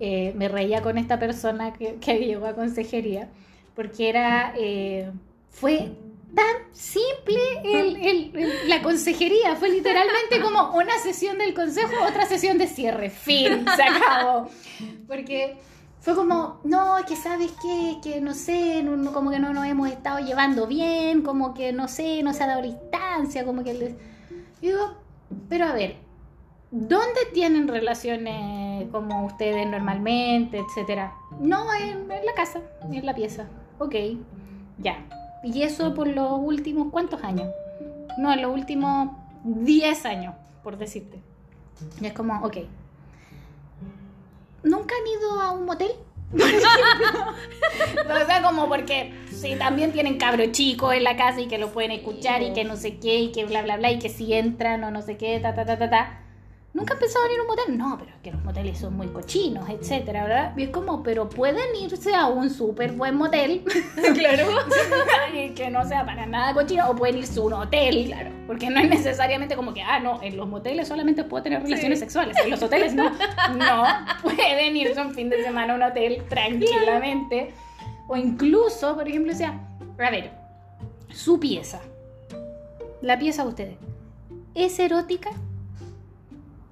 eh, 0.01 0.32
me 0.36 0.48
reía 0.48 0.82
con 0.82 0.98
esta 0.98 1.18
persona 1.18 1.72
que, 1.72 1.96
llegó 2.18 2.46
a 2.46 2.55
consejería, 2.55 3.28
porque 3.74 4.09
era, 4.09 4.53
eh, 4.57 5.11
fue 5.48 5.92
tan 6.34 6.57
simple 6.72 7.38
la 8.66 8.82
consejería. 8.82 9.57
Fue 9.57 9.70
literalmente 9.70 10.40
como 10.40 10.76
una 10.76 10.96
sesión 10.98 11.38
del 11.38 11.55
consejo, 11.55 11.92
otra 12.07 12.26
sesión 12.26 12.59
de 12.59 12.66
cierre. 12.66 13.11
Fin, 13.11 13.64
se 13.76 13.82
acabó. 13.82 14.48
Porque 15.09 15.57
fue 16.01 16.14
como, 16.14 16.61
no, 16.64 16.96
que 17.07 17.16
sabes 17.16 17.51
qué, 17.62 17.96
que 18.03 18.20
no 18.20 18.34
sé, 18.34 18.84
como 19.12 19.30
que 19.30 19.38
no 19.38 19.53
nos 19.53 19.66
hemos 19.66 19.88
estado 19.88 20.18
llevando 20.20 20.66
bien, 20.66 21.22
como 21.22 21.53
que 21.53 21.72
no 21.72 21.88
sé, 21.88 22.22
no 22.22 22.32
se 22.32 22.44
ha 22.44 22.46
dado 22.46 22.61
la 22.61 22.68
instancia, 22.68 23.44
como 23.44 23.64
que 23.64 23.74
les... 23.74 23.94
Digo, 24.62 24.96
pero 25.48 25.66
a 25.66 25.72
ver, 25.72 25.96
¿dónde 26.71 27.21
tienen 27.33 27.68
relaciones 27.68 28.89
como 28.91 29.27
ustedes 29.27 29.68
normalmente, 29.68 30.59
etcétera? 30.59 31.14
No, 31.39 31.73
en, 31.75 32.11
en 32.11 32.27
la 32.27 32.35
casa, 32.35 32.61
en 32.91 33.07
la 33.07 33.14
pieza. 33.14 33.49
Ok, 33.79 33.95
ya 34.79 34.99
y 35.43 35.62
eso 35.62 35.95
por 35.95 36.07
los 36.07 36.39
últimos, 36.39 36.89
¿cuántos 36.91 37.23
años? 37.25 37.49
No, 38.18 38.33
en 38.33 38.43
los 38.43 38.53
últimos 38.53 39.11
10 39.45 40.05
años, 40.07 40.35
por 40.62 40.77
decirte. 40.77 41.21
Y 42.01 42.07
es 42.07 42.12
como, 42.12 42.45
ok. 42.45 42.59
¿Nunca 44.62 44.95
han 44.95 45.07
ido 45.18 45.41
a 45.41 45.53
un 45.53 45.64
motel? 45.64 45.93
o 46.35 46.39
sea, 48.27 48.43
como 48.43 48.68
porque 48.68 49.12
si 49.33 49.57
también 49.57 49.91
tienen 49.91 50.16
cabro 50.16 50.45
chico 50.53 50.93
en 50.93 51.03
la 51.03 51.16
casa 51.16 51.41
y 51.41 51.49
que 51.49 51.59
lo 51.59 51.73
pueden 51.73 51.91
escuchar 51.91 52.43
y 52.43 52.53
que 52.53 52.62
no 52.62 52.77
sé 52.77 52.99
qué 52.99 53.18
y 53.18 53.33
que 53.33 53.47
bla 53.47 53.62
bla 53.62 53.79
bla 53.79 53.91
y 53.91 53.99
que 53.99 54.11
si 54.11 54.33
entran 54.35 54.85
o 54.85 54.93
no 54.93 55.03
sé 55.03 55.16
qué, 55.16 55.41
ta 55.41 55.55
ta 55.55 55.64
ta 55.64 55.79
ta 55.79 55.91
ta. 55.91 56.21
¿Nunca 56.73 56.95
han 56.95 57.01
pensado 57.01 57.27
en 57.27 57.33
ir 57.33 57.39
a 57.41 57.43
un 57.43 57.49
motel? 57.49 57.79
No, 57.79 57.99
pero 57.99 58.12
es 58.12 58.23
que 58.23 58.31
los 58.31 58.45
moteles 58.45 58.79
son 58.79 58.97
muy 58.97 59.09
cochinos, 59.09 59.68
etcétera, 59.68 60.23
¿verdad? 60.23 60.57
Y 60.57 60.62
es 60.62 60.71
como, 60.71 61.03
pero 61.03 61.29
pueden 61.29 61.75
irse 61.75 62.14
a 62.14 62.27
un 62.29 62.49
súper 62.49 62.93
buen 62.93 63.16
motel. 63.16 63.64
claro. 64.14 64.47
que 65.57 65.68
no 65.71 65.85
sea 65.89 66.07
para 66.07 66.27
nada 66.27 66.55
cochino, 66.55 66.89
o 66.89 66.95
pueden 66.95 67.18
irse 67.18 67.41
a 67.41 67.43
un 67.43 67.55
hotel, 67.55 68.07
claro. 68.07 68.31
Porque 68.47 68.71
no 68.71 68.79
es 68.81 68.89
necesariamente 68.89 69.57
como 69.57 69.75
que, 69.75 69.83
ah, 69.83 69.99
no, 69.99 70.23
en 70.23 70.37
los 70.37 70.49
moteles 70.49 70.87
solamente 70.87 71.25
puedo 71.25 71.43
tener 71.43 71.61
relaciones 71.61 71.99
sexuales, 71.99 72.37
en 72.45 72.51
los 72.51 72.62
hoteles 72.62 72.95
no. 72.95 73.11
No, 73.57 73.85
pueden 74.23 74.77
irse 74.77 75.01
un 75.01 75.12
fin 75.12 75.29
de 75.29 75.43
semana 75.43 75.73
a 75.73 75.77
un 75.77 75.83
hotel 75.83 76.23
tranquilamente. 76.29 77.53
O 78.07 78.16
incluso, 78.16 78.95
por 78.95 79.09
ejemplo, 79.09 79.35
sea, 79.35 79.61
a 79.99 80.11
ver, 80.11 80.31
su 81.12 81.41
pieza, 81.41 81.81
la 83.03 83.18
pieza 83.18 83.43
de 83.43 83.49
ustedes, 83.49 83.77
¿es 84.55 84.79
erótica? 84.79 85.31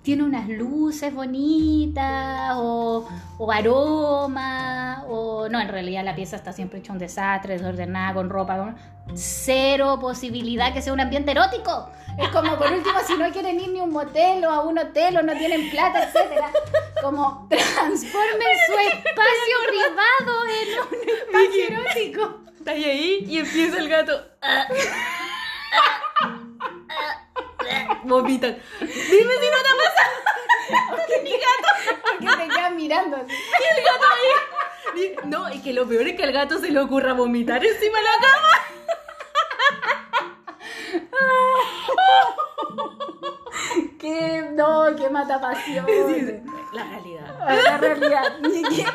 Tiene 0.03 0.23
unas 0.23 0.49
luces 0.49 1.13
bonitas 1.15 2.53
o, 2.57 3.09
o 3.39 3.53
aroma 3.53 5.05
o 5.09 5.49
no, 5.49 5.61
en 5.61 5.69
realidad 5.69 6.05
la 6.05 6.15
pieza 6.15 6.37
está 6.37 6.53
siempre 6.53 6.79
hecha 6.79 6.93
un 6.93 6.99
desastre, 6.99 7.55
desordenada, 7.55 8.15
con 8.15 8.31
ropa, 8.31 8.57
con 8.57 8.77
cero 9.15 9.99
posibilidad 10.01 10.73
que 10.73 10.83
sea 10.83 10.93
un 10.93 11.01
ambiente 11.01 11.33
erótico. 11.33 11.91
Es 12.19 12.29
como 12.29 12.57
por 12.57 12.73
último 12.73 12.99
si 13.07 13.17
no 13.17 13.31
quieren 13.31 13.61
ir 13.61 13.69
ni 13.69 13.81
a 13.81 13.85
un 13.85 13.93
motel 13.93 14.45
o 14.45 14.51
a 14.51 14.65
un 14.65 14.79
hotel 14.79 15.19
o 15.19 15.23
no 15.23 15.33
tienen 15.35 15.71
plata, 15.71 16.05
etcétera, 16.05 16.51
como 17.03 17.47
transformen 17.49 18.57
su 18.67 18.79
espacio 18.79 19.57
privado 19.69 20.47
en 20.47 20.79
un 20.81 21.09
espacio 21.09 21.65
erótico. 21.69 22.41
Está 22.59 22.73
ahí 22.73 23.25
y 23.27 23.39
empieza 23.39 23.79
el 23.79 23.89
gato. 23.89 24.21
Vomitan. 28.09 28.59
Dime 28.81 28.91
si 29.11 29.19
no 29.19 29.59
te. 29.63 29.69
Porque 30.91 31.21
mi 31.23 31.31
gato. 31.33 31.69
Porque 32.03 32.27
te 32.27 32.49
quedan 32.49 32.77
mirando 32.77 33.17
así. 33.17 33.33
Y 33.33 33.79
el 33.79 33.85
gato 33.85 34.07
ahí. 34.13 35.17
No, 35.27 35.53
y 35.53 35.61
que 35.61 35.73
lo 35.73 35.87
peor 35.87 36.09
es 36.09 36.17
que 36.17 36.25
al 36.25 36.33
gato 36.33 36.59
se 36.59 36.71
le 36.71 36.81
ocurra 36.81 37.13
vomitar 37.13 37.65
encima 37.65 37.99
de 37.99 38.05
la 38.05 38.11
cama. 38.21 38.49
qué, 44.01 44.51
no, 44.53 44.97
qué 44.97 45.11
mata 45.11 45.41
pasión. 45.41 45.87
La 46.73 46.85
realidad. 46.85 47.39
La 47.65 47.79
realidad. 47.79 48.39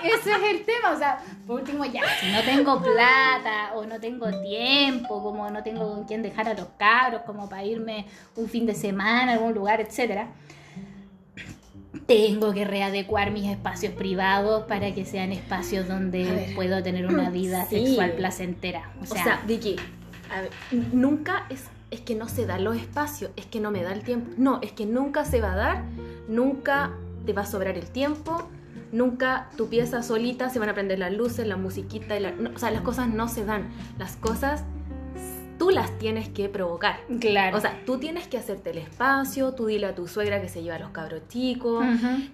Ese 0.04 0.32
es 0.32 0.44
el 0.44 0.66
tema. 0.66 0.92
O 0.92 0.98
sea, 0.98 1.24
por 1.46 1.60
último, 1.60 1.86
ya, 1.86 2.02
si 2.20 2.32
no 2.32 2.42
tengo 2.42 2.82
plata 2.82 3.74
o 3.76 3.86
no 3.86 4.00
tengo 4.00 4.32
tiempo, 4.42 5.22
como 5.22 5.50
no 5.50 5.64
tengo 5.64 5.94
con 5.94 6.06
quién 6.06 6.22
dejar 6.22 6.48
a 6.48 6.54
los 6.54 6.68
cabros, 6.78 7.22
como 7.26 7.50
para 7.50 7.64
irme 7.64 8.06
un 8.36 8.48
fin 8.48 8.66
de 8.66 8.76
semana 8.76 9.32
a 9.32 9.36
algún 9.36 9.54
lugar, 9.54 9.82
etcétera 9.82 10.30
tengo 12.06 12.54
que 12.54 12.66
readecuar 12.66 13.32
mis 13.32 13.50
espacios 13.50 13.94
privados 13.94 14.64
para 14.64 14.94
que 14.94 15.06
sean 15.06 15.32
espacios 15.32 15.88
donde 15.88 16.52
puedo 16.56 16.82
tener 16.84 17.06
una 17.06 17.30
vida 17.30 17.66
sexual 17.66 18.14
placentera. 18.14 18.92
O 19.02 19.06
sea, 19.06 19.42
Vicky, 19.48 19.78
nunca 20.92 21.46
es, 21.50 21.66
es 21.92 22.02
que 22.02 22.16
no 22.16 22.28
se 22.28 22.46
da 22.46 22.60
los 22.60 22.76
espacios, 22.76 23.32
es 23.36 23.46
que 23.46 23.60
no 23.60 23.72
me 23.72 23.84
da 23.84 23.94
el 23.94 24.04
tiempo. 24.04 24.32
No, 24.38 24.60
es 24.62 24.72
que 24.72 24.86
nunca 24.86 25.26
se 25.26 25.40
va 25.40 25.54
a 25.54 25.56
dar, 25.56 25.84
nunca 26.28 26.92
te 27.26 27.34
va 27.34 27.44
a 27.44 27.46
sobrar 27.46 27.78
el 27.78 27.88
tiempo, 27.90 28.50
nunca 28.94 29.50
tu 29.58 29.68
pieza 29.68 30.04
solita 30.04 30.50
se 30.50 30.60
van 30.60 30.70
a 30.70 30.74
prender 30.74 31.00
las 31.00 31.12
luces, 31.12 31.46
la 31.46 31.58
musiquita, 31.58 32.16
y 32.16 32.22
la, 32.22 32.34
o 32.56 32.58
sea, 32.58 32.72
las 32.72 32.82
cosas 32.82 33.10
no 33.10 33.28
se 33.28 33.44
dan, 33.44 33.70
las 33.98 34.16
cosas 34.16 34.64
tú 35.58 35.70
las 35.70 35.98
tienes 35.98 36.30
que 36.30 36.50
provocar. 36.50 37.00
Claro. 37.20 37.58
O 37.58 37.62
sea, 37.62 37.80
tú 37.86 37.98
tienes 37.98 38.28
que 38.28 38.38
hacerte 38.38 38.72
el 38.72 38.80
espacio, 38.80 39.54
tú 39.54 39.68
dile 39.68 39.88
a 39.88 39.96
tu 39.96 40.08
suegra 40.08 40.42
que 40.42 40.50
se 40.50 40.62
lleva 40.62 40.76
a 40.76 40.80
los 40.80 40.90
cabros 40.90 41.28
chicos, 41.28 41.86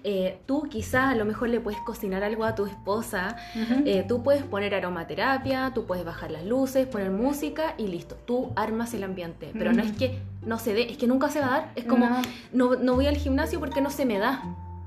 eh, 0.04 0.40
tú 0.46 0.64
quizás 0.68 1.12
a 1.12 1.14
lo 1.14 1.24
mejor 1.24 1.48
le 1.48 1.60
puedes 1.60 1.80
cocinar 1.80 2.24
algo 2.24 2.44
a 2.44 2.54
tu 2.54 2.66
esposa, 2.66 3.36
eh, 3.84 4.04
tú 4.08 4.22
puedes 4.22 4.42
poner 4.42 4.74
aromaterapia, 4.74 5.72
tú 5.74 5.86
puedes 5.86 6.04
bajar 6.04 6.30
las 6.30 6.44
luces, 6.44 6.86
poner 6.88 7.10
música 7.10 7.74
y 7.78 7.86
listo, 7.86 8.16
tú 8.26 8.52
armas 8.56 8.94
el 8.94 9.04
ambiente, 9.04 9.50
pero 9.52 9.72
no 9.72 9.82
es 9.82 9.92
que 9.92 10.18
no 10.44 10.58
se 10.58 10.74
dé, 10.74 10.90
es 10.90 10.96
que 10.96 11.06
nunca 11.06 11.28
se 11.28 11.40
va 11.40 11.46
a 11.46 11.50
dar, 11.50 11.72
es 11.76 11.84
como, 11.84 12.08
no, 12.52 12.74
no 12.76 12.94
voy 12.94 13.06
al 13.06 13.16
gimnasio 13.16 13.60
porque 13.60 13.80
no 13.80 13.90
se 13.90 14.06
me 14.06 14.18
da. 14.18 14.42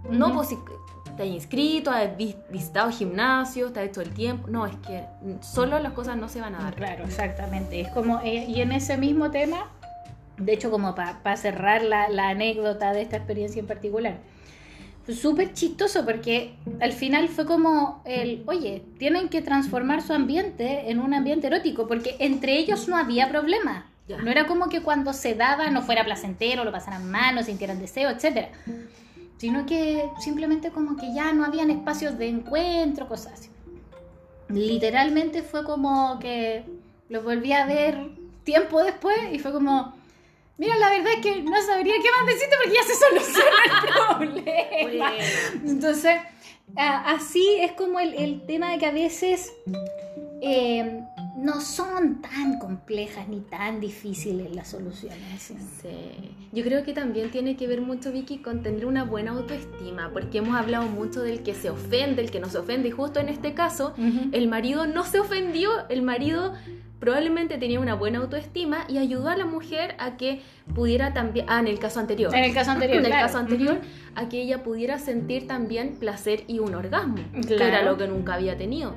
No, 0.10 0.34
pues 0.34 0.50
si 0.50 0.58
te 1.16 1.24
has 1.24 1.30
inscrito, 1.30 1.92
has 1.92 2.10
visitado 2.18 2.92
gimnasios, 2.92 3.74
te 3.74 3.80
has 3.80 3.88
hecho 3.88 4.02
el 4.02 4.14
tiempo. 4.14 4.48
No, 4.48 4.66
es 4.66 4.76
que 4.78 5.06
solo 5.42 5.80
las 5.80 5.94
cosas 5.94 6.18
no 6.18 6.30
se 6.30 6.42
van 6.42 6.56
a 6.56 6.60
dar. 6.60 6.76
Claro, 6.76 7.06
exactamente. 7.06 7.80
Es 7.80 7.90
como, 7.90 8.20
eh, 8.22 8.46
y 8.48 8.62
en 8.62 8.72
ese 8.72 8.98
mismo 8.98 9.32
tema, 9.32 9.72
de 10.38 10.54
hecho, 10.54 10.72
como 10.72 10.96
para 10.96 11.38
cerrar 11.38 11.84
la, 11.84 12.10
la, 12.10 12.30
anécdota 12.30 12.94
de 12.94 13.02
esta 13.02 13.18
experiencia 13.18 13.60
en 13.60 13.68
particular, 13.68 14.18
fue 15.06 15.14
súper 15.14 15.54
chistoso 15.54 16.06
porque 16.06 16.56
al 16.80 16.94
final 16.94 17.28
fue 17.28 17.46
como 17.46 18.02
el, 18.06 18.44
oye, 18.48 18.84
tienen 18.98 19.30
que 19.30 19.42
transformar 19.42 20.02
su 20.02 20.14
ambiente 20.14 20.90
en 20.90 21.00
un 21.00 21.14
ambiente 21.14 21.48
erótico, 21.48 21.88
porque 21.88 22.16
entre 22.20 22.58
ellos 22.58 22.88
no 22.88 22.98
había 22.98 23.30
problema. 23.30 23.90
No 24.08 24.30
era 24.30 24.48
como 24.48 24.68
que 24.68 24.82
cuando 24.82 25.14
se 25.14 25.34
daba 25.34 25.70
no 25.70 25.82
fuera 25.82 26.04
placentero, 26.04 26.66
lo 26.66 26.74
pasaran 26.74 27.10
mal, 27.10 27.36
no 27.36 27.44
sintieran 27.44 27.80
deseo, 27.80 28.10
etcétera 28.10 28.50
sino 29.44 29.66
que 29.66 30.10
simplemente 30.22 30.72
como 30.72 30.96
que 30.96 31.14
ya 31.14 31.34
no 31.34 31.44
habían 31.44 31.70
espacios 31.70 32.18
de 32.18 32.30
encuentro, 32.30 33.10
cosas 33.10 33.34
así. 33.34 33.50
literalmente 34.48 35.44
fue 35.44 35.66
como 35.66 36.18
que 36.18 36.64
lo 37.10 37.24
volví 37.24 37.52
a 37.52 37.66
ver 37.66 38.08
tiempo 38.46 38.82
después 38.82 39.18
y 39.34 39.40
fue 39.40 39.52
como, 39.52 39.94
mira, 40.58 40.78
la 40.78 40.92
verdad 40.92 41.12
es 41.18 41.20
que 41.20 41.42
no 41.42 41.62
sabría 41.62 41.96
qué 42.02 42.10
más 42.10 42.26
decirte 42.26 42.56
porque 42.56 42.74
ya 42.74 42.84
se 42.84 42.96
soluciona 42.96 43.58
el 43.66 44.32
problema. 44.32 45.12
Entonces, 45.66 46.22
así 46.78 47.58
es 47.60 47.74
como 47.74 48.00
el, 48.00 48.14
el, 48.14 48.46
tema 48.46 48.72
de 48.72 48.78
que 48.78 48.86
a 48.86 48.92
veces 48.92 49.52
eh, 50.40 51.04
no 51.36 51.62
son 51.62 52.22
tan 52.22 52.60
complejas 52.60 53.28
ni 53.28 53.40
tan 53.40 53.80
difíciles 53.80 54.56
las 54.56 54.70
soluciones. 54.70 55.42
Sí. 55.42 56.36
Yo 56.52 56.64
creo 56.64 56.84
que 56.84 56.94
también 56.94 57.32
tiene 57.32 57.56
que 57.56 57.68
ver 57.68 57.82
mucho, 57.82 58.12
Vicky, 58.12 58.38
con 58.38 58.62
tener 58.62 58.86
una 58.86 59.04
buena 59.04 59.32
autoestima, 59.32 60.12
porque 60.14 60.40
hemos 60.40 60.56
hablado 60.56 60.88
mucho 60.88 61.22
del 61.22 61.42
que 61.42 61.56
se 61.56 61.70
ofende, 61.70 62.22
el 62.22 62.30
que 62.30 62.40
no 62.40 62.50
se 62.50 62.60
ofende, 62.60 62.90
y 62.90 62.92
justo 62.92 63.20
en 63.20 63.30
este 63.30 63.54
caso, 63.54 63.94
el 64.32 64.48
marido 64.48 64.86
no 64.86 65.04
se 65.04 65.20
ofendió, 65.20 65.72
el 65.90 66.04
marido 66.04 66.54
probablemente 67.00 67.58
tenía 67.58 67.82
una 67.82 67.96
buena 67.96 68.20
autoestima 68.20 68.86
y 68.88 68.98
ayudó 68.98 69.28
a 69.28 69.36
la 69.36 69.46
mujer 69.46 69.96
a 70.00 70.16
que 70.16 70.42
pudiera 70.74 71.14
también, 71.14 71.48
ah, 71.50 71.60
en 71.60 71.68
el 71.68 71.78
caso 71.78 72.00
anterior, 72.00 72.34
en 72.34 72.46
el 72.46 72.54
caso 72.54 72.72
anterior, 72.72 73.00
en 73.00 73.06
el 73.06 73.12
caso 73.12 73.40
anterior, 73.40 73.82
a 74.16 74.30
que 74.30 74.42
ella 74.42 74.64
pudiera 74.64 75.00
sentir 75.00 75.46
también 75.46 75.98
placer 76.00 76.46
y 76.48 76.60
un 76.60 76.74
orgasmo, 76.76 77.18
que 77.46 77.56
era 77.56 77.84
lo 77.84 77.98
que 77.98 78.08
nunca 78.08 78.36
había 78.36 78.56
tenido 78.56 78.94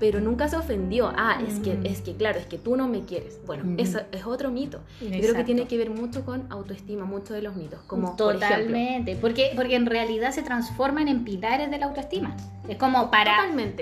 pero 0.00 0.20
nunca 0.20 0.48
se 0.48 0.56
ofendió. 0.56 1.12
Ah, 1.16 1.40
es 1.46 1.60
que, 1.60 1.74
mm. 1.74 1.86
es 1.86 2.00
que 2.00 2.16
claro, 2.16 2.38
es 2.38 2.46
que 2.46 2.58
tú 2.58 2.74
no 2.74 2.88
me 2.88 3.04
quieres. 3.04 3.38
Bueno, 3.46 3.64
mm. 3.64 3.78
eso 3.78 4.00
es 4.10 4.24
otro 4.24 4.50
mito. 4.50 4.80
Yo 5.00 5.08
creo 5.08 5.34
que 5.34 5.44
tiene 5.44 5.66
que 5.66 5.76
ver 5.76 5.90
mucho 5.90 6.24
con 6.24 6.50
autoestima, 6.50 7.04
muchos 7.04 7.30
de 7.30 7.42
los 7.42 7.54
mitos. 7.54 7.80
Como, 7.86 8.16
Totalmente, 8.16 9.16
porque, 9.16 9.52
porque 9.54 9.76
en 9.76 9.86
realidad 9.86 10.32
se 10.32 10.42
transforman 10.42 11.06
en 11.08 11.24
pilares 11.24 11.70
de 11.70 11.78
la 11.78 11.86
autoestima. 11.86 12.36
Es 12.68 12.76
como 12.76 13.10
para, 13.10 13.38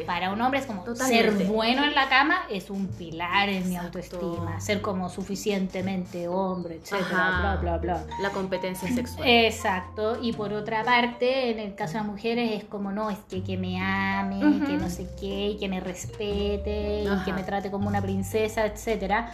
para 0.07 0.33
un 0.33 0.41
hombre, 0.41 0.61
es 0.61 0.67
como 0.67 0.85
ser 0.95 1.31
bueno 1.47 1.85
en 1.85 1.95
la 1.95 2.09
cama 2.09 2.39
es 2.51 2.71
un 2.71 2.87
pilar 2.87 3.49
en 3.51 3.69
mi 3.69 3.77
autoestima. 3.77 4.59
Ser 4.61 4.81
como 4.81 5.11
suficientemente 5.11 6.27
hombre, 6.27 6.77
etcétera, 6.77 7.39
bla, 7.41 7.59
bla, 7.61 7.79
bla. 7.79 8.07
La 8.23 8.31
competencia 8.31 8.89
sexual. 8.89 9.29
Exacto. 9.29 10.19
Y 10.23 10.33
por 10.33 10.53
otra 10.53 10.85
parte, 10.85 11.51
en 11.51 11.59
el 11.59 11.75
caso 11.75 11.95
de 11.95 11.99
las 11.99 12.07
mujeres 12.07 12.63
es 12.63 12.65
como, 12.65 12.91
no, 12.91 13.11
es 13.11 13.19
que, 13.29 13.43
que 13.43 13.59
me 13.59 13.81
ame, 13.81 14.41
que 14.67 14.79
no 14.79 14.89
sé 14.89 15.07
qué, 15.21 15.49
y 15.51 15.59
que 15.59 15.69
me 15.69 15.81
respete 16.09 17.05
respete 17.05 17.05
y 17.05 17.25
que 17.25 17.33
me 17.33 17.43
trate 17.43 17.71
como 17.71 17.89
una 17.89 18.03
princesa, 18.03 18.67
etc. 18.67 19.27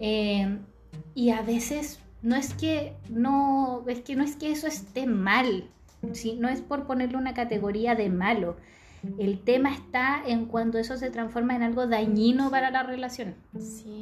Eh, 0.00 0.58
y 1.14 1.30
a 1.30 1.42
veces 1.42 2.00
no 2.22 2.36
es 2.36 2.54
que 2.54 2.96
no, 3.08 3.84
es 3.86 4.00
que 4.00 4.16
no 4.16 4.24
es 4.24 4.36
que 4.36 4.50
eso 4.50 4.66
esté 4.66 5.06
mal, 5.06 5.70
¿sí? 6.12 6.36
no 6.40 6.48
es 6.48 6.60
por 6.60 6.86
ponerle 6.86 7.16
una 7.16 7.34
categoría 7.34 7.94
de 7.94 8.10
malo. 8.10 8.56
El 9.18 9.38
tema 9.38 9.72
está 9.72 10.20
en 10.26 10.46
cuando 10.46 10.78
eso 10.78 10.96
se 10.96 11.10
transforma 11.10 11.54
en 11.54 11.62
algo 11.62 11.86
dañino 11.86 12.50
para 12.50 12.70
la 12.72 12.82
relación. 12.82 13.36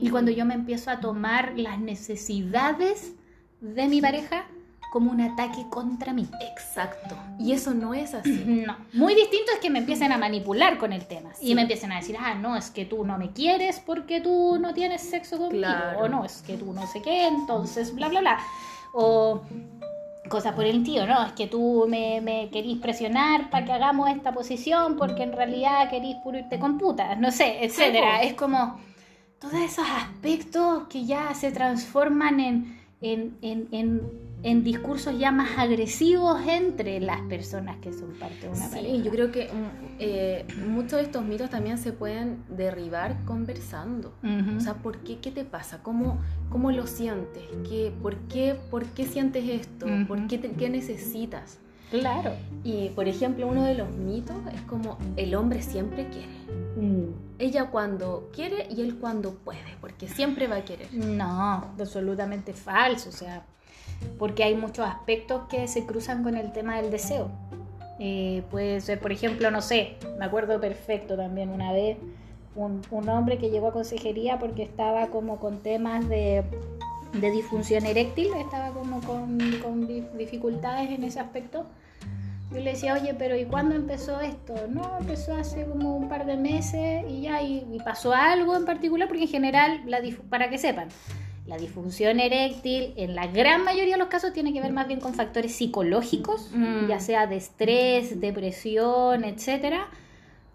Y 0.01 0.09
cuando 0.09 0.31
yo 0.31 0.47
me 0.47 0.55
empiezo 0.55 0.91
a 0.91 1.01
tomar 1.01 1.53
las 1.59 1.79
necesidades 1.79 3.13
de 3.61 3.89
mi 3.89 4.01
pareja 4.01 4.47
como 4.91 5.11
un 5.11 5.21
ataque 5.21 5.67
contra 5.69 6.13
mí. 6.13 6.27
Exacto. 6.41 7.17
Y 7.39 7.53
eso 7.53 7.75
no 7.75 7.95
es 7.95 8.15
así. 8.15 8.45
No. 8.67 8.77
Muy 8.93 9.15
distinto 9.15 9.53
es 9.53 9.59
que 9.59 9.71
me 9.71 9.81
empiecen 9.81 10.13
a 10.13 10.19
manipular 10.19 10.79
con 10.79 10.93
el 10.93 11.07
tema. 11.07 11.31
Y 11.41 11.55
me 11.55 11.63
empiecen 11.63 11.93
a 11.93 11.97
decir, 11.97 12.17
ah, 12.19 12.35
no, 12.35 12.57
es 12.57 12.71
que 12.71 12.85
tú 12.85 13.05
no 13.05 13.19
me 13.19 13.33
quieres 13.33 13.81
porque 13.85 14.21
tú 14.21 14.59
no 14.59 14.75
tienes 14.75 15.03
sexo 15.03 15.39
conmigo. 15.39 15.67
O 15.99 16.09
no, 16.09 16.25
es 16.25 16.43
que 16.43 16.57
tú 16.57 16.73
no 16.73 16.87
sé 16.87 17.03
qué, 17.03 17.27
entonces 17.27 17.95
bla, 17.95 18.09
bla, 18.09 18.21
bla. 18.21 18.39
O 18.93 19.43
cosas 20.29 20.55
por 20.55 20.65
el 20.65 20.83
tío, 20.83 21.07
no, 21.07 21.27
es 21.27 21.33
que 21.33 21.47
tú 21.47 21.87
me, 21.89 22.21
me 22.21 22.51
querís 22.51 22.79
presionar 22.79 23.51
para 23.51 23.65
que 23.65 23.73
hagamos 23.73 24.11
esta 24.11 24.33
posición 24.33 24.97
porque 24.97 25.23
en 25.23 25.33
realidad 25.33 25.89
querís 25.89 26.17
pulirte 26.17 26.59
con 26.59 26.79
putas, 26.79 27.17
no 27.19 27.31
sé, 27.31 27.65
etcétera. 27.65 28.23
es 28.23 28.35
como 28.35 28.81
todos 29.39 29.55
esos 29.55 29.87
aspectos 29.89 30.89
que 30.89 31.05
ya 31.05 31.33
se 31.35 31.53
transforman 31.53 32.41
en, 32.41 32.81
en, 33.01 33.37
en 33.41 33.69
en 33.71 34.36
discursos 34.43 35.19
ya 35.19 35.33
más 35.33 35.59
agresivos 35.59 36.41
entre 36.47 37.01
las 37.01 37.21
personas 37.23 37.77
que 37.79 37.93
son 37.93 38.13
parte 38.15 38.43
de 38.43 38.49
una 38.49 38.69
sí, 38.69 39.03
yo 39.03 39.11
creo 39.11 39.33
que 39.33 39.47
mm, 39.47 39.97
eh, 39.99 40.47
muchos 40.69 40.99
de 40.99 41.03
estos 41.03 41.25
mitos 41.25 41.51
también 41.51 41.79
se 41.79 41.93
pueden 41.93 42.45
derribar 42.49 43.25
conversando. 43.25 44.13
O 44.57 44.61
sea, 44.61 44.75
¿por 44.75 44.99
qué? 44.99 45.19
¿Qué 45.19 45.31
te 45.31 45.45
pasa? 45.45 45.83
¿Cómo, 45.83 46.19
cómo 46.51 46.71
lo 46.71 46.87
sientes? 46.87 47.43
¿Qué, 47.69 47.93
por, 48.03 48.17
qué, 48.29 48.57
¿Por 48.71 48.85
qué 48.87 49.07
sientes 49.07 49.49
esto? 49.49 49.87
¿Por 50.07 50.27
qué, 50.27 50.41
qué 50.41 50.71
necesitas? 50.71 51.59
Claro. 51.91 52.33
Y 52.65 52.91
por 52.91 53.09
ejemplo, 53.09 53.47
uno 53.47 53.65
de 53.65 53.75
los 53.75 53.91
mitos 53.91 54.37
es 54.53 54.61
como 54.63 54.99
el 55.17 55.35
hombre 55.35 55.63
siempre 55.63 56.09
quiere. 56.09 56.29
Mm. 56.77 57.13
Ella 57.39 57.71
cuando 57.71 58.31
quiere 58.35 58.67
y 58.71 58.81
él 58.83 58.97
cuando 58.97 59.35
puede, 59.35 59.77
porque 59.81 60.09
siempre 60.09 60.49
va 60.49 60.57
a 60.57 60.65
querer. 60.65 60.93
No, 60.93 61.73
absolutamente 61.79 62.53
falso. 62.53 63.11
O 63.11 63.13
sea, 63.13 63.45
porque 64.19 64.45
hay 64.45 64.55
muchos 64.55 64.87
aspectos 64.87 65.43
que 65.49 65.69
se 65.69 65.85
cruzan 65.87 66.23
con 66.23 66.37
el 66.37 66.53
tema 66.53 66.81
del 66.81 66.91
deseo. 66.91 67.31
Eh, 67.99 68.43
puede 68.51 68.81
ser, 68.81 69.01
por 69.01 69.13
ejemplo, 69.13 69.51
no 69.51 69.63
sé, 69.63 69.97
me 70.19 70.25
acuerdo 70.25 70.61
perfecto 70.61 71.17
también 71.17 71.49
una 71.51 71.73
vez, 71.73 71.97
un, 72.55 73.09
hombre 73.09 73.39
que 73.39 73.51
llegó 73.51 73.69
a 73.69 73.73
consejería 73.73 74.39
porque 74.39 74.63
estaba 74.63 75.09
como 75.09 75.39
con 75.39 75.63
temas 75.63 76.09
de, 76.09 76.45
disfunción 77.13 77.87
eréctil, 77.87 78.29
estaba 78.39 78.71
como 78.71 79.01
con, 79.01 79.39
dificultades 80.19 80.91
en 80.91 81.05
ese 81.05 81.21
aspecto. 81.21 81.67
Yo 82.53 82.61
le 82.61 82.73
decía, 82.73 82.95
oye, 82.95 83.13
pero 83.15 83.37
¿y 83.37 83.45
cuándo 83.45 83.75
empezó 83.75 84.21
esto? 84.21 84.55
No, 84.69 84.99
empezó 85.01 85.35
hace 85.35 85.67
como 85.67 85.97
un 85.97 86.09
par 86.09 86.27
de 86.27 86.37
meses 86.37 87.05
y 87.09 87.23
ya, 87.23 87.43
y, 87.43 87.67
y 87.73 87.79
pasó 87.81 88.13
algo 88.13 88.57
en 88.57 88.65
particular, 88.65 89.09
porque 89.09 89.25
en 89.25 89.29
general, 89.29 89.81
la, 89.87 89.99
para 90.31 90.49
que 90.49 90.57
sepan, 90.57 90.89
la 91.47 91.57
disfunción 91.57 92.19
eréctil, 92.19 92.93
en 92.97 93.15
la 93.15 93.27
gran 93.29 93.65
mayoría 93.65 93.95
de 93.95 93.99
los 93.99 94.09
casos, 94.09 94.33
tiene 94.33 94.53
que 94.53 94.61
ver 94.61 94.73
más 94.73 94.89
bien 94.89 95.01
con 95.01 95.15
factores 95.15 95.55
psicológicos, 95.55 96.51
mm. 96.53 96.89
ya 96.89 97.01
sea 97.01 97.27
de 97.27 97.37
estrés, 97.37 98.21
depresión, 98.21 99.25
etcétera, 99.25 99.89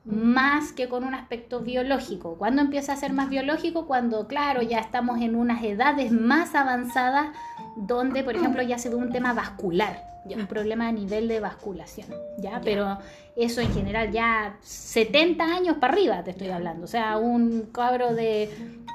más 0.03 0.73
que 0.73 0.89
con 0.89 1.03
un 1.03 1.13
aspecto 1.13 1.61
biológico. 1.61 2.35
¿Cuándo 2.35 2.61
empieza 2.61 2.93
a 2.93 2.97
ser 2.97 3.13
más 3.13 3.29
biológico? 3.29 3.85
Cuando, 3.85 4.27
claro, 4.27 4.61
ya 4.61 4.79
estamos 4.79 5.21
en 5.21 5.35
unas 5.35 5.63
edades 5.63 6.11
más 6.11 6.55
avanzadas 6.55 7.29
donde, 7.75 8.23
por 8.23 8.35
ejemplo, 8.35 8.61
ya 8.61 8.77
se 8.77 8.89
ve 8.89 8.95
un 8.95 9.11
tema 9.11 9.33
vascular, 9.33 10.11
un 10.25 10.47
problema 10.47 10.87
a 10.87 10.91
nivel 10.91 11.27
de 11.27 11.39
vasculación, 11.39 12.07
¿ya? 12.37 12.61
Pero 12.63 12.97
eso 13.35 13.61
en 13.61 13.73
general 13.73 14.11
ya 14.11 14.57
70 14.61 15.43
años 15.43 15.77
para 15.79 15.93
arriba 15.93 16.23
te 16.23 16.31
estoy 16.31 16.49
hablando, 16.49 16.85
o 16.85 16.87
sea, 16.87 17.17
un 17.17 17.69
cabro 17.71 18.13
de 18.13 18.49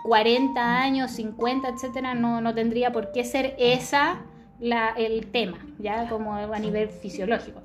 40 0.04 0.60
años, 0.60 1.10
50, 1.12 1.68
etcétera, 1.68 2.14
no, 2.14 2.40
no 2.40 2.54
tendría 2.54 2.92
por 2.92 3.12
qué 3.12 3.24
ser 3.24 3.54
esa 3.58 4.20
la, 4.60 4.90
el 4.90 5.26
tema, 5.26 5.58
ya 5.78 6.08
como 6.08 6.34
a 6.34 6.58
nivel 6.58 6.88
fisiológico. 6.88 7.60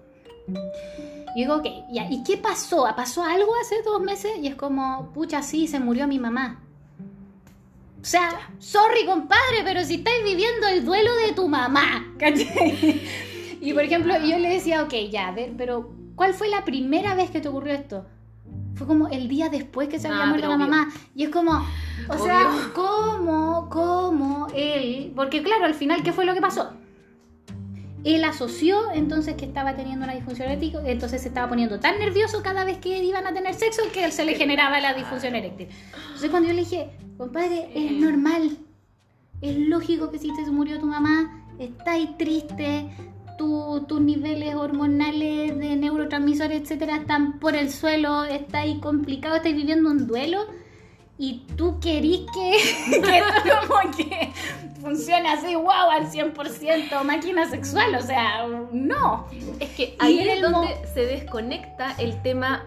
Y 1.35 1.41
digo, 1.41 1.55
ok, 1.55 1.65
ya, 1.91 2.07
¿y 2.09 2.23
qué 2.23 2.37
pasó? 2.37 2.85
¿Pasó 2.95 3.23
algo 3.23 3.51
hace 3.61 3.81
dos 3.83 4.01
meses? 4.01 4.31
Y 4.41 4.47
es 4.47 4.55
como, 4.55 5.11
pucha, 5.13 5.41
sí, 5.41 5.67
se 5.67 5.79
murió 5.79 6.07
mi 6.07 6.19
mamá. 6.19 6.61
O 8.01 8.05
sea, 8.05 8.49
sorry 8.57 9.05
compadre, 9.05 9.61
pero 9.63 9.83
si 9.83 9.95
estáis 9.95 10.23
viviendo 10.23 10.67
el 10.67 10.83
duelo 10.83 11.13
de 11.27 11.33
tu 11.33 11.47
mamá, 11.47 12.03
Y 13.61 13.73
por 13.73 13.83
ejemplo, 13.83 14.15
yo 14.25 14.39
le 14.39 14.49
decía, 14.49 14.81
ok, 14.81 14.93
ya, 15.11 15.27
a 15.27 15.31
ver, 15.31 15.53
pero 15.55 15.93
¿cuál 16.15 16.33
fue 16.33 16.49
la 16.49 16.65
primera 16.65 17.13
vez 17.13 17.29
que 17.29 17.41
te 17.41 17.47
ocurrió 17.47 17.73
esto? 17.73 18.05
Fue 18.73 18.87
como 18.87 19.07
el 19.09 19.27
día 19.27 19.49
después 19.49 19.87
que 19.87 19.99
se 19.99 20.07
había 20.07 20.23
ah, 20.23 20.27
muerto 20.27 20.47
la 20.47 20.57
mamá. 20.57 20.89
Y 21.13 21.25
es 21.25 21.29
como, 21.29 21.63
o 22.09 22.17
sea, 22.17 22.49
¿cómo, 22.73 23.69
cómo 23.69 24.47
él? 24.55 25.13
Porque 25.15 25.43
claro, 25.43 25.65
al 25.65 25.75
final, 25.75 26.01
¿qué 26.01 26.11
fue 26.11 26.25
lo 26.25 26.33
que 26.33 26.41
pasó? 26.41 26.71
Él 28.03 28.23
asoció 28.23 28.91
entonces 28.93 29.35
que 29.35 29.45
estaba 29.45 29.75
teniendo 29.75 30.05
una 30.05 30.15
disfunción 30.15 30.49
eréctil, 30.49 30.73
entonces 30.85 31.21
se 31.21 31.27
estaba 31.27 31.47
poniendo 31.49 31.79
tan 31.79 31.99
nervioso 31.99 32.41
cada 32.41 32.63
vez 32.63 32.77
que 32.77 33.03
iban 33.03 33.27
a 33.27 33.33
tener 33.33 33.53
sexo 33.53 33.83
que 33.93 34.03
él 34.03 34.11
se 34.11 34.25
le 34.25 34.35
generaba 34.35 34.79
la 34.79 34.93
disfunción 34.93 35.35
eréctil. 35.35 35.67
Entonces 36.07 36.29
cuando 36.29 36.49
yo 36.49 36.55
le 36.55 36.61
dije, 36.61 36.89
compadre, 37.17 37.69
es 37.75 37.91
normal, 37.91 38.57
es 39.41 39.57
lógico 39.57 40.09
que 40.11 40.19
si 40.19 40.33
te 40.33 40.49
murió 40.49 40.79
tu 40.79 40.87
mamá, 40.87 41.45
estáis 41.59 42.17
triste, 42.17 42.89
tus 43.87 44.01
niveles 44.01 44.55
hormonales 44.55 45.57
de 45.57 45.75
neurotransmisores, 45.75 46.61
etcétera, 46.61 46.97
están 46.97 47.39
por 47.39 47.55
el 47.55 47.71
suelo, 47.71 48.23
estáis 48.23 48.79
complicado, 48.79 49.35
estáis 49.35 49.55
viviendo 49.55 49.89
un 49.89 50.07
duelo 50.07 50.45
y 51.17 51.45
tú 51.55 51.79
querís 51.79 52.21
que, 52.33 53.01
que 53.01 53.17
esto 53.17 53.67
como 53.67 53.95
que 53.95 54.31
funcione 54.81 55.29
así, 55.29 55.55
wow, 55.55 55.89
al 55.91 56.11
100% 56.11 57.03
máquina 57.03 57.49
sexual, 57.49 57.95
o 57.95 58.01
sea, 58.01 58.47
no. 58.71 59.27
Es 59.59 59.69
que 59.69 59.95
ahí 59.99 60.19
es 60.19 60.41
donde 60.41 60.75
se 60.93 61.05
desconecta 61.05 61.95
el 61.97 62.21
tema 62.21 62.65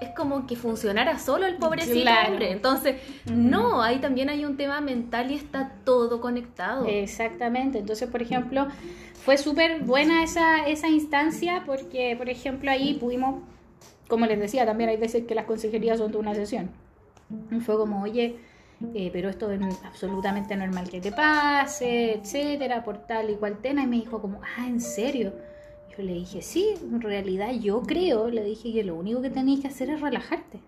es 0.00 0.08
como 0.16 0.48
que 0.48 0.56
funcionara 0.56 1.20
solo 1.20 1.46
el 1.46 1.58
pobrecito 1.58 2.10
hombre. 2.26 2.50
Entonces, 2.50 2.96
no, 3.26 3.82
ahí 3.82 4.00
también 4.00 4.30
hay 4.30 4.44
un 4.44 4.56
tema 4.56 4.80
mental 4.80 5.30
y 5.30 5.34
está 5.34 5.74
todo 5.84 6.20
conectado. 6.20 6.86
Exactamente. 6.86 7.78
Entonces, 7.78 8.10
por 8.10 8.20
ejemplo, 8.20 8.66
fue 9.24 9.38
súper 9.38 9.84
buena 9.84 10.24
esa, 10.24 10.66
esa 10.66 10.88
instancia 10.88 11.62
porque, 11.64 12.16
por 12.16 12.28
ejemplo, 12.28 12.68
ahí 12.68 12.94
pudimos 12.94 13.42
como 14.12 14.26
les 14.26 14.38
decía, 14.38 14.66
también 14.66 14.90
hay 14.90 14.98
veces 14.98 15.24
que 15.24 15.34
las 15.34 15.46
consejerías 15.46 15.96
son 15.96 16.12
de 16.12 16.18
una 16.18 16.34
sesión. 16.34 16.70
Fue 17.64 17.78
como, 17.78 18.02
oye, 18.02 18.36
eh, 18.94 19.10
pero 19.12 19.28
esto 19.28 19.50
es 19.50 19.60
absolutamente 19.84 20.56
normal 20.56 20.88
que 20.88 21.00
te 21.00 21.12
pase, 21.12 22.14
etcétera, 22.14 22.84
por 22.84 22.98
tal 23.06 23.30
y 23.30 23.34
cual 23.34 23.58
tema. 23.58 23.82
Y 23.82 23.86
me 23.86 23.96
dijo 23.96 24.20
como, 24.20 24.40
ah, 24.42 24.66
¿en 24.66 24.80
serio? 24.80 25.32
Yo 25.96 26.02
le 26.02 26.14
dije, 26.14 26.40
sí, 26.40 26.74
en 26.80 27.00
realidad 27.00 27.50
yo 27.52 27.82
creo, 27.82 28.28
le 28.28 28.42
dije 28.44 28.72
que 28.72 28.82
lo 28.82 28.94
único 28.94 29.20
que 29.20 29.30
tenéis 29.30 29.60
que 29.60 29.68
hacer 29.68 29.90
es 29.90 30.00
relajarte. 30.00 30.60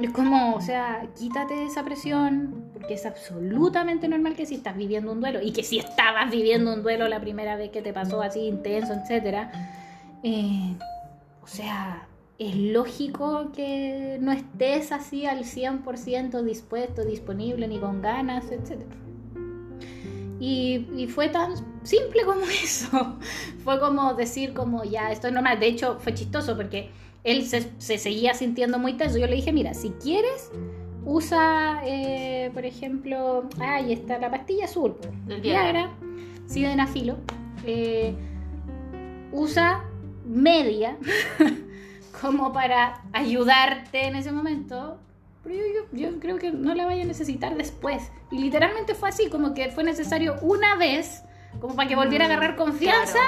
Es 0.00 0.10
como, 0.10 0.54
o 0.54 0.60
sea, 0.60 1.06
quítate 1.18 1.64
esa 1.64 1.84
presión, 1.84 2.64
porque 2.72 2.94
es 2.94 3.06
absolutamente 3.06 4.08
normal 4.08 4.34
que 4.34 4.46
si 4.46 4.56
estás 4.56 4.76
viviendo 4.76 5.12
un 5.12 5.20
duelo, 5.20 5.40
y 5.40 5.52
que 5.52 5.62
si 5.62 5.78
estabas 5.78 6.30
viviendo 6.30 6.72
un 6.72 6.82
duelo 6.82 7.06
la 7.08 7.20
primera 7.20 7.56
vez 7.56 7.70
que 7.70 7.82
te 7.82 7.92
pasó 7.92 8.20
así 8.22 8.40
intenso, 8.40 8.92
etcétera, 8.92 9.52
eh, 10.22 10.74
o 11.42 11.46
sea, 11.46 12.08
es 12.38 12.56
lógico 12.56 13.52
que 13.54 14.18
no 14.20 14.32
estés 14.32 14.90
así 14.92 15.26
al 15.26 15.44
100% 15.44 16.42
dispuesto, 16.42 17.04
disponible, 17.04 17.68
ni 17.68 17.78
con 17.78 18.02
ganas, 18.02 18.50
etcétera. 18.50 18.90
Y, 20.40 21.06
fue 21.08 21.28
tan 21.28 21.54
simple 21.84 22.24
como 22.24 22.42
eso. 22.62 23.16
Fue 23.62 23.78
como 23.78 24.14
decir 24.14 24.52
como 24.52 24.84
ya, 24.84 25.12
esto 25.12 25.28
es 25.28 25.32
normal. 25.32 25.60
De 25.60 25.66
hecho, 25.66 25.98
fue 26.00 26.12
chistoso 26.12 26.56
porque 26.56 26.90
él 27.22 27.46
se, 27.46 27.70
seguía 27.78 28.34
sintiendo 28.34 28.78
muy 28.78 28.94
tenso. 28.94 29.16
Yo 29.18 29.26
le 29.26 29.36
dije, 29.36 29.52
mira, 29.52 29.72
si 29.72 29.90
quieres, 29.90 30.50
usa, 31.04 31.80
eh, 31.86 32.50
por 32.52 32.64
ejemplo, 32.64 33.48
ahí 33.60 33.92
está 33.92 34.18
la 34.18 34.30
pastilla 34.30 34.64
azul. 34.64 34.96
El 35.28 35.40
Viagra, 35.40 35.92
sildenafilo. 36.46 37.16
Eh, 37.64 38.14
usa 39.32 39.82
media 40.26 40.98
como 42.24 42.52
para 42.52 43.02
ayudarte 43.12 44.06
en 44.06 44.16
ese 44.16 44.32
momento 44.32 44.98
pero 45.44 45.56
yo, 45.92 46.20
creo 46.20 46.38
que 46.38 46.50
no 46.50 46.74
la 46.74 46.86
vaya 46.86 47.02
a 47.02 47.06
necesitar 47.06 47.54
después. 47.54 48.10
Y 48.30 48.38
literalmente 48.38 48.94
fue 48.94 49.10
así, 49.10 49.28
como 49.28 49.52
que 49.52 49.70
fue 49.70 49.84
necesario 49.84 50.36
una 50.40 50.74
vez, 50.76 51.22
como 51.60 51.76
para 51.76 51.86
que 51.86 51.94
volviera 51.94 52.24
a 52.24 52.28
agarrar 52.28 52.56
confianza 52.56 53.18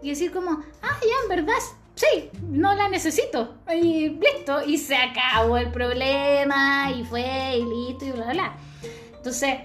y 0.00 0.10
decir 0.10 0.30
como, 0.30 0.62
ah, 0.82 1.00
ya, 1.02 1.22
en 1.24 1.28
verdad, 1.28 1.58
sí, 1.96 2.30
no 2.48 2.74
la 2.74 2.88
necesito. 2.88 3.56
Y 3.74 4.10
listo, 4.10 4.64
y 4.64 4.78
se 4.78 4.94
acabó 4.94 5.58
el 5.58 5.72
problema, 5.72 6.92
y 6.92 7.02
fue, 7.04 7.56
y 7.58 7.64
listo, 7.64 8.04
y 8.04 8.12
bla, 8.12 8.26
bla. 8.32 8.56
Entonces, 9.16 9.58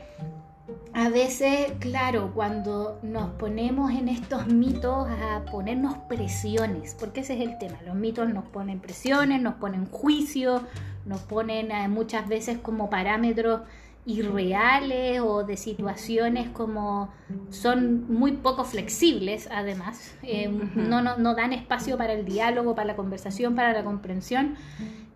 a 0.93 1.09
veces, 1.09 1.73
claro, 1.79 2.31
cuando 2.33 2.99
nos 3.03 3.29
ponemos 3.31 3.91
en 3.91 4.07
estos 4.09 4.47
mitos 4.47 5.07
a 5.07 5.45
ponernos 5.51 5.97
presiones, 6.09 6.95
porque 6.99 7.21
ese 7.21 7.35
es 7.35 7.47
el 7.47 7.57
tema, 7.57 7.77
los 7.85 7.95
mitos 7.95 8.29
nos 8.29 8.45
ponen 8.45 8.79
presiones, 8.79 9.41
nos 9.41 9.55
ponen 9.55 9.85
juicio, 9.85 10.63
nos 11.05 11.21
ponen 11.21 11.71
eh, 11.71 11.87
muchas 11.87 12.27
veces 12.27 12.57
como 12.57 12.89
parámetros 12.89 13.61
irreales 14.05 15.21
o 15.21 15.43
de 15.43 15.57
situaciones 15.57 16.49
como 16.49 17.09
son 17.49 18.11
muy 18.11 18.31
poco 18.31 18.63
flexibles 18.63 19.47
además, 19.51 20.15
eh, 20.23 20.49
no, 20.75 21.01
no, 21.01 21.35
dan 21.35 21.53
espacio 21.53 21.97
para 21.97 22.13
el 22.13 22.25
diálogo, 22.25 22.73
para 22.73 22.87
la 22.87 22.95
conversación, 22.95 23.55
para 23.55 23.73
la 23.73 23.83
comprensión. 23.83 24.55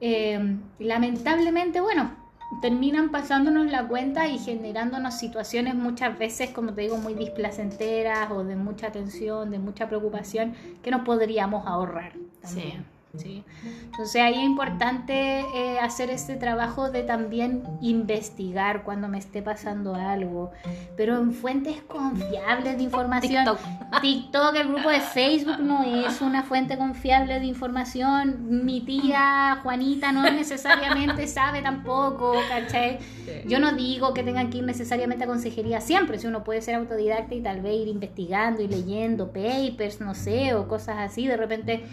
Eh, 0.01 0.57
lamentablemente, 0.79 1.81
bueno, 1.81 2.22
terminan 2.61 3.11
pasándonos 3.11 3.67
la 3.67 3.87
cuenta 3.87 4.27
y 4.27 4.39
generándonos 4.39 5.15
situaciones 5.15 5.75
muchas 5.75 6.17
veces, 6.17 6.49
como 6.51 6.73
te 6.73 6.81
digo, 6.81 6.97
muy 6.97 7.13
displacenteras 7.13 8.31
o 8.31 8.43
de 8.43 8.55
mucha 8.55 8.91
tensión, 8.91 9.51
de 9.51 9.59
mucha 9.59 9.87
preocupación 9.87 10.53
que 10.81 10.91
nos 10.91 11.01
podríamos 11.01 11.65
ahorrar. 11.67 12.13
También. 12.41 12.71
¿sí? 12.71 12.92
Entonces 13.15 14.21
ahí 14.23 14.33
es 14.33 14.43
importante 14.43 15.41
eh, 15.41 15.77
hacer 15.79 16.09
este 16.09 16.35
trabajo 16.35 16.89
de 16.89 17.03
también 17.03 17.61
investigar 17.79 18.83
cuando 18.83 19.07
me 19.07 19.19
esté 19.19 19.43
pasando 19.43 19.93
algo, 19.93 20.51
pero 20.97 21.19
en 21.19 21.31
fuentes 21.31 21.83
confiables 21.83 22.75
de 22.75 22.83
información. 22.83 23.45
TikTok. 23.45 24.01
TikTok, 24.01 24.55
el 24.55 24.67
grupo 24.69 24.89
de 24.89 24.99
Facebook 24.99 25.59
no 25.59 25.83
es 25.83 26.21
una 26.21 26.41
fuente 26.41 26.75
confiable 26.75 27.39
de 27.39 27.45
información. 27.45 28.65
Mi 28.65 28.81
tía 28.81 29.59
Juanita 29.61 30.11
no 30.11 30.23
necesariamente 30.31 31.27
sabe 31.27 31.61
tampoco, 31.61 32.33
¿cachai? 32.49 32.97
Yo 33.45 33.59
no 33.59 33.73
digo 33.73 34.15
que 34.15 34.23
tengan 34.23 34.49
que 34.49 34.57
ir 34.57 34.63
necesariamente 34.63 35.25
a 35.25 35.27
consejería 35.27 35.81
siempre, 35.81 36.17
si 36.17 36.25
uno 36.25 36.43
puede 36.43 36.61
ser 36.61 36.75
autodidacta 36.75 37.35
y 37.35 37.41
tal 37.41 37.61
vez 37.61 37.75
ir 37.75 37.89
investigando 37.89 38.63
y 38.63 38.67
leyendo 38.67 39.31
papers, 39.31 40.01
no 40.01 40.15
sé, 40.15 40.55
o 40.55 40.67
cosas 40.67 40.97
así, 40.97 41.27
de 41.27 41.37
repente 41.37 41.83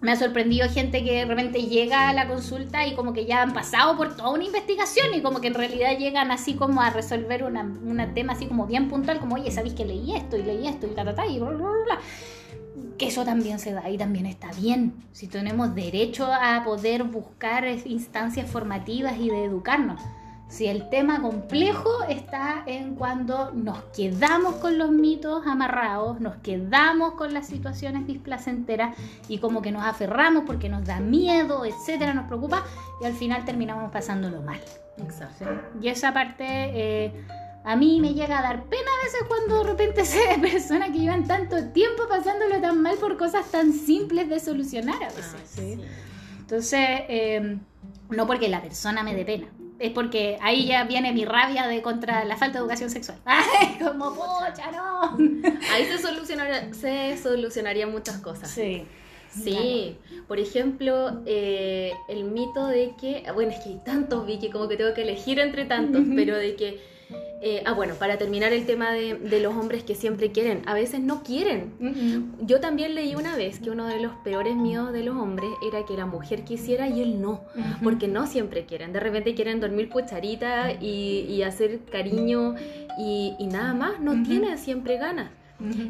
me 0.00 0.12
ha 0.12 0.16
sorprendido 0.16 0.68
gente 0.68 1.02
que 1.02 1.12
de 1.12 1.24
repente 1.24 1.62
llega 1.62 2.08
a 2.08 2.12
la 2.12 2.28
consulta 2.28 2.86
y 2.86 2.94
como 2.94 3.12
que 3.12 3.26
ya 3.26 3.42
han 3.42 3.52
pasado 3.52 3.96
por 3.96 4.16
toda 4.16 4.30
una 4.30 4.44
investigación 4.44 5.12
y 5.12 5.22
como 5.22 5.40
que 5.40 5.48
en 5.48 5.54
realidad 5.54 5.98
llegan 5.98 6.30
así 6.30 6.54
como 6.54 6.80
a 6.80 6.90
resolver 6.90 7.42
un 7.42 8.14
tema 8.14 8.34
así 8.34 8.46
como 8.46 8.66
bien 8.66 8.88
puntual, 8.88 9.18
como, 9.18 9.34
oye, 9.34 9.50
¿sabéis 9.50 9.74
que 9.74 9.84
leí 9.84 10.14
esto 10.14 10.36
y 10.36 10.44
leí 10.44 10.68
esto 10.68 10.86
y 10.86 10.90
ta, 10.90 11.04
ta, 11.04 11.14
ta, 11.14 11.26
y 11.26 11.40
bla, 11.40 11.50
bla, 11.50 11.68
bla? 11.84 11.98
Que 12.96 13.08
eso 13.08 13.24
también 13.24 13.58
se 13.58 13.72
da 13.72 13.90
y 13.90 13.98
también 13.98 14.26
está 14.26 14.52
bien. 14.52 14.94
Si 15.12 15.26
tenemos 15.26 15.74
derecho 15.74 16.26
a 16.32 16.62
poder 16.64 17.04
buscar 17.04 17.66
instancias 17.84 18.48
formativas 18.48 19.18
y 19.18 19.30
de 19.30 19.44
educarnos. 19.44 20.00
Si 20.48 20.66
el 20.66 20.88
tema 20.88 21.20
complejo 21.20 22.04
está 22.08 22.62
en 22.64 22.94
cuando 22.94 23.50
nos 23.52 23.82
quedamos 23.94 24.54
con 24.54 24.78
los 24.78 24.90
mitos 24.90 25.46
amarrados, 25.46 26.20
nos 26.20 26.36
quedamos 26.36 27.12
con 27.14 27.34
las 27.34 27.46
situaciones 27.46 28.06
displacenteras 28.06 28.96
y 29.28 29.38
como 29.38 29.60
que 29.60 29.70
nos 29.70 29.84
aferramos 29.84 30.44
porque 30.46 30.70
nos 30.70 30.86
da 30.86 31.00
miedo, 31.00 31.66
etcétera, 31.66 32.14
nos 32.14 32.26
preocupa 32.28 32.64
y 33.02 33.04
al 33.04 33.12
final 33.12 33.44
terminamos 33.44 33.92
pasándolo 33.92 34.40
mal. 34.40 34.60
Exacto. 34.96 35.44
Y 35.82 35.88
esa 35.88 36.14
parte 36.14 36.46
eh, 36.46 37.12
a 37.62 37.76
mí 37.76 38.00
me 38.00 38.14
llega 38.14 38.38
a 38.38 38.42
dar 38.42 38.64
pena 38.64 38.90
a 39.00 39.04
veces 39.04 39.20
cuando 39.28 39.62
de 39.62 39.70
repente 39.70 40.04
se 40.06 40.18
ve 40.28 40.48
personas 40.50 40.88
que 40.90 40.98
llevan 40.98 41.26
tanto 41.26 41.62
tiempo 41.72 42.04
pasándolo 42.08 42.58
tan 42.58 42.80
mal 42.80 42.96
por 42.96 43.18
cosas 43.18 43.44
tan 43.50 43.74
simples 43.74 44.30
de 44.30 44.40
solucionar 44.40 45.02
a 45.02 45.08
veces. 45.08 45.58
Ah, 45.58 45.86
Entonces, 46.38 46.80
eh, 46.80 47.58
no 48.08 48.26
porque 48.26 48.48
la 48.48 48.62
persona 48.62 49.02
me 49.02 49.14
dé 49.14 49.26
pena 49.26 49.46
es 49.78 49.92
porque 49.92 50.38
ahí 50.40 50.66
ya 50.66 50.84
viene 50.84 51.12
mi 51.12 51.24
rabia 51.24 51.66
de 51.66 51.82
contra 51.82 52.24
la 52.24 52.36
falta 52.36 52.58
de 52.58 52.62
educación 52.62 52.90
sexual. 52.90 53.18
Ay, 53.24 53.78
como 53.78 54.14
pocha, 54.14 54.70
no. 54.72 55.16
Ahí 55.72 55.84
se 55.84 55.98
solucionaría, 55.98 56.72
se 56.74 57.16
solucionaría 57.16 57.86
muchas 57.86 58.18
cosas. 58.18 58.50
Sí. 58.50 58.84
Sí, 59.30 59.96
por 60.26 60.38
ejemplo, 60.38 61.20
eh, 61.26 61.92
el 62.08 62.24
mito 62.24 62.66
de 62.66 62.94
que, 62.98 63.24
bueno, 63.34 63.52
es 63.52 63.58
que 63.60 63.68
hay 63.70 63.80
tantos, 63.84 64.26
Vicky, 64.26 64.50
como 64.50 64.68
que 64.68 64.76
tengo 64.76 64.94
que 64.94 65.02
elegir 65.02 65.38
entre 65.38 65.66
tantos, 65.66 66.02
pero 66.16 66.36
de 66.36 66.56
que 66.56 66.80
eh, 67.40 67.62
ah, 67.64 67.72
bueno, 67.72 67.94
para 67.94 68.18
terminar 68.18 68.52
el 68.52 68.66
tema 68.66 68.90
de, 68.92 69.40
los 69.40 69.54
hombres 69.54 69.84
que 69.84 69.94
siempre 69.94 70.32
quieren, 70.32 70.62
a 70.66 70.74
veces 70.74 71.00
no 71.00 71.22
quieren. 71.22 72.34
Yo 72.40 72.60
también 72.60 72.94
leí 72.94 73.14
una 73.14 73.36
vez 73.36 73.60
que 73.60 73.70
uno 73.70 73.86
de 73.86 74.00
los 74.00 74.12
peores 74.24 74.56
miedos 74.56 74.92
de 74.92 75.04
los 75.04 75.16
hombres 75.16 75.50
era 75.66 75.86
que 75.86 75.96
la 75.96 76.06
mujer 76.06 76.42
quisiera 76.42 76.88
y 76.88 77.00
él 77.00 77.20
no, 77.20 77.42
porque 77.82 78.08
no 78.08 78.26
siempre 78.26 78.64
quieren. 78.66 78.92
De 78.92 79.00
repente 79.00 79.34
quieren 79.34 79.60
dormir 79.60 79.88
cucharita 79.88 80.72
y, 80.72 81.42
hacer 81.42 81.80
cariño 81.90 82.56
y, 82.98 83.34
nada 83.50 83.72
más, 83.72 84.00
no 84.00 84.22
tienen 84.24 84.58
siempre 84.58 84.98
ganas. 84.98 85.30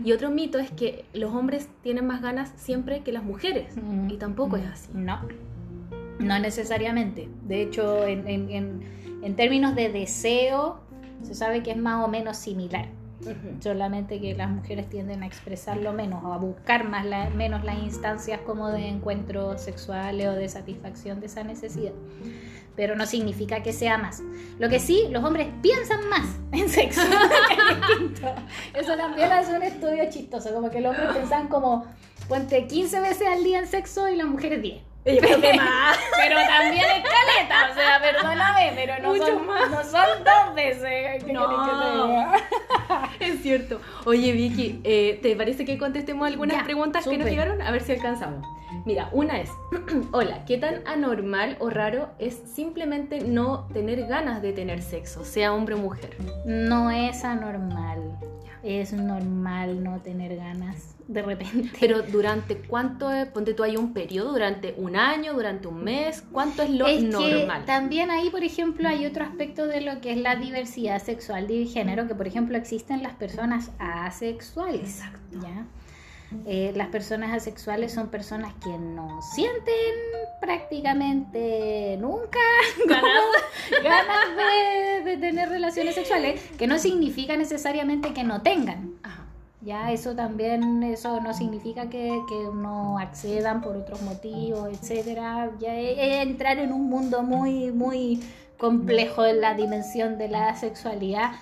Y 0.05 0.13
otro 0.13 0.31
mito 0.31 0.59
es 0.59 0.71
que 0.71 1.05
los 1.13 1.35
hombres 1.35 1.69
tienen 1.83 2.07
más 2.07 2.23
ganas 2.23 2.53
siempre 2.57 3.01
que 3.01 3.13
las 3.13 3.23
mujeres, 3.23 3.75
y 4.09 4.17
tampoco 4.17 4.57
es 4.57 4.67
así. 4.67 4.91
No, 4.95 5.21
no 6.19 6.39
necesariamente. 6.39 7.29
De 7.47 7.63
hecho, 7.63 8.07
en 8.07 9.35
términos 9.37 9.75
de 9.75 9.89
deseo, 9.89 10.81
se 11.23 11.35
sabe 11.35 11.63
que 11.63 11.73
es 11.73 11.77
más 11.77 12.05
o 12.05 12.09
menos 12.09 12.37
similar. 12.37 12.87
Solamente 13.61 14.21
que 14.21 14.35
las 14.35 14.49
mujeres 14.49 14.89
tienden 14.89 15.25
a 15.25 15.27
expresarlo 15.27 15.93
menos 15.93 16.23
o 16.23 16.33
a 16.33 16.39
buscar 16.39 16.89
más 16.89 17.05
menos 17.35 17.65
las 17.65 17.79
instancias 17.79 18.41
como 18.47 18.69
de 18.69 18.87
encuentro 18.87 19.59
sexuales 19.59 20.29
o 20.29 20.33
de 20.33 20.49
satisfacción 20.49 21.19
de 21.19 21.27
esa 21.27 21.43
necesidad. 21.43 21.93
Pero 22.77 22.95
no 22.95 23.07
significa 23.07 23.61
que 23.65 23.73
sea 23.73 23.99
más. 23.99 24.23
Lo 24.61 24.69
que 24.69 24.79
sí, 24.79 25.09
los 25.11 25.25
hombres 25.25 25.49
piensan 25.63 26.09
más 26.09 26.39
en 26.53 26.69
sexo. 26.69 27.01
Eso 28.75 28.97
también 28.97 29.33
es 29.33 29.49
un 29.49 29.63
estudio 29.65 30.09
chistoso, 30.09 30.55
como 30.55 30.71
que 30.71 30.81
los 30.81 30.97
hombres 30.97 31.13
piensan 31.17 31.49
como, 31.49 31.87
puente 32.29 32.69
15 32.69 33.01
veces 33.01 33.27
al 33.27 33.43
día 33.43 33.59
en 33.59 33.67
sexo 33.67 34.09
y 34.09 34.15
las 34.15 34.29
mujeres 34.29 34.63
10. 34.63 34.88
Pero, 35.17 36.41
también 36.47 36.85
es 36.85 37.03
caleta, 37.03 37.71
o 37.71 37.75
sea, 37.75 38.01
perdóname, 38.01 38.73
pero 38.75 38.99
no, 39.03 39.17
son, 39.17 39.47
más. 39.47 39.71
no 39.71 39.83
son 39.85 40.25
dos 40.25 40.55
veces. 40.55 41.27
No, 41.27 42.33
es 43.21 43.43
cierto. 43.43 43.81
Oye, 44.05 44.33
Vicky, 44.33 44.81
eh, 44.85 45.19
¿te 45.23 45.35
parece 45.37 45.65
que 45.65 45.79
contestemos 45.79 46.27
algunas 46.27 46.63
preguntas 46.65 47.07
que 47.07 47.17
nos 47.17 47.29
llegaron? 47.29 47.63
A 47.63 47.71
ver 47.71 47.83
si 47.83 47.93
alcanzamos. 47.93 48.47
Mira, 48.85 49.09
una 49.13 49.41
es, 49.41 49.51
hola, 50.13 50.45
¿qué 50.45 50.59
tan 50.59 50.87
anormal 50.87 51.57
o 51.59 51.71
raro 51.71 52.11
es 52.19 52.35
simplemente 52.55 53.21
no 53.21 53.67
tener 53.73 54.07
ganas 54.07 54.43
de 54.43 54.53
tener 54.53 54.83
sexo, 54.83 55.25
sea 55.25 55.53
hombre 55.53 55.75
o 55.75 55.79
mujer? 55.79 56.17
No 56.45 56.91
es 56.91 57.25
anormal. 57.25 58.19
Es 58.63 58.93
normal 58.93 59.83
no 59.83 60.01
tener 60.01 60.37
ganas 60.37 60.97
de 61.09 61.23
repente. 61.23 61.71
Pero 61.81 62.03
durante 62.03 62.57
cuánto, 62.59 63.11
es? 63.13 63.27
ponte 63.29 63.55
tú 63.55 63.63
hay 63.63 63.77
un 63.77 63.93
periodo, 63.93 64.33
durante 64.33 64.75
un 64.77 64.95
año, 64.95 65.33
durante 65.33 65.67
un 65.67 65.83
mes, 65.83 66.23
¿cuánto 66.31 66.63
es 66.63 66.71
lo 66.71 66.87
Es 66.87 67.03
normal? 67.03 67.61
que 67.61 67.67
también 67.67 68.11
ahí, 68.11 68.31
por 68.31 68.45
ejemplo, 68.45 68.89
hay 68.89 69.07
otro 69.07 69.25
aspecto 69.25 69.67
de 69.67 69.81
lo 69.81 70.01
que 70.01 70.13
es 70.13 70.19
la 70.19 70.37
diversidad 70.37 71.03
sexual 71.03 71.47
de 71.49 71.67
género, 71.67 72.07
que 72.07 72.15
por 72.15 72.27
ejemplo 72.27 72.57
existen 72.57 73.03
las 73.03 73.15
personas 73.15 73.71
asexuales. 73.79 75.01
Exacto. 75.01 75.41
¿ya? 75.43 75.67
Eh, 76.45 76.73
las 76.77 76.89
personas 76.89 77.33
asexuales 77.33 77.93
son 77.93 78.09
personas 78.09 78.53
que 78.63 78.77
no 78.77 79.23
sienten 79.23 79.95
prácticamente 80.41 81.97
nunca 81.99 82.39
ganas 83.83 84.37
de, 84.37 85.11
de 85.11 85.17
tener 85.17 85.49
relaciones 85.49 85.95
sexuales, 85.95 86.41
que 86.59 86.67
no 86.67 86.79
significa 86.79 87.37
necesariamente 87.37 88.13
que 88.13 88.25
no 88.25 88.43
tengan. 88.43 88.99
Ya, 89.61 89.91
eso 89.91 90.15
también, 90.15 90.83
eso 90.85 91.21
no 91.21 91.35
significa 91.35 91.91
que, 91.91 92.23
que 92.29 92.45
no 92.55 92.99
accedan 92.99 93.61
por 93.61 93.77
otros 93.77 94.03
motivos, 94.03 94.69
etcétera. 94.71 95.51
Ya 95.59 95.75
es, 95.79 95.99
es 95.99 96.27
entrar 96.27 96.59
en 96.59 96.73
un 96.73 96.89
mundo 96.89 97.23
muy, 97.23 97.73
muy 97.73 98.23
complejo 98.57 99.27
en 99.27 99.41
la 99.41 99.55
dimensión 99.55 100.17
de 100.17 100.29
la 100.29 100.55
sexualidad. 100.55 101.33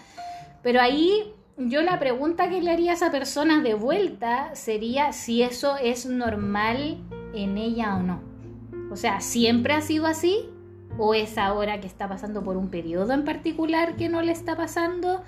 Pero 0.63 0.81
ahí 0.81 1.36
yo 1.59 1.83
la 1.83 1.99
pregunta 1.99 2.49
que 2.51 2.61
le 2.61 2.71
haría 2.71 2.93
a 2.93 2.95
esa 2.95 3.11
persona 3.11 3.63
de 3.63 3.75
vuelta 3.75 4.55
sería 4.55 5.13
si 5.13 5.43
eso 5.43 5.77
es 5.77 6.07
normal 6.07 6.99
en 7.35 7.57
ella 7.57 7.97
o 7.97 8.03
no. 8.03 8.21
O 8.91 8.97
sea, 8.97 9.21
¿siempre 9.21 9.73
ha 9.73 9.81
sido 9.81 10.07
así? 10.07 10.51
¿O 10.99 11.15
es 11.15 11.39
ahora 11.39 11.81
que 11.81 11.87
está 11.87 12.09
pasando 12.09 12.43
por 12.43 12.57
un 12.57 12.69
periodo 12.69 13.13
en 13.13 13.25
particular 13.25 13.97
que 13.97 14.09
no 14.09 14.23
le 14.23 14.33
está 14.33 14.57
pasando? 14.57 15.23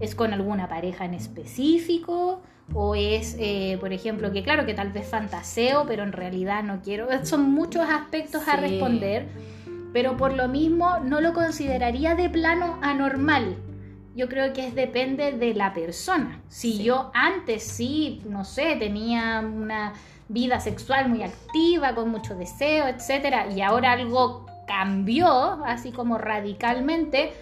¿Es 0.00 0.14
con 0.14 0.32
alguna 0.32 0.68
pareja 0.68 1.04
en 1.04 1.14
específico? 1.14 2.40
¿O 2.72 2.94
es, 2.94 3.36
eh, 3.38 3.76
por 3.78 3.92
ejemplo, 3.92 4.32
que 4.32 4.42
claro, 4.42 4.66
que 4.66 4.74
tal 4.74 4.90
vez 4.90 5.06
fantaseo, 5.06 5.84
pero 5.86 6.02
en 6.02 6.12
realidad 6.12 6.62
no 6.62 6.80
quiero? 6.82 7.08
Son 7.24 7.50
muchos 7.50 7.86
aspectos 7.88 8.48
a 8.48 8.56
responder, 8.56 9.28
pero 9.92 10.16
por 10.16 10.32
lo 10.32 10.48
mismo 10.48 10.98
no 11.04 11.20
lo 11.20 11.34
consideraría 11.34 12.14
de 12.14 12.30
plano 12.30 12.78
anormal. 12.80 13.56
Yo 14.14 14.28
creo 14.28 14.52
que 14.52 14.66
es 14.66 14.74
depende 14.74 15.32
de 15.32 15.54
la 15.54 15.72
persona. 15.72 16.40
Si 16.48 16.74
Sí. 16.78 16.84
yo 16.84 17.10
antes 17.14 17.64
sí, 17.64 18.22
no 18.28 18.44
sé, 18.44 18.76
tenía 18.76 19.40
una 19.40 19.92
vida 20.28 20.60
sexual 20.60 21.08
muy 21.08 21.22
activa, 21.22 21.94
con 21.94 22.10
mucho 22.10 22.34
deseo, 22.34 22.86
etcétera, 22.86 23.48
y 23.50 23.60
ahora 23.60 23.92
algo 23.92 24.46
cambió, 24.66 25.28
así 25.64 25.90
como 25.92 26.16
radicalmente, 26.16 27.32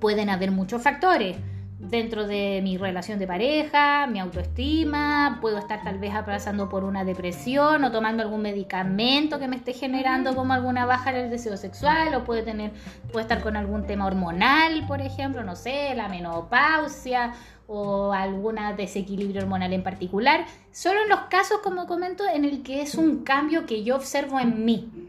pueden 0.00 0.30
haber 0.30 0.50
muchos 0.50 0.82
factores. 0.82 1.36
Dentro 1.78 2.26
de 2.26 2.60
mi 2.64 2.76
relación 2.76 3.20
de 3.20 3.28
pareja, 3.28 4.08
mi 4.08 4.18
autoestima, 4.18 5.38
puedo 5.40 5.58
estar 5.58 5.84
tal 5.84 6.00
vez 6.00 6.12
pasando 6.26 6.68
por 6.68 6.82
una 6.82 7.04
depresión 7.04 7.84
o 7.84 7.92
tomando 7.92 8.24
algún 8.24 8.42
medicamento 8.42 9.38
que 9.38 9.46
me 9.46 9.54
esté 9.54 9.74
generando 9.74 10.34
como 10.34 10.54
alguna 10.54 10.86
baja 10.86 11.10
en 11.10 11.16
el 11.16 11.30
deseo 11.30 11.56
sexual, 11.56 12.12
o 12.16 12.24
puede 12.24 12.42
tener, 12.42 12.72
puede 13.12 13.22
estar 13.22 13.42
con 13.42 13.56
algún 13.56 13.86
tema 13.86 14.06
hormonal, 14.06 14.88
por 14.88 15.00
ejemplo, 15.00 15.44
no 15.44 15.54
sé, 15.54 15.94
la 15.94 16.08
menopausia 16.08 17.34
o 17.68 18.12
algún 18.12 18.56
desequilibrio 18.76 19.42
hormonal 19.42 19.72
en 19.72 19.84
particular. 19.84 20.46
Solo 20.72 21.02
en 21.02 21.08
los 21.08 21.20
casos, 21.30 21.58
como 21.62 21.86
comento, 21.86 22.24
en 22.28 22.44
el 22.44 22.64
que 22.64 22.82
es 22.82 22.96
un 22.96 23.22
cambio 23.22 23.66
que 23.66 23.84
yo 23.84 23.94
observo 23.94 24.40
en 24.40 24.64
mí. 24.64 25.07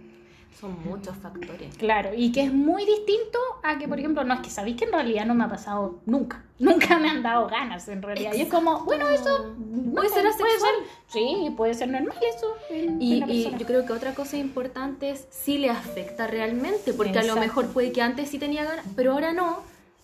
Son 0.60 0.76
muchos 0.84 1.16
factores. 1.18 1.76
Claro, 1.78 2.10
y 2.16 2.32
que 2.32 2.44
es 2.44 2.54
muy 2.54 2.86
distinto 2.86 3.40
a 3.64 3.78
que, 3.78 3.88
por 3.88 3.98
ejemplo, 4.00 4.24
no 4.24 4.34
es 4.34 4.40
que 4.42 4.50
sabéis 4.50 4.76
que 4.78 4.86
en 4.86 4.92
realidad 4.92 5.26
no 5.26 5.34
me 5.36 5.44
ha 5.46 5.50
pasado 5.50 6.00
nunca. 6.06 6.44
Nunca 6.60 7.00
me 7.00 7.08
han 7.10 7.24
dado 7.24 7.48
ganas, 7.48 7.88
en 7.88 8.02
realidad. 8.02 8.34
Y 8.34 8.42
es 8.42 8.50
como, 8.50 8.82
bueno, 8.84 9.08
eso 9.08 9.56
Puede 9.96 10.10
ser 10.10 10.28
asexual. 10.28 10.74
sí, 11.08 11.54
puede 11.56 11.74
ser 11.74 11.88
normal 11.90 12.18
eso. 12.36 12.54
en- 12.70 13.02
Y, 13.02 13.22
en 13.22 13.30
y 13.30 13.44
yo 13.58 13.66
creo 13.66 13.86
que 13.86 13.94
otra 13.94 14.14
cosa 14.14 14.36
importante 14.38 15.10
es 15.12 15.26
si 15.32 15.58
le 15.58 15.70
afecta 15.70 16.28
realmente, 16.28 16.94
porque 16.94 17.18
a 17.20 17.24
lo 17.24 17.38
mejor 17.38 17.68
puede 17.68 17.94
que 17.94 18.02
antes 18.02 18.30
sí 18.30 18.40
tenía 18.40 18.66
ganas, 18.66 18.86
pero 18.98 19.14
ahora 19.14 19.32
no. 19.32 19.60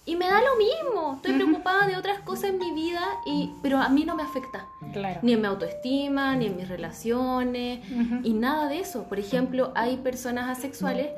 Y 0.05 0.15
me 0.15 0.27
da 0.27 0.39
lo 0.39 0.55
mismo. 0.55 1.15
Estoy 1.15 1.33
preocupada 1.33 1.87
de 1.87 1.97
otras 1.97 2.19
cosas 2.19 2.51
en 2.51 2.59
mi 2.59 2.71
vida, 2.71 3.01
y, 3.25 3.53
pero 3.63 3.79
a 3.79 3.89
mí 3.89 4.05
no 4.05 4.15
me 4.15 4.21
afecta. 4.21 4.67
Claro. 4.93 5.19
Ni 5.23 5.33
en 5.33 5.41
mi 5.41 5.47
autoestima, 5.47 6.35
ni 6.35 6.45
en 6.45 6.55
mis 6.55 6.69
relaciones, 6.69 7.79
y 8.23 8.33
nada 8.33 8.69
de 8.69 8.79
eso. 8.79 9.05
Por 9.09 9.19
ejemplo, 9.19 9.71
hay 9.75 9.97
personas 9.97 10.57
asexuales 10.57 11.09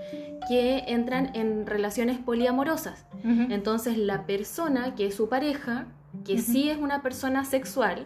que 0.47 0.85
entran 0.87 1.31
en 1.35 1.67
relaciones 1.67 2.17
poliamorosas. 2.17 3.05
Entonces 3.23 3.97
la 3.97 4.25
persona 4.25 4.95
que 4.95 5.07
es 5.07 5.15
su 5.15 5.27
pareja, 5.27 5.87
que 6.25 6.33
Ujú. 6.33 6.41
sí 6.41 6.69
es 6.69 6.77
una 6.77 7.01
persona 7.01 7.45
sexual, 7.45 8.05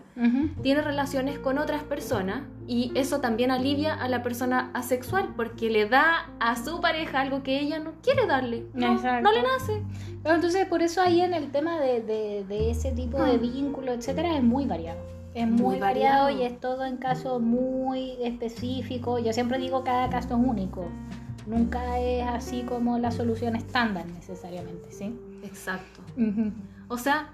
tiene 0.62 0.82
relaciones 0.82 1.40
con 1.40 1.58
otras 1.58 1.84
personas 1.84 2.44
y 2.68 2.92
eso 2.96 3.20
también 3.20 3.52
alivia 3.52 3.94
a 3.94 4.08
la 4.10 4.22
persona 4.24 4.70
asexual 4.74 5.34
porque 5.36 5.70
le 5.70 5.88
da 5.90 6.30
a 6.40 6.56
su 6.56 6.80
pareja 6.82 7.22
algo 7.22 7.42
que 7.44 7.60
ella 7.60 7.80
no 7.80 7.94
quiere 8.04 8.28
darle. 8.28 8.66
No, 8.74 8.94
le 8.96 9.42
nace. 9.44 9.82
Pero 10.24 10.36
entonces, 10.36 10.66
por 10.68 10.82
eso 10.82 11.02
ahí 11.02 11.22
en 11.22 11.34
el 11.34 11.52
tema 11.52 11.80
de, 11.80 12.02
de- 12.02 12.46
de 12.48 12.70
ese 12.72 12.92
tipo 12.92 13.24
de 13.24 13.34
Ah. 13.34 13.38
vínculo, 13.38 13.92
etcétera, 13.92 14.38
es 14.38 14.44
muy 14.44 14.66
variado. 14.66 15.00
Es 15.34 15.48
muy, 15.48 15.62
Muy 15.62 15.80
variado, 15.80 16.26
variado. 16.26 16.44
y 16.44 16.46
es 16.46 16.60
todo 16.60 16.86
en 16.86 16.98
casos 16.98 17.42
muy 17.42 18.18
específicos. 18.22 19.24
Yo 19.24 19.32
siempre 19.34 19.58
digo 19.60 19.84
cada 19.84 20.10
caso 20.10 20.28
es 20.40 20.48
único. 20.48 20.86
Nunca 21.48 21.98
es 22.00 22.28
así 22.28 22.62
como 22.64 23.00
la 23.00 23.12
solución 23.12 23.56
estándar 23.56 24.06
necesariamente, 24.06 24.92
¿sí? 24.92 25.16
Exacto. 25.44 26.02
O 26.92 26.98
sea, 26.98 27.30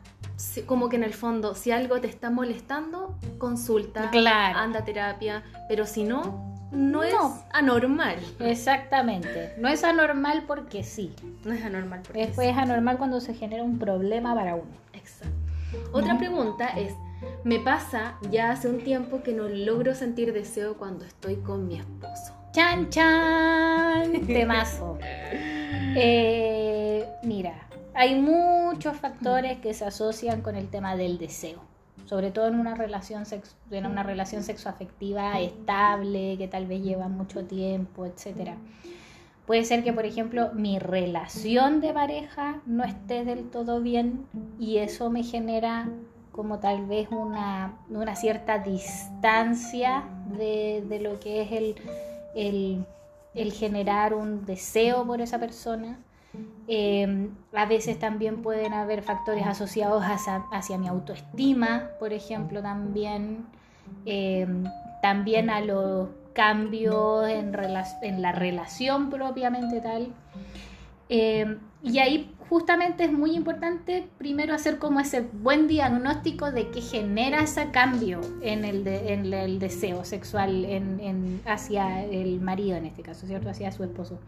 como 0.67 0.87
que 0.87 0.97
en 0.97 1.03
el 1.03 1.15
fondo, 1.15 1.55
si 1.55 1.71
algo 1.71 1.99
te 1.99 2.05
está 2.07 2.29
molestando, 2.29 3.17
consulta, 3.39 4.11
Claro. 4.11 4.59
anda 4.59 4.79
a 4.81 4.85
terapia, 4.85 5.43
pero 5.67 5.87
si 5.87 6.03
no, 6.03 6.55
no, 6.71 7.01
es 7.01 7.11
No. 7.11 7.41
anormal. 7.51 8.17
Exactamente. 8.39 9.55
No 9.57 9.67
es 9.67 9.83
anormal 9.83 10.43
porque 10.45 10.83
sí. 10.83 11.11
No 11.43 11.53
es 11.53 11.65
anormal. 11.65 12.01
porque 12.05 12.21
Es, 12.21 12.37
es 12.37 12.55
anormal 12.55 12.99
cuando 12.99 13.19
se 13.19 13.33
genera 13.33 13.63
un 13.63 13.79
problema 13.79 14.35
para 14.35 14.53
uno. 14.53 14.69
Exacto. 14.93 15.33
Otra 15.91 16.19
pregunta 16.19 16.67
es, 16.77 16.93
me 17.43 17.59
pasa 17.59 18.13
ya 18.29 18.51
hace 18.51 18.69
un 18.69 18.77
tiempo 18.83 19.23
que 19.23 19.33
no 19.33 19.47
logro 19.49 19.95
sentir 19.95 20.33
deseo 20.33 20.75
cuando 20.77 21.03
estoy 21.03 21.37
con 21.37 21.67
mi 21.67 21.79
esposo. 21.79 22.31
Chan, 22.51 22.89
chan. 22.91 24.11
Temazo. 24.27 24.99
Eh, 25.99 27.07
mira, 27.23 27.66
hay 27.97 28.13
muchos 28.13 28.95
factores 28.97 29.57
que 29.57 29.73
se 29.73 29.83
asocian 29.83 30.41
con 30.41 30.55
el 30.55 30.69
tema 30.69 30.95
del 30.95 31.17
deseo. 31.17 31.61
Sobre 32.05 32.29
todo 32.29 32.47
en 32.47 32.59
una 32.59 32.75
relación, 32.75 33.23
en 33.71 33.85
una 33.87 34.03
relación 34.03 34.43
sexoafectiva 34.43 35.39
estable, 35.41 36.37
que 36.37 36.47
tal 36.47 36.67
vez 36.67 36.83
lleva 36.83 37.07
mucho 37.07 37.45
tiempo, 37.45 38.05
etc. 38.05 38.51
Puede 39.47 39.65
ser 39.65 39.83
que, 39.83 39.93
por 39.93 40.05
ejemplo, 40.05 40.51
mi 40.53 40.77
relación 40.77 41.81
de 41.81 41.91
pareja 41.91 42.61
no 42.67 42.83
esté 42.83 43.25
del 43.25 43.49
todo 43.49 43.81
bien 43.81 44.27
y 44.59 44.77
eso 44.77 45.09
me 45.09 45.23
genera 45.23 45.89
como 46.31 46.59
tal 46.59 46.85
vez 46.85 47.09
una, 47.09 47.79
una 47.89 48.15
cierta 48.15 48.59
distancia 48.59 50.03
de, 50.37 50.85
de 50.87 50.99
lo 50.99 51.19
que 51.19 51.41
es 51.41 51.51
el, 51.51 51.75
el, 52.35 52.85
el 53.33 53.51
generar 53.53 54.13
un 54.13 54.45
deseo 54.45 55.03
por 55.07 55.19
esa 55.19 55.39
persona. 55.39 55.97
Eh, 56.67 57.29
a 57.53 57.65
veces 57.65 57.97
también 57.97 58.41
pueden 58.41 58.73
haber 58.73 59.01
factores 59.01 59.45
asociados 59.45 60.03
hacia, 60.03 60.77
mi 60.77 60.87
autoestima, 60.87 61.89
por 61.99 62.13
ejemplo, 62.13 62.61
también. 62.61 63.45
Eh, 64.05 64.45
también 65.01 65.49
a 65.49 65.61
los 65.61 66.09
cambios 66.33 67.27
en, 67.29 68.21
la 68.21 68.31
relación 68.31 69.09
propiamente 69.09 69.81
tal. 69.81 70.09
Eh, 71.09 71.57
y 71.81 71.99
ahí 71.99 72.33
justamente 72.49 73.05
es 73.05 73.11
muy 73.11 73.35
importante 73.35 74.07
primero 74.17 74.53
hacer 74.53 74.77
como 74.77 74.99
ese 74.99 75.21
buen 75.21 75.67
diagnóstico 75.67 76.51
de 76.51 76.69
qué 76.69 76.81
genera 76.81 77.41
ese 77.41 77.71
cambio 77.71 78.19
en 78.41 78.65
el, 78.65 79.59
deseo 79.59 80.03
sexual 80.03 80.65
en- 80.65 81.41
hacia 81.45 82.03
el 82.03 82.41
marido 82.41 82.75
en 82.77 82.85
este 82.85 83.03
caso, 83.03 83.25
¿cierto? 83.27 83.49
Hacia 83.49 83.71
su 83.71 83.83
esposo. 83.83 84.19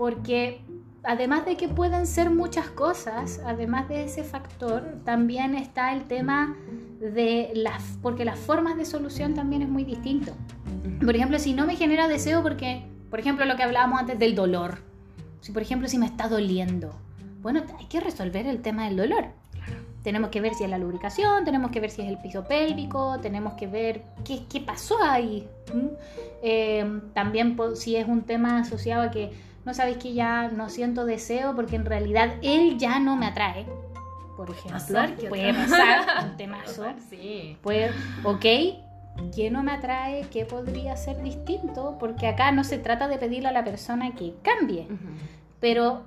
Porque 0.00 0.62
además 1.02 1.44
de 1.44 1.58
que 1.58 1.68
pueden 1.68 2.06
ser 2.06 2.30
muchas 2.30 2.70
cosas, 2.70 3.38
además 3.44 3.86
de 3.90 4.04
ese 4.04 4.24
factor, 4.24 4.82
también 5.04 5.54
está 5.54 5.92
el 5.92 6.04
tema 6.04 6.56
de 7.00 7.50
las, 7.54 7.98
porque 8.00 8.24
las 8.24 8.38
formas 8.38 8.78
de 8.78 8.86
solución 8.86 9.34
también 9.34 9.60
es 9.60 9.68
muy 9.68 9.84
distinto. 9.84 10.32
Por 11.04 11.14
ejemplo, 11.14 11.38
si 11.38 11.52
no 11.52 11.66
me 11.66 11.76
genera 11.76 12.08
deseo 12.08 12.42
porque, 12.42 12.86
por 13.10 13.20
ejemplo, 13.20 13.44
lo 13.44 13.56
que 13.56 13.62
hablábamos 13.62 14.00
antes 14.00 14.18
del 14.18 14.34
dolor. 14.34 14.78
Si, 15.42 15.52
por 15.52 15.60
ejemplo, 15.60 15.86
si 15.86 15.98
me 15.98 16.06
está 16.06 16.28
doliendo, 16.28 16.98
bueno, 17.42 17.62
hay 17.78 17.84
que 17.84 18.00
resolver 18.00 18.46
el 18.46 18.62
tema 18.62 18.86
del 18.86 18.96
dolor. 18.96 19.26
Tenemos 20.02 20.30
que 20.30 20.40
ver 20.40 20.54
si 20.54 20.64
es 20.64 20.70
la 20.70 20.78
lubricación, 20.78 21.44
tenemos 21.44 21.72
que 21.72 21.80
ver 21.80 21.90
si 21.90 22.00
es 22.00 22.08
el 22.08 22.16
piso 22.16 22.44
pélvico, 22.44 23.18
tenemos 23.20 23.52
que 23.52 23.66
ver 23.66 24.04
qué, 24.24 24.60
pasó 24.62 24.96
ahí. 25.02 25.46
Eh, 26.42 27.02
también 27.12 27.54
si 27.74 27.96
es 27.96 28.08
un 28.08 28.22
tema 28.22 28.60
asociado 28.60 29.02
a 29.02 29.10
que 29.10 29.49
no 29.64 29.74
sabéis 29.74 29.98
que 29.98 30.14
ya 30.14 30.48
no 30.48 30.68
siento 30.68 31.04
deseo 31.04 31.54
porque 31.54 31.76
en 31.76 31.84
realidad 31.84 32.34
él 32.42 32.78
ya 32.78 32.98
no 32.98 33.16
me 33.16 33.26
atrae. 33.26 33.66
por 34.36 34.48
ejemplo. 34.50 34.72
Pasar, 34.72 35.16
¿qué 35.16 35.28
puede 35.28 35.52
pasar 35.52 36.24
un 36.30 36.36
temazo. 36.38 36.84
Sí. 37.10 37.58
Puede, 37.62 37.90
ok, 38.24 38.44
¿qué 39.34 39.50
no 39.50 39.62
me 39.62 39.72
atrae? 39.72 40.26
¿Qué 40.30 40.46
podría 40.46 40.96
ser 40.96 41.22
distinto? 41.22 41.96
Porque 42.00 42.26
acá 42.26 42.50
no 42.52 42.64
se 42.64 42.78
trata 42.78 43.06
de 43.06 43.18
pedirle 43.18 43.48
a 43.50 43.52
la 43.52 43.64
persona 43.64 44.14
que 44.14 44.34
cambie, 44.42 44.88
pero, 45.60 46.04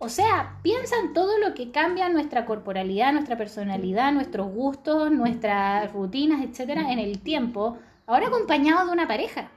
o 0.00 0.08
sea, 0.08 0.56
piensa 0.62 0.96
en 1.04 1.12
todo 1.12 1.38
lo 1.38 1.54
que 1.54 1.70
cambia 1.70 2.08
nuestra 2.08 2.44
corporalidad, 2.44 3.12
nuestra 3.12 3.36
personalidad, 3.36 4.10
nuestros 4.12 4.48
gustos, 4.48 5.12
nuestras 5.12 5.92
rutinas, 5.92 6.42
etcétera, 6.44 6.90
en 6.92 6.98
el 6.98 7.20
tiempo, 7.20 7.78
ahora 8.06 8.26
acompañado 8.26 8.86
de 8.86 8.92
una 8.92 9.06
pareja. 9.06 9.48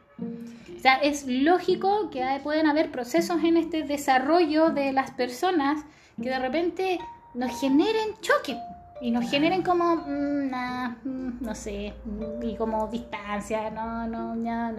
O 0.79 0.81
sea, 0.81 0.95
es 0.95 1.27
lógico 1.27 2.09
que 2.09 2.23
hay- 2.23 2.39
pueden 2.39 2.65
haber 2.65 2.89
procesos 2.89 3.43
en 3.43 3.57
este 3.57 3.83
desarrollo 3.83 4.69
de 4.69 4.93
las 4.93 5.11
personas 5.11 5.83
que 6.21 6.29
de 6.29 6.39
repente 6.39 6.99
nos 7.33 7.59
generen 7.59 8.15
choque 8.21 8.57
y 9.01 9.11
nos 9.11 9.29
generen 9.29 9.61
como, 9.61 9.97
mm, 9.97 10.49
nah, 10.49 10.89
mm, 11.03 11.39
no 11.41 11.53
sé, 11.53 11.93
mm, 12.05 12.43
y 12.43 12.55
como 12.55 12.87
distancia, 12.87 13.69
no, 13.71 14.07
no, 14.07 14.41
ya. 14.41 14.73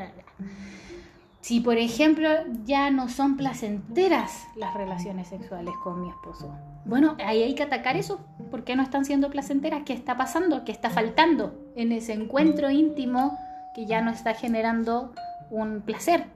Si, 1.43 1.61
por 1.61 1.77
ejemplo, 1.77 2.29
ya 2.65 2.91
no 2.91 3.11
son 3.11 3.37
placenteras 3.37 4.45
las 4.57 4.73
relaciones 4.75 5.29
sexuales 5.29 5.75
con 5.83 6.01
mi 6.03 6.09
esposo, 6.09 6.51
bueno, 6.87 7.15
ahí 7.23 7.43
hay 7.43 7.55
que 7.55 7.63
atacar 7.63 7.99
eso. 7.99 8.21
¿Por 8.51 8.65
qué 8.65 8.75
no 8.75 8.83
están 8.83 9.05
siendo 9.05 9.29
placenteras? 9.29 9.83
¿Qué 9.85 9.93
está 9.93 10.17
pasando? 10.17 10.65
¿Qué 10.65 10.73
está 10.73 10.89
faltando 10.89 11.55
en 11.77 11.93
ese 11.93 12.15
encuentro 12.15 12.71
íntimo 12.71 13.39
que 13.75 13.85
ya 13.85 14.01
no 14.01 14.11
está 14.11 14.33
generando 14.35 15.13
un 15.51 15.83
placer? 15.83 16.27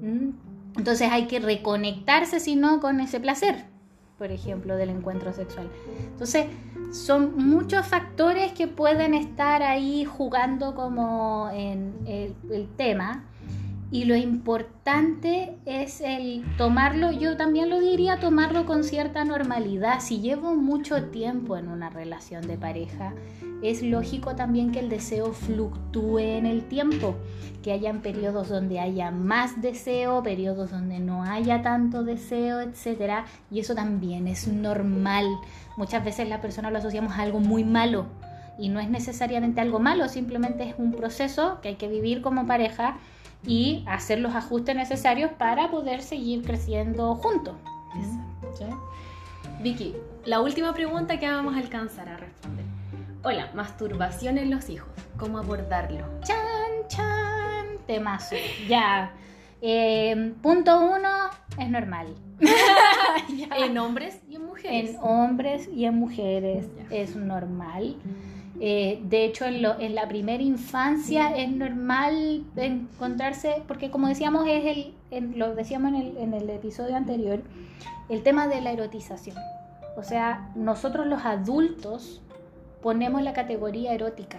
¿Mm? 0.00 0.30
Entonces 0.76 1.08
hay 1.10 1.26
que 1.26 1.38
reconectarse, 1.38 2.40
si 2.40 2.56
no, 2.56 2.80
con 2.80 3.00
ese 3.00 3.20
placer, 3.20 3.64
por 4.18 4.30
ejemplo, 4.30 4.76
del 4.76 4.90
encuentro 4.90 5.32
sexual. 5.32 5.70
Entonces, 5.98 6.46
son 6.92 7.36
muchos 7.36 7.86
factores 7.86 8.52
que 8.52 8.66
pueden 8.66 9.14
estar 9.14 9.62
ahí 9.62 10.04
jugando 10.04 10.74
como 10.74 11.50
en 11.52 11.94
el, 12.06 12.34
el 12.50 12.68
tema. 12.76 13.24
Y 13.94 14.06
lo 14.06 14.16
importante 14.16 15.56
es 15.66 16.00
el 16.00 16.44
tomarlo, 16.56 17.12
yo 17.12 17.36
también 17.36 17.70
lo 17.70 17.78
diría, 17.78 18.18
tomarlo 18.18 18.66
con 18.66 18.82
cierta 18.82 19.24
normalidad. 19.24 20.00
Si 20.00 20.18
llevo 20.18 20.56
mucho 20.56 21.10
tiempo 21.10 21.56
en 21.56 21.68
una 21.68 21.90
relación 21.90 22.44
de 22.48 22.58
pareja, 22.58 23.14
es 23.62 23.84
lógico 23.84 24.34
también 24.34 24.72
que 24.72 24.80
el 24.80 24.88
deseo 24.88 25.32
fluctúe 25.32 26.18
en 26.18 26.44
el 26.44 26.64
tiempo, 26.64 27.14
que 27.62 27.70
hayan 27.70 28.02
periodos 28.02 28.48
donde 28.48 28.80
haya 28.80 29.12
más 29.12 29.62
deseo, 29.62 30.24
periodos 30.24 30.72
donde 30.72 30.98
no 30.98 31.22
haya 31.22 31.62
tanto 31.62 32.02
deseo, 32.02 32.62
etcétera, 32.62 33.26
y 33.48 33.60
eso 33.60 33.76
también 33.76 34.26
es 34.26 34.48
normal. 34.48 35.26
Muchas 35.76 36.04
veces 36.04 36.28
la 36.28 36.40
persona 36.40 36.72
lo 36.72 36.78
asociamos 36.78 37.12
a 37.12 37.22
algo 37.22 37.38
muy 37.38 37.62
malo 37.62 38.06
y 38.58 38.70
no 38.70 38.80
es 38.80 38.90
necesariamente 38.90 39.60
algo 39.60 39.78
malo, 39.78 40.08
simplemente 40.08 40.68
es 40.68 40.74
un 40.78 40.90
proceso 40.90 41.60
que 41.62 41.68
hay 41.68 41.74
que 41.76 41.86
vivir 41.86 42.22
como 42.22 42.48
pareja 42.48 42.98
y 43.46 43.84
hacer 43.86 44.18
los 44.20 44.34
ajustes 44.34 44.74
necesarios 44.74 45.30
para 45.38 45.70
poder 45.70 46.02
seguir 46.02 46.42
creciendo 46.42 47.14
juntos. 47.16 47.54
¿Sí? 48.56 48.64
Vicky, 49.60 49.94
la 50.24 50.40
última 50.40 50.72
pregunta 50.74 51.18
que 51.18 51.28
vamos 51.28 51.54
a 51.54 51.58
alcanzar 51.58 52.08
a 52.08 52.16
responder. 52.16 52.64
Hola, 53.22 53.50
masturbación 53.54 54.38
en 54.38 54.50
los 54.50 54.68
hijos. 54.68 54.88
¿Cómo 55.16 55.38
abordarlo? 55.38 56.04
Chan, 56.22 56.88
chan, 56.88 57.66
temazo. 57.86 58.36
Ya. 58.68 59.12
Eh, 59.62 60.34
punto 60.42 60.78
uno, 60.80 61.08
es 61.58 61.70
normal. 61.70 62.08
En 63.56 63.78
hombres 63.78 64.18
y 64.28 64.34
en 64.36 64.44
mujeres. 64.44 64.90
En 64.90 64.96
hombres 65.00 65.68
y 65.68 65.84
en 65.86 65.94
mujeres 65.94 66.66
Ya. 66.90 66.96
es 66.96 67.16
normal. 67.16 67.96
Eh, 68.66 68.98
de 69.04 69.26
hecho, 69.26 69.44
en, 69.44 69.60
lo- 69.60 69.78
en 69.78 69.94
la 69.94 70.08
primera 70.08 70.42
infancia 70.42 71.36
es 71.36 71.50
normal 71.50 72.44
encontrarse, 72.56 73.62
porque 73.68 73.90
como 73.90 74.08
decíamos, 74.08 74.46
es 74.48 74.64
el, 74.64 74.94
en- 75.10 75.38
lo 75.38 75.54
decíamos 75.54 75.90
en 75.92 75.96
el, 76.00 76.16
en 76.16 76.32
el 76.32 76.48
episodio 76.48 76.96
anterior, 76.96 77.42
el 78.08 78.22
tema 78.22 78.48
de 78.48 78.62
la 78.62 78.72
erotización. 78.72 79.36
O 79.98 80.02
sea, 80.02 80.50
nosotros 80.54 81.06
los 81.06 81.26
adultos 81.26 82.22
ponemos 82.82 83.20
la 83.20 83.34
categoría 83.34 83.92
erótica. 83.92 84.38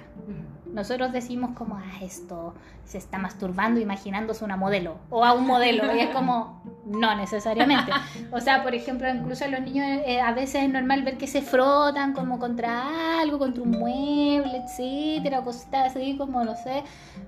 Nosotros 0.76 1.14
decimos 1.14 1.52
como, 1.58 1.78
ah, 1.78 2.04
esto 2.04 2.54
se 2.84 2.98
está 2.98 3.18
masturbando 3.18 3.80
imaginándose 3.80 4.44
una 4.44 4.58
modelo 4.58 4.98
o 5.10 5.24
a 5.24 5.32
un 5.32 5.48
modelo. 5.48 5.96
Y 5.96 6.00
es 6.02 6.10
como, 6.10 6.62
no 6.86 7.16
necesariamente. 7.16 7.92
O 8.32 8.42
sea, 8.42 8.62
por 8.62 8.76
ejemplo, 8.76 9.08
incluso 9.10 9.46
a 9.46 9.48
los 9.48 9.62
niños 9.62 9.86
eh, 10.06 10.20
a 10.20 10.34
veces 10.34 10.64
es 10.64 10.70
normal 10.70 11.04
ver 11.04 11.18
que 11.18 11.28
se 11.28 11.42
frotan 11.42 12.12
como 12.12 12.40
contra 12.40 13.20
algo, 13.22 13.40
contra 13.40 13.64
un 13.64 13.72
mueble, 13.72 14.64
etcétera, 14.66 15.42
cositas 15.42 15.96
así 15.96 16.18
como, 16.18 16.44
no 16.44 16.56
sé. 16.58 16.84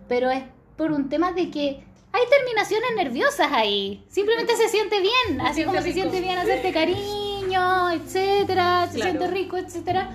Pero 0.10 0.30
es 0.30 0.44
por 0.76 0.92
un 0.92 1.08
tema 1.08 1.32
de 1.32 1.50
que 1.50 1.84
hay 2.12 2.24
terminaciones 2.30 2.90
nerviosas 2.98 3.50
ahí. 3.54 4.04
Simplemente 4.10 4.58
se 4.58 4.68
siente 4.68 5.00
bien, 5.00 5.40
así 5.42 5.54
siente 5.56 5.66
como 5.72 5.82
se 5.82 5.94
siente 5.94 6.20
bien 6.20 6.38
hacerte 6.38 6.74
cariño, 6.74 7.92
etcétera, 7.92 8.88
se 8.88 8.96
Claro. 8.98 9.12
siente 9.12 9.28
rico, 9.28 9.58
etcétera. 9.58 10.10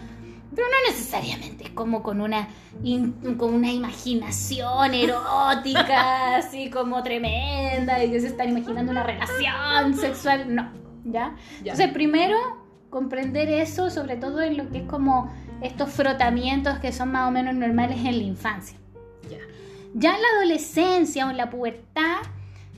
Pero 0.55 0.67
no 0.69 0.91
necesariamente, 0.93 1.65
es 1.65 1.71
como 1.71 2.03
con 2.03 2.21
una, 2.21 2.49
in- 2.83 3.13
con 3.39 3.55
una 3.55 3.71
imaginación 3.73 4.93
erótica, 4.95 6.37
así 6.37 6.69
como 6.71 7.03
tremenda, 7.03 8.03
y 8.05 8.11
que 8.11 8.21
se 8.21 8.27
están 8.29 8.51
imaginando 8.51 8.93
una 8.93 9.03
relación 9.03 9.95
sexual. 9.97 10.55
No, 10.55 10.71
¿ya? 11.05 11.35
Ya. 11.63 11.73
Entonces, 11.73 11.89
primero, 11.93 12.37
comprender 12.91 13.49
eso, 13.49 13.91
sobre 13.91 14.17
todo 14.17 14.41
en 14.43 14.57
lo 14.59 14.69
que 14.71 14.79
es 14.79 14.85
como 14.85 15.33
estos 15.63 15.91
frotamientos 15.91 16.79
que 16.81 16.93
son 16.93 17.13
más 17.13 17.29
o 17.29 17.31
menos 17.31 17.55
normales 17.55 17.99
en 18.05 18.19
la 18.19 18.25
infancia. 18.25 18.77
Ya. 19.31 19.39
Ya 19.95 20.15
en 20.17 20.23
la 20.23 20.29
adolescencia 20.39 21.27
o 21.27 21.31
en 21.31 21.37
la 21.39 21.49
pubertad, 21.51 22.17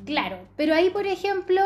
claro, 0.04 0.38
pero 0.56 0.74
ahí, 0.74 0.90
por 0.90 1.06
ejemplo, 1.06 1.60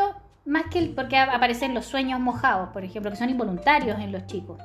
más 0.45 0.63
que 0.71 0.79
el, 0.79 0.89
porque 0.95 1.17
aparecen 1.17 1.73
los 1.75 1.85
sueños 1.85 2.19
mojados, 2.19 2.69
por 2.69 2.83
ejemplo, 2.83 3.11
que 3.11 3.17
son 3.17 3.29
involuntarios 3.29 3.99
en 3.99 4.11
los 4.11 4.25
chicos. 4.25 4.59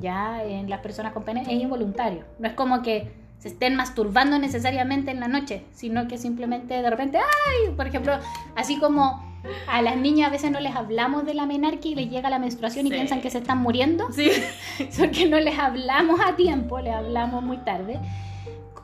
Ya 0.00 0.42
en 0.44 0.68
las 0.68 0.80
personas 0.80 1.12
con 1.12 1.24
pene 1.24 1.42
es 1.42 1.48
involuntario. 1.48 2.24
No 2.38 2.48
es 2.48 2.54
como 2.54 2.82
que 2.82 3.12
se 3.38 3.48
estén 3.48 3.76
masturbando 3.76 4.38
necesariamente 4.38 5.10
en 5.10 5.20
la 5.20 5.28
noche, 5.28 5.64
sino 5.72 6.08
que 6.08 6.16
simplemente 6.16 6.80
de 6.80 6.88
repente, 6.88 7.18
¡ay! 7.18 7.74
Por 7.74 7.86
ejemplo, 7.86 8.14
así 8.56 8.78
como 8.78 9.22
a 9.68 9.82
las 9.82 9.96
niñas 9.96 10.28
a 10.28 10.30
veces 10.30 10.50
no 10.50 10.60
les 10.60 10.74
hablamos 10.74 11.26
de 11.26 11.34
la 11.34 11.46
menarquia 11.46 11.90
y 11.90 11.94
les 11.94 12.10
llega 12.10 12.30
la 12.30 12.38
menstruación 12.38 12.86
y 12.86 12.90
piensan 12.90 13.20
que 13.20 13.30
se 13.30 13.38
están 13.38 13.58
muriendo 13.58 14.10
Sí. 14.12 14.30
porque 14.98 15.28
no 15.28 15.38
les 15.38 15.58
hablamos 15.58 16.20
a 16.24 16.36
tiempo, 16.36 16.80
les 16.80 16.94
hablamos 16.94 17.42
muy 17.42 17.58
tarde. 17.58 18.00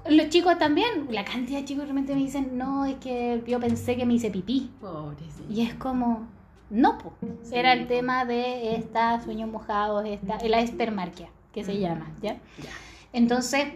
Los 0.09 0.29
chicos 0.29 0.59
también, 0.59 1.09
la 1.11 1.25
cantidad 1.25 1.61
de 1.61 1.65
chicos 1.65 1.85
realmente 1.85 2.15
me 2.15 2.21
dicen, 2.21 2.57
no, 2.57 2.85
es 2.87 2.97
que 2.97 3.43
yo 3.47 3.61
pensé 3.61 3.97
que 3.97 4.07
me 4.07 4.15
hice 4.15 4.31
pipí. 4.31 4.71
Pobrecito. 4.81 5.51
Y 5.51 5.63
es 5.63 5.75
como, 5.75 6.27
no. 6.71 6.99
Sí, 7.43 7.55
era 7.57 7.73
el 7.73 7.87
tema 7.87 8.25
de 8.25 8.77
esta 8.77 9.21
sueños 9.21 9.51
mojados, 9.51 10.05
esta, 10.07 10.39
la 10.47 10.61
espermarquia, 10.61 11.29
que 11.53 11.65
se 11.65 11.79
llama, 11.79 12.13
¿ya? 12.23 12.35
Ya. 12.35 12.71
Entonces, 13.13 13.67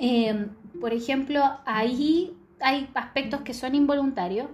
eh, 0.00 0.46
por 0.80 0.92
ejemplo, 0.92 1.42
ahí 1.64 2.36
hay 2.60 2.88
aspectos 2.94 3.40
que 3.42 3.54
son 3.54 3.74
involuntarios, 3.74 4.46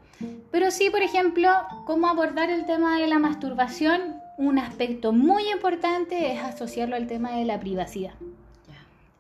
pero 0.51 0.71
sí, 0.71 0.91
por 0.91 1.03
ejemplo, 1.03 1.51
cómo 1.87 2.09
abordar 2.09 2.51
el 2.51 2.65
tema 2.65 2.99
de 2.99 3.07
la 3.07 3.19
masturbación, 3.19 4.17
un 4.39 4.59
aspecto 4.59 5.13
muy 5.13 5.51
importante 5.51 6.33
es 6.33 6.43
asociarlo 6.43 6.97
al 6.97 7.07
tema 7.07 7.33
de 7.33 7.45
la 7.45 7.61
privacidad. 7.61 8.15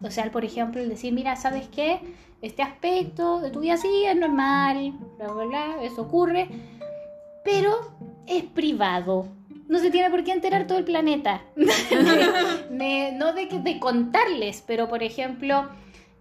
O 0.00 0.10
sea, 0.10 0.30
por 0.30 0.44
ejemplo, 0.44 0.80
el 0.80 0.88
decir, 0.88 1.12
mira, 1.12 1.34
¿sabes 1.36 1.68
qué? 1.68 2.00
Este 2.40 2.62
aspecto 2.62 3.40
de 3.40 3.50
tu 3.50 3.60
vida 3.60 3.76
sí 3.76 4.04
es 4.06 4.16
normal, 4.16 4.92
bla, 5.18 5.32
bla, 5.32 5.44
bla, 5.44 5.82
eso 5.82 6.02
ocurre, 6.02 6.48
pero 7.44 7.96
es 8.28 8.44
privado. 8.44 9.28
No 9.68 9.78
se 9.78 9.90
tiene 9.90 10.10
por 10.10 10.24
qué 10.24 10.32
enterar 10.32 10.66
todo 10.66 10.78
el 10.78 10.84
planeta. 10.84 11.42
Ne- 12.70 13.12
no 13.12 13.32
de, 13.32 13.48
que- 13.48 13.58
de 13.58 13.78
contarles, 13.78 14.62
pero 14.66 14.88
por 14.88 15.02
ejemplo, 15.02 15.68